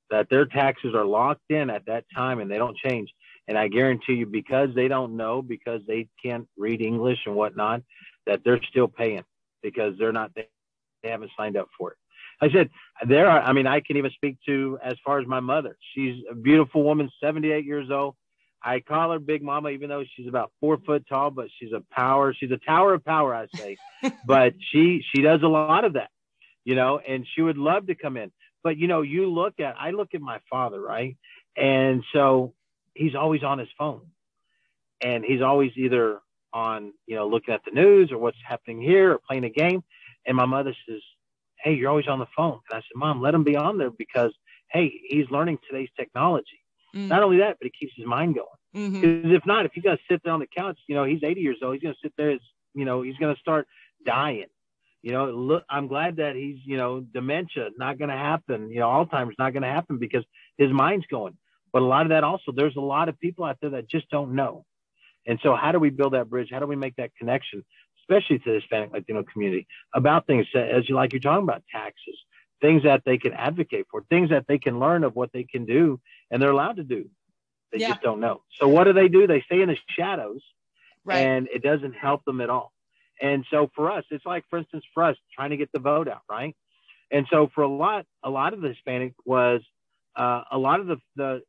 that 0.09 0.29
their 0.29 0.45
taxes 0.45 0.95
are 0.95 1.05
locked 1.05 1.49
in 1.49 1.69
at 1.69 1.85
that 1.85 2.05
time 2.15 2.39
and 2.39 2.49
they 2.49 2.57
don't 2.57 2.77
change. 2.77 3.11
And 3.47 3.57
I 3.57 3.67
guarantee 3.67 4.13
you, 4.13 4.25
because 4.25 4.69
they 4.73 4.87
don't 4.87 5.17
know, 5.17 5.41
because 5.41 5.81
they 5.87 6.07
can't 6.23 6.47
read 6.57 6.81
English 6.81 7.19
and 7.25 7.35
whatnot, 7.35 7.81
that 8.25 8.41
they're 8.43 8.61
still 8.63 8.87
paying 8.87 9.23
because 9.61 9.93
they're 9.99 10.13
not 10.13 10.31
they, 10.35 10.47
they 11.03 11.09
haven't 11.09 11.31
signed 11.37 11.57
up 11.57 11.67
for 11.77 11.91
it. 11.91 11.97
I 12.39 12.49
said 12.51 12.69
there 13.07 13.29
are. 13.29 13.41
I 13.41 13.53
mean, 13.53 13.67
I 13.67 13.81
can 13.81 13.97
even 13.97 14.11
speak 14.11 14.37
to 14.47 14.79
as 14.83 14.95
far 15.05 15.19
as 15.19 15.27
my 15.27 15.39
mother. 15.39 15.77
She's 15.93 16.23
a 16.29 16.35
beautiful 16.35 16.83
woman, 16.83 17.09
78 17.21 17.65
years 17.65 17.89
old. 17.91 18.15
I 18.63 18.79
call 18.79 19.11
her 19.11 19.19
Big 19.19 19.41
Mama, 19.41 19.69
even 19.69 19.89
though 19.89 20.03
she's 20.15 20.27
about 20.27 20.51
four 20.59 20.77
foot 20.85 21.05
tall, 21.09 21.31
but 21.31 21.47
she's 21.59 21.71
a 21.71 21.83
power. 21.91 22.33
She's 22.33 22.51
a 22.51 22.57
tower 22.57 22.93
of 22.93 23.03
power, 23.03 23.33
I 23.33 23.47
say. 23.55 23.77
but 24.25 24.53
she 24.71 25.03
she 25.13 25.21
does 25.21 25.41
a 25.43 25.47
lot 25.47 25.83
of 25.83 25.93
that, 25.93 26.09
you 26.63 26.75
know, 26.75 26.99
and 26.99 27.25
she 27.33 27.41
would 27.41 27.57
love 27.57 27.87
to 27.87 27.95
come 27.95 28.17
in. 28.17 28.31
But 28.63 28.77
you 28.77 28.87
know, 28.87 29.01
you 29.01 29.31
look 29.31 29.59
at 29.59 29.75
I 29.79 29.91
look 29.91 30.09
at 30.13 30.21
my 30.21 30.39
father, 30.49 30.79
right, 30.79 31.17
and 31.57 32.03
so 32.13 32.53
he's 32.93 33.15
always 33.15 33.43
on 33.43 33.57
his 33.57 33.69
phone, 33.77 34.01
and 35.01 35.23
he's 35.25 35.41
always 35.41 35.71
either 35.75 36.19
on 36.53 36.93
you 37.07 37.15
know 37.15 37.27
looking 37.27 37.53
at 37.53 37.61
the 37.65 37.71
news 37.71 38.11
or 38.11 38.19
what's 38.19 38.37
happening 38.47 38.81
here 38.81 39.13
or 39.13 39.19
playing 39.19 39.43
a 39.43 39.49
game. 39.49 39.83
And 40.27 40.37
my 40.37 40.45
mother 40.45 40.75
says, 40.87 41.01
"Hey, 41.63 41.73
you're 41.73 41.89
always 41.89 42.07
on 42.07 42.19
the 42.19 42.27
phone." 42.37 42.59
And 42.69 42.77
I 42.77 42.81
said, 42.81 42.95
"Mom, 42.95 43.21
let 43.21 43.33
him 43.33 43.43
be 43.43 43.55
on 43.55 43.79
there 43.79 43.89
because 43.89 44.33
hey, 44.69 45.01
he's 45.09 45.29
learning 45.31 45.57
today's 45.67 45.89
technology." 45.97 46.60
Mm. 46.95 47.07
Not 47.07 47.23
only 47.23 47.37
that, 47.37 47.57
but 47.59 47.67
it 47.67 47.73
keeps 47.79 47.93
his 47.95 48.05
mind 48.05 48.35
going. 48.35 48.47
Because 48.73 49.09
mm-hmm. 49.09 49.31
if 49.35 49.45
not, 49.45 49.65
if 49.65 49.75
you 49.75 49.81
got 49.81 49.95
to 49.95 50.01
sit 50.09 50.21
there 50.23 50.33
on 50.33 50.39
the 50.39 50.47
couch, 50.47 50.79
you 50.87 50.95
know, 50.95 51.03
he's 51.03 51.23
80 51.23 51.41
years 51.41 51.57
old. 51.61 51.73
He's 51.73 51.83
going 51.83 51.95
to 51.95 51.99
sit 52.01 52.13
there. 52.17 52.31
As, 52.31 52.39
you 52.73 52.85
know, 52.85 53.01
he's 53.01 53.17
going 53.17 53.33
to 53.33 53.39
start 53.39 53.67
dying. 54.05 54.47
You 55.01 55.11
know, 55.11 55.31
look, 55.31 55.63
I'm 55.69 55.87
glad 55.87 56.17
that 56.17 56.35
he's, 56.35 56.57
you 56.63 56.77
know, 56.77 57.01
dementia 57.01 57.69
not 57.77 57.97
going 57.97 58.09
to 58.09 58.17
happen. 58.17 58.69
You 58.69 58.79
know, 58.79 58.87
Alzheimer's 58.87 59.35
not 59.39 59.51
going 59.51 59.63
to 59.63 59.69
happen 59.69 59.97
because 59.97 60.23
his 60.57 60.71
mind's 60.71 61.05
going. 61.07 61.37
But 61.73 61.81
a 61.81 61.85
lot 61.85 62.03
of 62.03 62.09
that 62.09 62.23
also, 62.23 62.51
there's 62.55 62.75
a 62.75 62.81
lot 62.81 63.09
of 63.09 63.19
people 63.19 63.45
out 63.45 63.57
there 63.61 63.71
that 63.71 63.89
just 63.89 64.09
don't 64.09 64.35
know. 64.35 64.65
And 65.25 65.39
so, 65.43 65.55
how 65.55 65.71
do 65.71 65.79
we 65.79 65.89
build 65.89 66.13
that 66.13 66.29
bridge? 66.29 66.49
How 66.51 66.59
do 66.59 66.67
we 66.67 66.75
make 66.75 66.95
that 66.97 67.11
connection 67.17 67.63
especially 68.11 68.39
to 68.39 68.49
the 68.49 68.59
Hispanic 68.59 68.91
Latino 68.91 69.23
community, 69.23 69.67
about 69.93 70.27
things 70.27 70.45
as 70.55 70.87
you 70.89 70.95
like 70.95 71.13
you're 71.13 71.19
talking 71.19 71.43
about 71.43 71.63
taxes, 71.71 72.17
things 72.61 72.83
that 72.83 73.01
they 73.05 73.17
can 73.17 73.33
advocate 73.33 73.85
for, 73.89 74.03
things 74.09 74.29
that 74.29 74.45
they 74.47 74.57
can 74.57 74.79
learn 74.79 75.03
of 75.03 75.15
what 75.15 75.31
they 75.33 75.43
can 75.43 75.65
do 75.65 75.99
and 76.31 76.41
they're 76.41 76.49
allowed 76.49 76.77
to 76.77 76.83
do. 76.83 77.09
They 77.71 77.79
yeah. 77.79 77.89
just 77.89 78.01
don't 78.01 78.19
know. 78.19 78.41
So 78.59 78.67
what 78.67 78.85
do 78.85 78.93
they 78.93 79.07
do? 79.07 79.27
They 79.27 79.41
stay 79.41 79.61
in 79.61 79.69
the 79.69 79.77
shadows 79.97 80.41
right. 81.05 81.19
and 81.19 81.47
it 81.53 81.61
doesn't 81.61 81.93
help 81.93 82.25
them 82.25 82.41
at 82.41 82.49
all. 82.49 82.71
And 83.21 83.45
so 83.51 83.69
for 83.75 83.91
us, 83.91 84.03
it's 84.09 84.25
like, 84.25 84.43
for 84.49 84.57
instance, 84.57 84.83
for 84.93 85.03
us 85.03 85.15
trying 85.35 85.51
to 85.51 85.57
get 85.57 85.71
the 85.71 85.79
vote 85.79 86.07
out, 86.07 86.21
right? 86.29 86.55
And 87.11 87.27
so 87.29 87.51
for 87.53 87.61
a 87.61 87.67
lot, 87.67 88.05
a 88.23 88.29
lot 88.29 88.53
of 88.53 88.61
the 88.61 88.69
Hispanic 88.69 89.13
was, 89.25 89.61
uh, 90.15 90.41
a 90.51 90.57
lot 90.57 90.79
of 90.79 90.87
the, 90.87 90.97
the, 91.15 91.41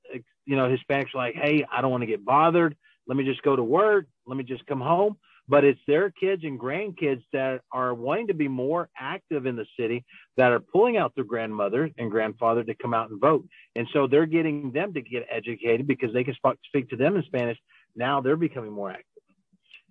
you 0.44 0.56
know, 0.56 0.68
Hispanics 0.68 1.14
like, 1.14 1.34
hey, 1.34 1.64
I 1.70 1.80
don't 1.80 1.90
want 1.90 2.02
to 2.02 2.06
get 2.06 2.24
bothered. 2.24 2.76
Let 3.06 3.16
me 3.16 3.24
just 3.24 3.42
go 3.42 3.56
to 3.56 3.64
work. 3.64 4.06
Let 4.26 4.36
me 4.36 4.44
just 4.44 4.66
come 4.66 4.80
home. 4.80 5.16
But 5.48 5.64
it's 5.64 5.80
their 5.86 6.10
kids 6.10 6.44
and 6.44 6.58
grandkids 6.58 7.22
that 7.32 7.62
are 7.72 7.92
wanting 7.94 8.28
to 8.28 8.34
be 8.34 8.48
more 8.48 8.88
active 8.96 9.44
in 9.44 9.56
the 9.56 9.66
city 9.78 10.04
that 10.36 10.52
are 10.52 10.60
pulling 10.60 10.96
out 10.96 11.14
their 11.14 11.24
grandmother 11.24 11.90
and 11.98 12.10
grandfather 12.10 12.62
to 12.64 12.74
come 12.74 12.94
out 12.94 13.10
and 13.10 13.20
vote. 13.20 13.44
And 13.74 13.88
so 13.92 14.06
they're 14.06 14.26
getting 14.26 14.70
them 14.70 14.94
to 14.94 15.02
get 15.02 15.26
educated 15.28 15.86
because 15.86 16.12
they 16.12 16.24
can 16.24 16.36
speak 16.64 16.88
to 16.90 16.96
them 16.96 17.16
in 17.16 17.24
Spanish. 17.24 17.58
Now 17.96 18.20
they're 18.20 18.36
becoming 18.36 18.72
more 18.72 18.90
active. 18.90 19.06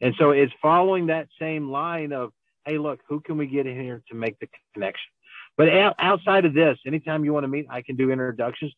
And 0.01 0.15
so 0.17 0.31
it's 0.31 0.53
following 0.61 1.07
that 1.07 1.27
same 1.39 1.69
line 1.69 2.13
of, 2.13 2.31
hey, 2.65 2.77
look, 2.77 3.01
who 3.07 3.19
can 3.19 3.37
we 3.37 3.45
get 3.45 3.67
in 3.67 3.79
here 3.79 4.01
to 4.09 4.15
make 4.15 4.39
the 4.39 4.47
connection? 4.73 5.11
But 5.57 5.67
outside 5.99 6.45
of 6.45 6.53
this, 6.53 6.79
anytime 6.87 7.25
you 7.25 7.33
want 7.33 7.43
to 7.43 7.49
meet, 7.49 7.67
I 7.69 7.81
can 7.81 7.97
do 7.97 8.09
introductions. 8.09 8.73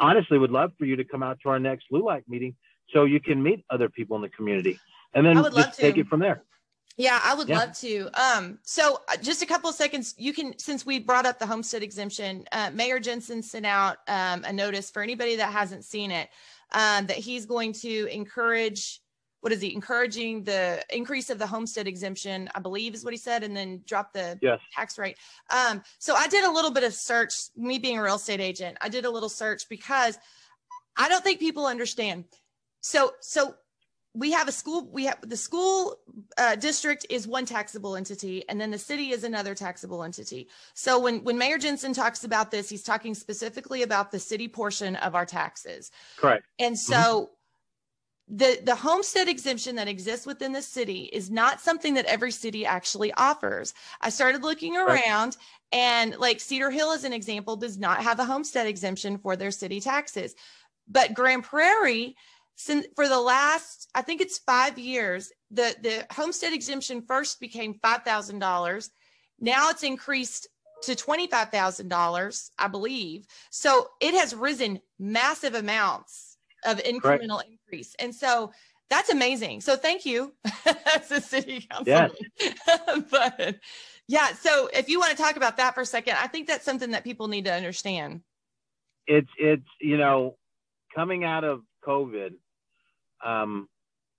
Honestly, 0.00 0.38
would 0.38 0.50
love 0.50 0.72
for 0.76 0.84
you 0.84 0.96
to 0.96 1.04
come 1.04 1.22
out 1.22 1.38
to 1.44 1.50
our 1.50 1.60
next 1.60 1.86
LULAC 1.92 2.24
meeting 2.28 2.56
so 2.90 3.04
you 3.04 3.20
can 3.20 3.42
meet 3.42 3.64
other 3.70 3.88
people 3.88 4.16
in 4.16 4.22
the 4.22 4.28
community 4.28 4.78
and 5.14 5.26
then 5.26 5.36
just 5.54 5.78
take 5.78 5.96
it 5.96 6.06
from 6.08 6.20
there. 6.20 6.42
Yeah, 6.98 7.20
I 7.22 7.34
would 7.34 7.48
yeah. 7.48 7.58
love 7.58 7.78
to. 7.78 8.08
Um, 8.14 8.58
so 8.62 9.00
uh, 9.08 9.16
just 9.18 9.42
a 9.42 9.46
couple 9.46 9.68
of 9.68 9.76
seconds, 9.76 10.14
you 10.16 10.32
can, 10.32 10.58
since 10.58 10.86
we 10.86 10.98
brought 10.98 11.26
up 11.26 11.38
the 11.38 11.46
homestead 11.46 11.82
exemption, 11.82 12.46
uh, 12.52 12.70
Mayor 12.72 12.98
Jensen 12.98 13.42
sent 13.42 13.66
out 13.66 13.98
um, 14.08 14.44
a 14.44 14.52
notice 14.52 14.90
for 14.90 15.02
anybody 15.02 15.36
that 15.36 15.52
hasn't 15.52 15.84
seen 15.84 16.10
it, 16.10 16.30
um, 16.72 17.06
that 17.06 17.18
he's 17.18 17.44
going 17.44 17.72
to 17.74 18.06
encourage 18.06 19.00
what 19.40 19.52
is 19.52 19.60
he 19.60 19.72
encouraging 19.72 20.42
the 20.42 20.82
increase 20.90 21.30
of 21.30 21.38
the 21.38 21.46
homestead 21.46 21.86
exemption 21.86 22.48
i 22.56 22.58
believe 22.58 22.94
is 22.94 23.04
what 23.04 23.12
he 23.12 23.16
said 23.16 23.44
and 23.44 23.56
then 23.56 23.80
drop 23.86 24.12
the 24.12 24.36
yes. 24.42 24.58
tax 24.74 24.98
rate 24.98 25.16
um, 25.50 25.80
so 26.00 26.16
i 26.16 26.26
did 26.26 26.42
a 26.42 26.50
little 26.50 26.72
bit 26.72 26.82
of 26.82 26.92
search 26.92 27.32
me 27.54 27.78
being 27.78 27.96
a 27.96 28.02
real 28.02 28.16
estate 28.16 28.40
agent 28.40 28.76
i 28.80 28.88
did 28.88 29.04
a 29.04 29.10
little 29.10 29.28
search 29.28 29.68
because 29.68 30.18
i 30.96 31.08
don't 31.08 31.22
think 31.22 31.38
people 31.38 31.64
understand 31.64 32.24
so 32.80 33.12
so 33.20 33.54
we 34.16 34.32
have 34.32 34.48
a 34.48 34.52
school 34.52 34.88
we 34.90 35.04
have 35.04 35.18
the 35.22 35.36
school 35.36 35.96
uh, 36.38 36.56
district 36.56 37.04
is 37.10 37.28
one 37.28 37.44
taxable 37.44 37.96
entity 37.96 38.48
and 38.48 38.60
then 38.60 38.70
the 38.70 38.78
city 38.78 39.10
is 39.10 39.24
another 39.24 39.54
taxable 39.54 40.02
entity. 40.02 40.48
So 40.74 40.98
when 40.98 41.22
when 41.22 41.36
mayor 41.36 41.58
jensen 41.58 41.92
talks 41.92 42.24
about 42.24 42.50
this 42.50 42.68
he's 42.68 42.82
talking 42.82 43.14
specifically 43.14 43.82
about 43.82 44.10
the 44.10 44.18
city 44.18 44.48
portion 44.48 44.96
of 44.96 45.14
our 45.14 45.26
taxes. 45.26 45.90
Correct. 46.16 46.46
And 46.58 46.78
so 46.78 46.94
mm-hmm 46.94 47.32
the 48.28 48.58
the 48.64 48.74
homestead 48.74 49.28
exemption 49.28 49.76
that 49.76 49.86
exists 49.86 50.26
within 50.26 50.52
the 50.52 50.62
city 50.62 51.08
is 51.12 51.30
not 51.30 51.60
something 51.60 51.94
that 51.94 52.06
every 52.06 52.32
city 52.32 52.66
actually 52.66 53.12
offers. 53.12 53.72
I 54.00 54.10
started 54.10 54.42
looking 54.42 54.76
around 54.76 55.36
and 55.70 56.16
like 56.16 56.40
Cedar 56.40 56.70
Hill 56.70 56.90
as 56.90 57.04
an 57.04 57.12
example 57.12 57.54
does 57.54 57.78
not 57.78 58.02
have 58.02 58.18
a 58.18 58.24
homestead 58.24 58.66
exemption 58.66 59.18
for 59.18 59.36
their 59.36 59.52
city 59.52 59.80
taxes. 59.80 60.34
But 60.88 61.14
Grand 61.14 61.44
Prairie 61.44 62.16
since 62.56 62.86
for 62.96 63.08
the 63.08 63.20
last 63.20 63.88
I 63.94 64.02
think 64.02 64.20
it's 64.20 64.38
5 64.38 64.78
years 64.78 65.32
the 65.50 65.76
the 65.82 66.06
homestead 66.14 66.52
exemption 66.52 67.02
first 67.02 67.40
became 67.40 67.74
$5,000. 67.74 68.90
Now 69.38 69.70
it's 69.70 69.82
increased 69.82 70.48
to 70.82 70.92
$25,000, 70.92 72.50
I 72.58 72.68
believe. 72.68 73.26
So 73.50 73.88
it 74.00 74.14
has 74.14 74.34
risen 74.34 74.80
massive 74.98 75.54
amounts 75.54 76.36
of 76.64 76.78
incremental 76.78 77.38
Correct. 77.38 77.50
increase. 77.50 77.94
And 77.98 78.14
so 78.14 78.52
that's 78.88 79.10
amazing. 79.10 79.60
So 79.60 79.76
thank 79.76 80.06
you 80.06 80.32
as 80.94 81.10
a 81.10 81.20
city 81.20 81.66
council. 81.70 81.86
Yeah. 81.86 82.08
but 83.10 83.56
yeah, 84.08 84.32
so 84.34 84.68
if 84.72 84.88
you 84.88 85.00
want 85.00 85.16
to 85.16 85.22
talk 85.22 85.36
about 85.36 85.56
that 85.56 85.74
for 85.74 85.80
a 85.80 85.86
second, 85.86 86.16
I 86.20 86.28
think 86.28 86.46
that's 86.46 86.64
something 86.64 86.92
that 86.92 87.04
people 87.04 87.28
need 87.28 87.44
to 87.46 87.52
understand. 87.52 88.20
It's 89.06 89.30
it's 89.38 89.66
you 89.80 89.96
know 89.96 90.36
coming 90.94 91.24
out 91.24 91.44
of 91.44 91.62
COVID, 91.84 92.34
um, 93.24 93.68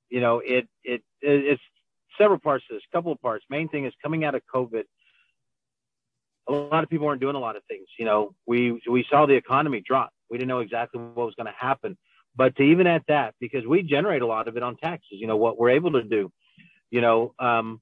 you 0.10 0.22
know 0.22 0.40
it, 0.40 0.68
it 0.84 1.04
it 1.22 1.46
it's 1.46 1.62
several 2.18 2.40
parts 2.40 2.66
to 2.68 2.76
this, 2.76 2.84
couple 2.92 3.12
of 3.12 3.22
parts. 3.22 3.46
Main 3.50 3.70
thing 3.70 3.86
is 3.86 3.94
coming 4.02 4.24
out 4.24 4.36
of 4.36 4.42
COVID. 4.54 4.84
A 6.50 6.52
lot 6.52 6.84
of 6.84 6.90
people 6.90 7.06
weren't 7.08 7.22
doing 7.22 7.36
a 7.36 7.40
lot 7.40 7.56
of 7.56 7.64
things. 7.68 7.88
You 8.00 8.06
know, 8.06 8.34
we 8.46 8.82
we 8.90 9.06
saw 9.10 9.26
the 9.26 9.36
economy 9.36 9.84
drop. 9.86 10.12
We 10.30 10.38
didn't 10.38 10.50
know 10.50 10.60
exactly 10.60 11.02
what 11.02 11.26
was 11.26 11.36
going 11.36 11.48
to 11.48 11.54
happen. 11.58 11.98
But 12.36 12.56
to 12.58 12.64
even 12.64 12.88
at 12.88 13.04
that, 13.08 13.34
because 13.40 13.66
we 13.66 13.82
generate 13.82 14.22
a 14.22 14.28
lot 14.28 14.48
of 14.48 14.58
it 14.58 14.64
on 14.64 14.78
taxes, 14.78 15.20
you 15.20 15.28
know, 15.28 15.38
what 15.38 15.58
we're 15.58 15.72
able 15.72 15.94
to 15.94 16.04
do, 16.04 16.32
you 16.92 17.02
know, 17.02 17.34
um, 17.40 17.82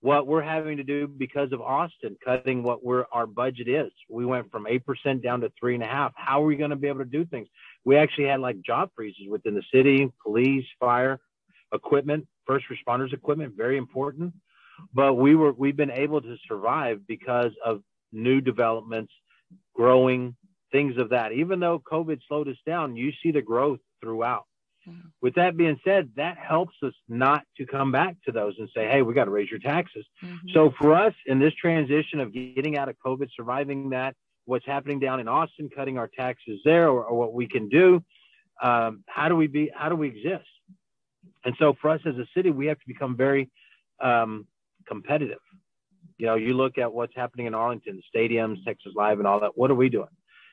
what 0.00 0.28
we're 0.28 0.42
having 0.42 0.76
to 0.76 0.84
do 0.84 1.08
because 1.08 1.50
of 1.50 1.60
Austin 1.60 2.16
cutting 2.24 2.62
what 2.62 2.84
we're, 2.84 3.06
our 3.10 3.26
budget 3.26 3.68
is. 3.68 3.90
We 4.08 4.24
went 4.24 4.52
from 4.52 4.66
8% 4.66 5.22
down 5.22 5.40
to 5.40 5.50
three 5.58 5.74
and 5.74 5.82
a 5.82 5.86
half. 5.86 6.12
How 6.14 6.42
are 6.42 6.46
we 6.46 6.54
going 6.54 6.70
to 6.70 6.76
be 6.76 6.86
able 6.86 7.00
to 7.00 7.04
do 7.04 7.24
things? 7.24 7.48
We 7.86 7.96
actually 7.96 8.26
had 8.26 8.40
like 8.40 8.60
job 8.60 8.90
freezes 8.94 9.28
within 9.30 9.54
the 9.54 9.62
city, 9.72 10.12
police, 10.22 10.66
fire, 10.78 11.20
equipment, 11.72 12.26
first 12.46 12.66
responders 12.70 13.14
equipment, 13.14 13.54
very 13.56 13.78
important. 13.78 14.34
But 14.92 15.14
we 15.14 15.34
were, 15.36 15.52
we've 15.52 15.76
been 15.76 15.92
able 15.92 16.20
to 16.20 16.36
survive 16.46 17.06
because 17.06 17.52
of 17.64 17.80
new 18.12 18.40
developments, 18.40 19.12
growing 19.74 20.36
things 20.72 20.98
of 20.98 21.10
that. 21.10 21.32
Even 21.32 21.60
though 21.60 21.80
COVID 21.90 22.18
slowed 22.28 22.48
us 22.48 22.56
down, 22.66 22.96
you 22.96 23.12
see 23.22 23.30
the 23.30 23.40
growth 23.40 23.78
throughout. 24.02 24.44
Mm-hmm. 24.86 25.08
With 25.22 25.36
that 25.36 25.56
being 25.56 25.78
said, 25.84 26.10
that 26.16 26.38
helps 26.38 26.74
us 26.82 26.92
not 27.08 27.42
to 27.56 27.66
come 27.66 27.92
back 27.92 28.16
to 28.26 28.32
those 28.32 28.54
and 28.58 28.68
say, 28.74 28.88
hey, 28.88 29.02
we 29.02 29.14
got 29.14 29.24
to 29.24 29.30
raise 29.30 29.50
your 29.50 29.60
taxes. 29.60 30.04
Mm-hmm. 30.22 30.48
So 30.52 30.72
for 30.78 30.94
us 30.94 31.14
in 31.24 31.38
this 31.38 31.54
transition 31.54 32.20
of 32.20 32.34
getting 32.34 32.76
out 32.76 32.88
of 32.88 32.96
COVID, 33.04 33.28
surviving 33.34 33.90
that, 33.90 34.14
what's 34.46 34.66
happening 34.66 34.98
down 34.98 35.20
in 35.20 35.28
Austin, 35.28 35.68
cutting 35.74 35.98
our 35.98 36.08
taxes 36.08 36.60
there, 36.64 36.88
or, 36.88 37.04
or 37.04 37.18
what 37.18 37.34
we 37.34 37.46
can 37.46 37.68
do, 37.68 38.02
um, 38.62 39.04
how 39.06 39.28
do 39.28 39.36
we 39.36 39.46
be? 39.46 39.70
How 39.74 39.88
do 39.88 39.96
we 39.96 40.08
exist? 40.08 40.48
And 41.44 41.54
so 41.58 41.76
for 41.80 41.90
us 41.90 42.00
as 42.06 42.14
a 42.16 42.26
city, 42.34 42.50
we 42.50 42.66
have 42.66 42.78
to 42.78 42.86
become 42.86 43.16
very 43.16 43.50
um, 44.02 44.46
competitive. 44.88 45.38
You 46.18 46.26
know, 46.26 46.34
you 46.34 46.54
look 46.54 46.78
at 46.78 46.92
what's 46.92 47.14
happening 47.14 47.46
in 47.46 47.54
Arlington, 47.54 48.00
the 48.00 48.18
stadiums, 48.18 48.64
Texas 48.64 48.92
Live, 48.96 49.18
and 49.18 49.28
all 49.28 49.40
that. 49.40 49.56
What 49.56 49.70
are 49.70 49.74
we 49.74 49.88
doing? 49.90 50.08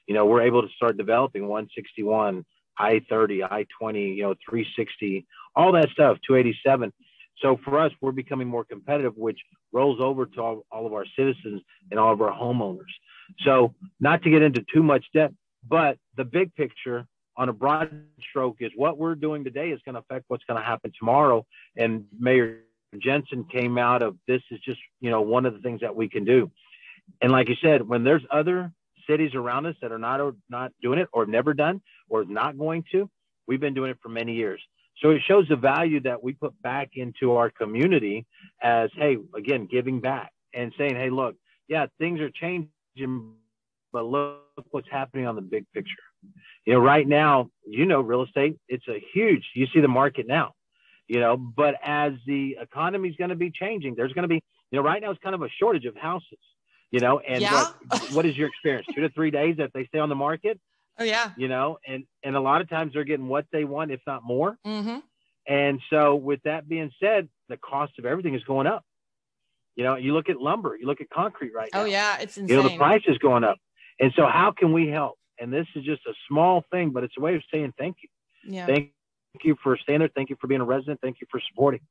You 0.08 0.14
know, 0.14 0.26
we're 0.26 0.42
able 0.42 0.62
to 0.62 0.68
start 0.76 0.98
developing 0.98 1.44
161, 1.44 2.46
I 2.78 3.02
30, 3.10 3.44
I 3.44 3.66
20, 3.80 4.02
you 4.02 4.24
know, 4.24 4.36
360, 4.50 5.26
all 5.56 5.72
that 5.72 5.90
stuff, 5.90 6.18
287. 6.28 6.92
So 7.42 7.58
for 7.64 7.80
us, 7.80 7.92
we're 8.02 8.12
becoming 8.12 8.48
more 8.48 8.66
competitive, 8.66 9.16
which 9.16 9.40
rolls 9.72 10.00
over 10.02 10.26
to 10.26 10.42
all, 10.42 10.66
all 10.72 10.86
of 10.86 10.94
our 10.94 11.06
citizens 11.18 11.62
and 11.90 12.00
all 12.00 12.12
of 12.12 12.22
our 12.22 12.32
homeowners. 12.32 12.92
So, 13.46 13.74
not 14.00 14.24
to 14.24 14.30
get 14.30 14.42
into 14.42 14.64
too 14.74 14.84
much 14.84 15.06
debt, 15.14 15.32
but 15.68 15.98
the 16.18 16.26
big 16.26 16.54
picture 16.56 17.08
on 17.36 17.50
a 17.50 17.54
broad 17.54 17.90
stroke 18.30 18.58
is 18.60 18.72
what 18.76 18.98
we're 18.98 19.16
doing 19.16 19.44
today 19.44 19.72
is 19.72 19.80
going 19.86 19.96
to 19.96 20.02
affect 20.02 20.26
what's 20.28 20.44
going 20.46 20.60
to 20.60 20.66
happen 20.66 20.92
tomorrow. 20.98 21.46
And 21.76 22.06
Mayor 22.18 22.60
Jensen 23.00 23.46
came 23.46 23.78
out 23.78 24.04
of 24.04 24.18
this 24.28 24.42
is 24.52 24.60
just, 24.60 24.80
you 25.00 25.10
know, 25.10 25.22
one 25.22 25.46
of 25.46 25.54
the 25.54 25.60
things 25.60 25.82
that 25.82 25.96
we 25.96 26.08
can 26.08 26.26
do. 26.26 26.52
And 27.22 27.32
like 27.32 27.50
you 27.50 27.56
said, 27.62 27.88
when 27.88 28.04
there's 28.04 28.22
other 28.30 28.72
cities 29.08 29.32
around 29.36 29.66
us 29.66 29.76
that 29.82 29.92
are 29.92 30.00
not 30.00 30.22
not 30.50 30.72
doing 30.82 31.00
it 31.00 31.08
or 31.14 31.26
never 31.26 31.54
done 31.54 31.82
or 32.10 32.26
not 32.26 32.58
going 32.58 32.84
to. 32.92 33.10
We've 33.48 33.60
been 33.60 33.74
doing 33.74 33.92
it 33.92 33.98
for 34.02 34.10
many 34.10 34.34
years. 34.34 34.62
So 35.02 35.10
it 35.10 35.22
shows 35.28 35.48
the 35.50 35.56
value 35.56 36.00
that 36.02 36.24
we 36.24 36.34
put 36.34 36.60
back 36.62 36.92
into 36.96 37.34
our 37.34 37.50
community 37.50 38.26
as, 38.62 38.90
hey, 38.96 39.18
again, 39.36 39.68
giving 39.70 40.00
back 40.00 40.32
and 40.54 40.72
saying, 40.78 40.96
hey, 40.96 41.10
look, 41.10 41.36
yeah, 41.68 41.88
things 41.98 42.20
are 42.20 42.30
changing, 42.30 42.70
but 43.92 44.06
look 44.06 44.42
what's 44.72 44.90
happening 44.92 45.28
on 45.28 45.36
the 45.36 45.42
big 45.42 45.66
picture. 45.74 45.92
You 46.66 46.74
know, 46.74 46.80
right 46.80 47.08
now, 47.08 47.50
you 47.66 47.86
know, 47.86 48.02
real 48.02 48.24
estate, 48.24 48.58
it's 48.68 48.88
a 48.88 49.04
huge, 49.14 49.44
you 49.56 49.68
see 49.74 49.82
the 49.82 49.88
market 49.88 50.28
now, 50.28 50.54
you 51.08 51.20
know, 51.20 51.36
but 51.38 51.76
as 51.84 52.14
the 52.26 52.58
economy 52.62 53.10
is 53.10 53.16
going 53.18 53.30
to 53.30 53.36
be 53.36 53.52
changing, 53.52 53.96
there's 53.96 54.14
going 54.14 54.24
to 54.24 54.30
be, 54.30 54.42
you 54.72 54.80
know, 54.80 54.82
right 54.82 55.02
now 55.02 55.12
it's 55.12 55.22
kind 55.22 55.36
of 55.36 55.42
a 55.42 55.50
shortage 55.60 55.86
of 55.86 55.96
houses 55.96 56.40
you 56.94 57.00
know, 57.00 57.20
and 57.20 57.42
yeah. 57.42 57.72
what, 57.88 58.12
what 58.12 58.26
is 58.28 58.38
your 58.38 58.48
experience? 58.48 58.86
Two 58.94 59.02
to 59.02 59.10
three 59.10 59.32
days 59.32 59.58
that 59.58 59.72
they 59.74 59.88
stay 59.88 59.98
on 59.98 60.10
the 60.10 60.16
market. 60.16 60.60
Oh 61.00 61.04
yeah. 61.04 61.32
You 61.36 61.48
know, 61.48 61.80
and 61.88 62.06
and 62.24 62.36
a 62.36 62.40
lot 62.40 62.62
of 62.62 62.70
times 62.70 62.94
they're 62.94 63.04
getting 63.04 63.28
what 63.28 63.48
they 63.52 63.64
want, 63.64 63.90
if 63.90 64.00
not 64.06 64.24
more. 64.24 64.60
Mm-hmm. 64.66 65.00
And 65.48 65.82
so, 65.90 66.16
with 66.16 66.42
that 66.44 66.70
being 66.70 66.92
said, 67.02 67.30
the 67.50 67.58
cost 67.58 67.94
of 67.98 68.06
everything 68.06 68.36
is 68.36 68.44
going 68.44 68.68
up. 68.68 68.86
You 69.76 69.84
know, 69.84 69.96
you 69.96 70.14
look 70.14 70.30
at 70.30 70.38
lumber, 70.38 70.78
you 70.80 70.86
look 70.86 71.02
at 71.02 71.10
concrete 71.10 71.52
right 71.54 71.70
oh, 71.74 71.80
now. 71.80 71.84
Oh 71.84 71.86
yeah, 71.86 72.18
it's 72.20 72.38
insane. 72.38 72.56
You 72.56 72.64
know, 72.64 72.70
the 72.70 72.78
price 72.78 73.02
is 73.08 73.18
going 73.18 73.44
up. 73.44 73.58
And 74.00 74.12
so, 74.16 74.26
how 74.26 74.52
can 74.52 74.74
we 74.74 74.88
help? 74.88 75.18
And 75.40 75.52
this 75.52 75.68
is 75.76 75.84
just 75.84 76.02
a 76.08 76.14
small 76.28 76.64
thing, 76.72 76.92
but 76.92 77.04
it's 77.04 77.16
a 77.18 77.22
way 77.22 77.36
of 77.36 77.42
saying 77.52 77.74
thank 77.78 77.98
you. 78.04 78.10
Yeah. 78.54 78.66
Thank 78.66 78.92
you 79.44 79.56
for 79.64 79.78
staying 79.78 80.00
there. 80.00 80.10
Thank 80.14 80.30
you 80.30 80.36
for 80.40 80.48
being 80.48 80.62
a 80.62 80.66
resident. 80.66 81.00
Thank 81.02 81.22
you 81.22 81.28
for 81.30 81.42
supporting. 81.50 81.82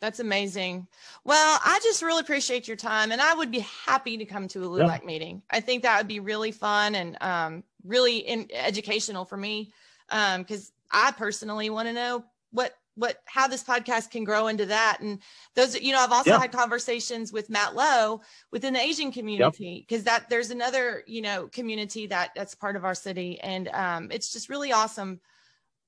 That's 0.00 0.20
amazing. 0.20 0.86
Well, 1.24 1.58
I 1.64 1.80
just 1.82 2.02
really 2.02 2.20
appreciate 2.20 2.68
your 2.68 2.76
time, 2.76 3.12
and 3.12 3.20
I 3.20 3.34
would 3.34 3.50
be 3.50 3.60
happy 3.86 4.18
to 4.18 4.24
come 4.24 4.48
to 4.48 4.62
a 4.64 4.66
LULAC 4.66 5.00
yeah. 5.00 5.06
meeting. 5.06 5.42
I 5.50 5.60
think 5.60 5.82
that 5.82 5.98
would 5.98 6.08
be 6.08 6.20
really 6.20 6.52
fun 6.52 6.94
and 6.94 7.16
um, 7.22 7.64
really 7.84 8.18
in, 8.18 8.48
educational 8.52 9.24
for 9.24 9.36
me 9.36 9.72
because 10.08 10.72
um, 10.92 11.06
I 11.06 11.12
personally 11.12 11.70
want 11.70 11.88
to 11.88 11.94
know 11.94 12.24
what 12.50 12.74
what 12.96 13.18
how 13.26 13.48
this 13.48 13.64
podcast 13.64 14.10
can 14.10 14.24
grow 14.24 14.46
into 14.46 14.66
that. 14.66 14.98
And 15.00 15.20
those, 15.54 15.80
you 15.80 15.92
know, 15.92 16.00
I've 16.00 16.12
also 16.12 16.30
yeah. 16.30 16.40
had 16.40 16.52
conversations 16.52 17.32
with 17.32 17.50
Matt 17.50 17.74
Lowe 17.74 18.20
within 18.52 18.74
the 18.74 18.80
Asian 18.80 19.10
community 19.10 19.84
because 19.86 20.04
yep. 20.04 20.22
that 20.22 20.30
there's 20.30 20.50
another 20.50 21.02
you 21.06 21.22
know 21.22 21.48
community 21.48 22.06
that 22.06 22.30
that's 22.36 22.54
part 22.54 22.76
of 22.76 22.84
our 22.84 22.94
city, 22.94 23.40
and 23.40 23.68
um, 23.68 24.08
it's 24.10 24.32
just 24.32 24.48
really 24.48 24.72
awesome 24.72 25.20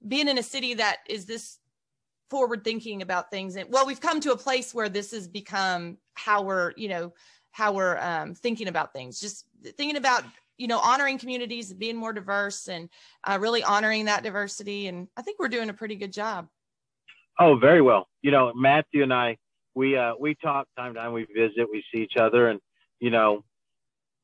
being 0.06 0.28
in 0.28 0.38
a 0.38 0.42
city 0.42 0.74
that 0.74 0.98
is 1.08 1.26
this 1.26 1.58
forward 2.28 2.64
thinking 2.64 3.02
about 3.02 3.30
things 3.30 3.56
and 3.56 3.70
well 3.70 3.86
we've 3.86 4.00
come 4.00 4.20
to 4.20 4.32
a 4.32 4.36
place 4.36 4.74
where 4.74 4.88
this 4.88 5.12
has 5.12 5.28
become 5.28 5.96
how 6.14 6.42
we're 6.42 6.72
you 6.76 6.88
know 6.88 7.12
how 7.52 7.72
we're 7.72 7.96
um, 7.98 8.34
thinking 8.34 8.68
about 8.68 8.92
things 8.92 9.20
just 9.20 9.46
thinking 9.76 9.96
about 9.96 10.24
you 10.58 10.66
know 10.66 10.78
honoring 10.80 11.18
communities 11.18 11.72
being 11.72 11.96
more 11.96 12.12
diverse 12.12 12.68
and 12.68 12.88
uh, 13.24 13.38
really 13.40 13.62
honoring 13.62 14.06
that 14.06 14.24
diversity 14.24 14.88
and 14.88 15.06
i 15.16 15.22
think 15.22 15.38
we're 15.38 15.48
doing 15.48 15.70
a 15.70 15.74
pretty 15.74 15.94
good 15.94 16.12
job 16.12 16.48
oh 17.38 17.56
very 17.56 17.82
well 17.82 18.08
you 18.22 18.30
know 18.30 18.52
matthew 18.54 19.02
and 19.02 19.12
i 19.12 19.36
we 19.74 19.96
uh 19.96 20.14
we 20.18 20.34
talk 20.34 20.66
time 20.76 20.94
to 20.94 21.00
time 21.00 21.12
we 21.12 21.26
visit 21.34 21.66
we 21.70 21.82
see 21.92 22.02
each 22.02 22.16
other 22.16 22.48
and 22.48 22.60
you 23.00 23.10
know 23.10 23.44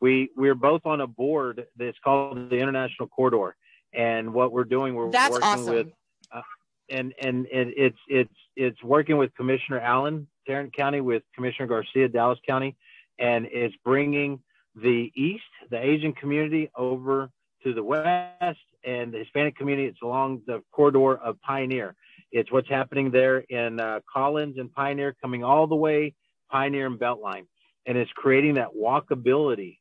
we 0.01 0.31
we're 0.37 0.55
both 0.55 0.83
on 0.85 1.01
a 1.01 1.07
board 1.07 1.67
that's 1.77 1.99
called 2.03 2.51
the 2.51 2.57
international 2.57 3.09
corridor 3.09 3.55
and 3.93 4.33
what 4.33 4.53
we're 4.53 4.65
doing 4.65 4.95
we're 4.95 5.11
that's 5.11 5.33
working 5.33 5.49
awesome. 5.49 5.75
with 5.75 5.87
and 6.93 7.15
and 7.21 7.47
and 7.47 7.73
it's 7.77 7.99
it's 8.09 8.35
it's 8.57 8.83
working 8.83 9.17
with 9.17 9.35
Commissioner 9.35 9.81
Allen, 9.81 10.29
Tarrant 10.47 10.75
County, 10.77 11.01
with 11.01 11.23
Commissioner 11.35 11.67
Garcia, 11.67 12.09
Dallas 12.09 12.39
County, 12.47 12.77
and 13.19 13.47
it's 13.51 13.75
bringing 13.85 14.41
the 14.77 15.11
East, 15.17 15.43
the 15.71 15.79
Asian 15.79 16.13
community, 16.13 16.71
over 16.77 17.31
to 17.65 17.73
the 17.73 17.83
West, 17.83 18.59
and 18.85 19.13
the 19.13 19.19
Hispanic 19.19 19.57
community. 19.57 19.89
It's 19.89 20.03
along 20.03 20.43
the 20.47 20.63
corridor 20.71 21.17
of 21.17 21.41
Pioneer. 21.41 21.95
It's 22.33 22.51
what's 22.51 22.69
happening 22.69 23.11
there 23.11 23.39
in 23.39 23.79
uh, 23.79 24.01
Collins 24.13 24.57
and 24.59 24.73
Pioneer, 24.73 25.15
coming 25.21 25.45
all 25.45 25.67
the 25.67 25.77
way 25.77 26.15
Pioneer 26.51 26.87
and 26.87 26.99
Beltline, 26.99 27.47
and 27.87 27.97
it's 27.97 28.11
creating 28.13 28.55
that 28.55 28.69
walkability 28.77 29.79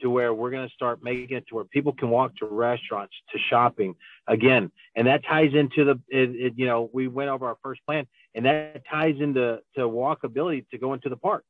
to 0.00 0.10
where 0.10 0.34
we're 0.34 0.50
going 0.50 0.66
to 0.66 0.74
start 0.74 1.02
making 1.02 1.36
it 1.36 1.46
to 1.48 1.54
where 1.54 1.64
people 1.64 1.92
can 1.92 2.10
walk 2.10 2.34
to 2.36 2.46
restaurants, 2.46 3.14
to 3.32 3.38
shopping 3.38 3.94
again. 4.26 4.70
And 4.96 5.06
that 5.06 5.24
ties 5.24 5.54
into 5.54 5.84
the, 5.84 6.00
it, 6.08 6.30
it, 6.30 6.52
you 6.56 6.66
know, 6.66 6.90
we 6.92 7.08
went 7.08 7.30
over 7.30 7.46
our 7.46 7.56
first 7.62 7.80
plan 7.86 8.06
and 8.34 8.44
that 8.46 8.82
ties 8.90 9.14
into 9.20 9.60
to 9.76 9.80
walkability 9.82 10.68
to 10.70 10.78
go 10.78 10.92
into 10.94 11.08
the 11.08 11.16
park, 11.16 11.44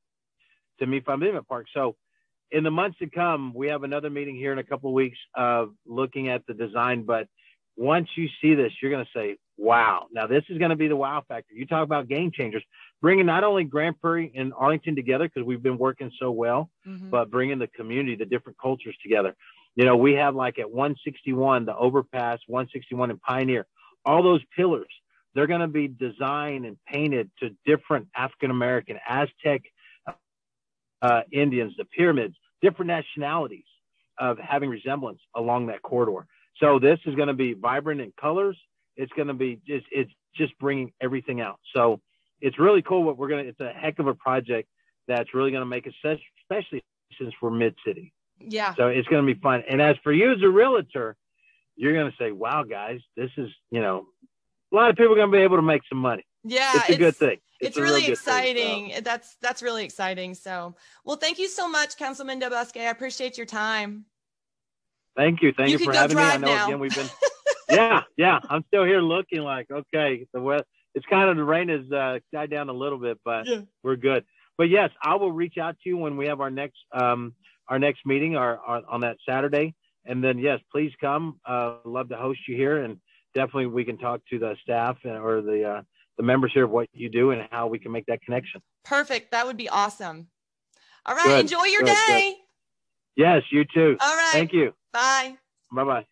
to 0.78 0.86
Mi 0.86 1.00
Familia 1.00 1.42
Park. 1.42 1.66
So 1.72 1.96
in 2.50 2.62
the 2.62 2.70
months 2.70 2.98
to 2.98 3.08
come, 3.08 3.54
we 3.54 3.68
have 3.68 3.84
another 3.84 4.10
meeting 4.10 4.36
here 4.36 4.52
in 4.52 4.58
a 4.58 4.64
couple 4.64 4.90
of 4.90 4.94
weeks 4.94 5.18
of 5.34 5.72
looking 5.86 6.28
at 6.28 6.46
the 6.46 6.54
design. 6.54 7.04
But 7.04 7.28
once 7.76 8.08
you 8.16 8.28
see 8.42 8.54
this, 8.54 8.72
you're 8.82 8.90
going 8.90 9.04
to 9.04 9.10
say, 9.18 9.36
wow, 9.56 10.06
now 10.12 10.26
this 10.26 10.44
is 10.48 10.58
going 10.58 10.70
to 10.70 10.76
be 10.76 10.88
the 10.88 10.96
wow 10.96 11.22
factor. 11.26 11.54
You 11.54 11.66
talk 11.66 11.84
about 11.84 12.08
game 12.08 12.30
changers 12.32 12.64
bringing 13.00 13.26
not 13.26 13.44
only 13.44 13.64
Grand 13.64 14.00
Prairie 14.00 14.32
and 14.34 14.52
Arlington 14.54 14.96
together 14.96 15.28
because 15.28 15.46
we've 15.46 15.62
been 15.62 15.78
working 15.78 16.10
so 16.18 16.30
well, 16.30 16.70
mm-hmm. 16.86 17.10
but 17.10 17.30
bringing 17.30 17.58
the 17.58 17.66
community, 17.66 18.16
the 18.16 18.24
different 18.24 18.58
cultures 18.58 18.96
together. 19.02 19.34
You 19.74 19.84
know, 19.84 19.96
we 19.96 20.14
have 20.14 20.34
like 20.34 20.58
at 20.58 20.70
161, 20.70 21.64
the 21.64 21.76
overpass, 21.76 22.40
161 22.46 23.10
and 23.10 23.20
Pioneer, 23.20 23.66
all 24.04 24.22
those 24.22 24.42
pillars, 24.56 24.88
they're 25.34 25.46
going 25.46 25.60
to 25.60 25.68
be 25.68 25.88
designed 25.88 26.66
and 26.66 26.76
painted 26.86 27.30
to 27.40 27.50
different 27.64 28.08
African 28.14 28.50
American, 28.50 28.98
Aztec 29.08 29.62
uh, 31.00 31.22
Indians, 31.32 31.74
the 31.76 31.84
pyramids, 31.84 32.36
different 32.60 32.88
nationalities 32.88 33.64
of 34.18 34.38
having 34.38 34.68
resemblance 34.70 35.20
along 35.34 35.66
that 35.66 35.82
corridor. 35.82 36.26
So 36.58 36.78
this 36.78 36.98
is 37.06 37.14
going 37.14 37.28
to 37.28 37.34
be 37.34 37.54
vibrant 37.54 38.00
in 38.00 38.12
colors. 38.20 38.56
It's 38.96 39.12
going 39.14 39.28
to 39.28 39.34
be 39.34 39.60
just, 39.66 39.86
it's 39.90 40.12
just 40.34 40.58
bringing 40.58 40.92
everything 41.00 41.40
out. 41.40 41.58
So, 41.74 42.00
it's 42.42 42.58
really 42.58 42.82
cool 42.82 43.04
what 43.04 43.16
we're 43.16 43.28
gonna. 43.28 43.44
It's 43.44 43.60
a 43.60 43.72
heck 43.72 43.98
of 44.00 44.08
a 44.08 44.14
project 44.14 44.68
that's 45.08 45.32
really 45.32 45.52
gonna 45.52 45.64
make 45.64 45.86
us, 45.86 45.94
especially 46.04 46.82
since 47.18 47.32
we're 47.40 47.50
mid 47.50 47.74
city. 47.86 48.12
Yeah. 48.38 48.74
So 48.74 48.88
it's 48.88 49.08
gonna 49.08 49.26
be 49.26 49.40
fun. 49.40 49.62
And 49.70 49.80
as 49.80 49.96
for 50.02 50.12
you 50.12 50.32
as 50.32 50.42
a 50.42 50.48
realtor, 50.48 51.16
you're 51.76 51.94
gonna 51.94 52.14
say, 52.18 52.32
"Wow, 52.32 52.64
guys, 52.64 53.00
this 53.16 53.30
is 53.38 53.48
you 53.70 53.80
know, 53.80 54.06
a 54.72 54.76
lot 54.76 54.90
of 54.90 54.96
people 54.96 55.12
are 55.12 55.16
gonna 55.16 55.32
be 55.32 55.38
able 55.38 55.56
to 55.56 55.62
make 55.62 55.82
some 55.88 55.98
money." 55.98 56.26
Yeah, 56.44 56.72
it's 56.74 56.88
a 56.88 56.92
it's, 56.92 56.98
good 56.98 57.16
thing. 57.16 57.38
It's, 57.60 57.76
it's 57.76 57.78
really 57.78 58.08
exciting. 58.08 58.88
Thing, 58.88 58.94
so. 58.96 59.00
That's 59.02 59.36
that's 59.40 59.62
really 59.62 59.84
exciting. 59.84 60.34
So, 60.34 60.74
well, 61.04 61.16
thank 61.16 61.38
you 61.38 61.48
so 61.48 61.68
much, 61.68 61.96
Councilman 61.96 62.40
Del 62.40 62.52
I 62.52 62.80
appreciate 62.80 63.36
your 63.36 63.46
time. 63.46 64.06
Thank 65.16 65.42
you. 65.42 65.52
Thank 65.52 65.70
you, 65.70 65.78
you 65.78 65.84
for 65.84 65.92
having 65.92 66.16
me. 66.16 66.22
I 66.22 66.38
know 66.38 66.48
now. 66.48 66.66
again 66.66 66.80
we've 66.80 66.94
been. 66.94 67.08
yeah, 67.72 68.02
yeah. 68.16 68.38
I'm 68.48 68.64
still 68.68 68.84
here 68.84 69.00
looking 69.00 69.40
like 69.40 69.70
okay. 69.70 70.26
The 70.32 70.40
west 70.40 70.64
it's 70.94 71.06
kind 71.06 71.30
of 71.30 71.36
the 71.36 71.44
rain 71.44 71.68
has 71.68 71.90
uh, 71.90 72.18
died 72.32 72.50
down 72.50 72.68
a 72.68 72.72
little 72.72 72.98
bit, 72.98 73.18
but 73.24 73.46
yeah. 73.46 73.60
we're 73.82 73.96
good. 73.96 74.24
But 74.58 74.68
yes, 74.68 74.90
I 75.02 75.14
will 75.14 75.32
reach 75.32 75.56
out 75.58 75.76
to 75.82 75.88
you 75.88 75.96
when 75.96 76.16
we 76.16 76.26
have 76.26 76.40
our 76.40 76.50
next 76.50 76.78
um, 76.92 77.34
our 77.68 77.78
next 77.78 78.04
meeting 78.04 78.36
our, 78.36 78.58
our, 78.58 78.82
on 78.88 79.00
that 79.00 79.16
Saturday. 79.26 79.74
And 80.04 80.22
then 80.22 80.38
yes, 80.38 80.60
please 80.70 80.92
come. 81.00 81.40
Uh, 81.46 81.76
love 81.84 82.08
to 82.10 82.16
host 82.16 82.40
you 82.48 82.56
here, 82.56 82.82
and 82.82 82.98
definitely 83.34 83.66
we 83.66 83.84
can 83.84 83.98
talk 83.98 84.20
to 84.30 84.38
the 84.38 84.56
staff 84.62 84.98
or 85.04 85.40
the 85.40 85.64
uh, 85.64 85.82
the 86.16 86.22
members 86.22 86.52
here 86.52 86.64
of 86.64 86.70
what 86.70 86.88
you 86.92 87.08
do 87.08 87.30
and 87.30 87.48
how 87.50 87.68
we 87.68 87.78
can 87.78 87.92
make 87.92 88.06
that 88.06 88.20
connection. 88.22 88.60
Perfect. 88.84 89.30
That 89.30 89.46
would 89.46 89.56
be 89.56 89.68
awesome. 89.68 90.28
All 91.06 91.14
right. 91.14 91.24
Good. 91.24 91.40
Enjoy 91.40 91.64
your 91.64 91.82
good, 91.82 91.96
day. 92.08 92.36
Good. 93.16 93.22
Yes, 93.22 93.42
you 93.50 93.64
too. 93.64 93.96
All 94.00 94.16
right. 94.16 94.32
Thank 94.32 94.52
you. 94.52 94.74
Bye. 94.92 95.36
Bye 95.72 95.84
bye. 95.84 96.06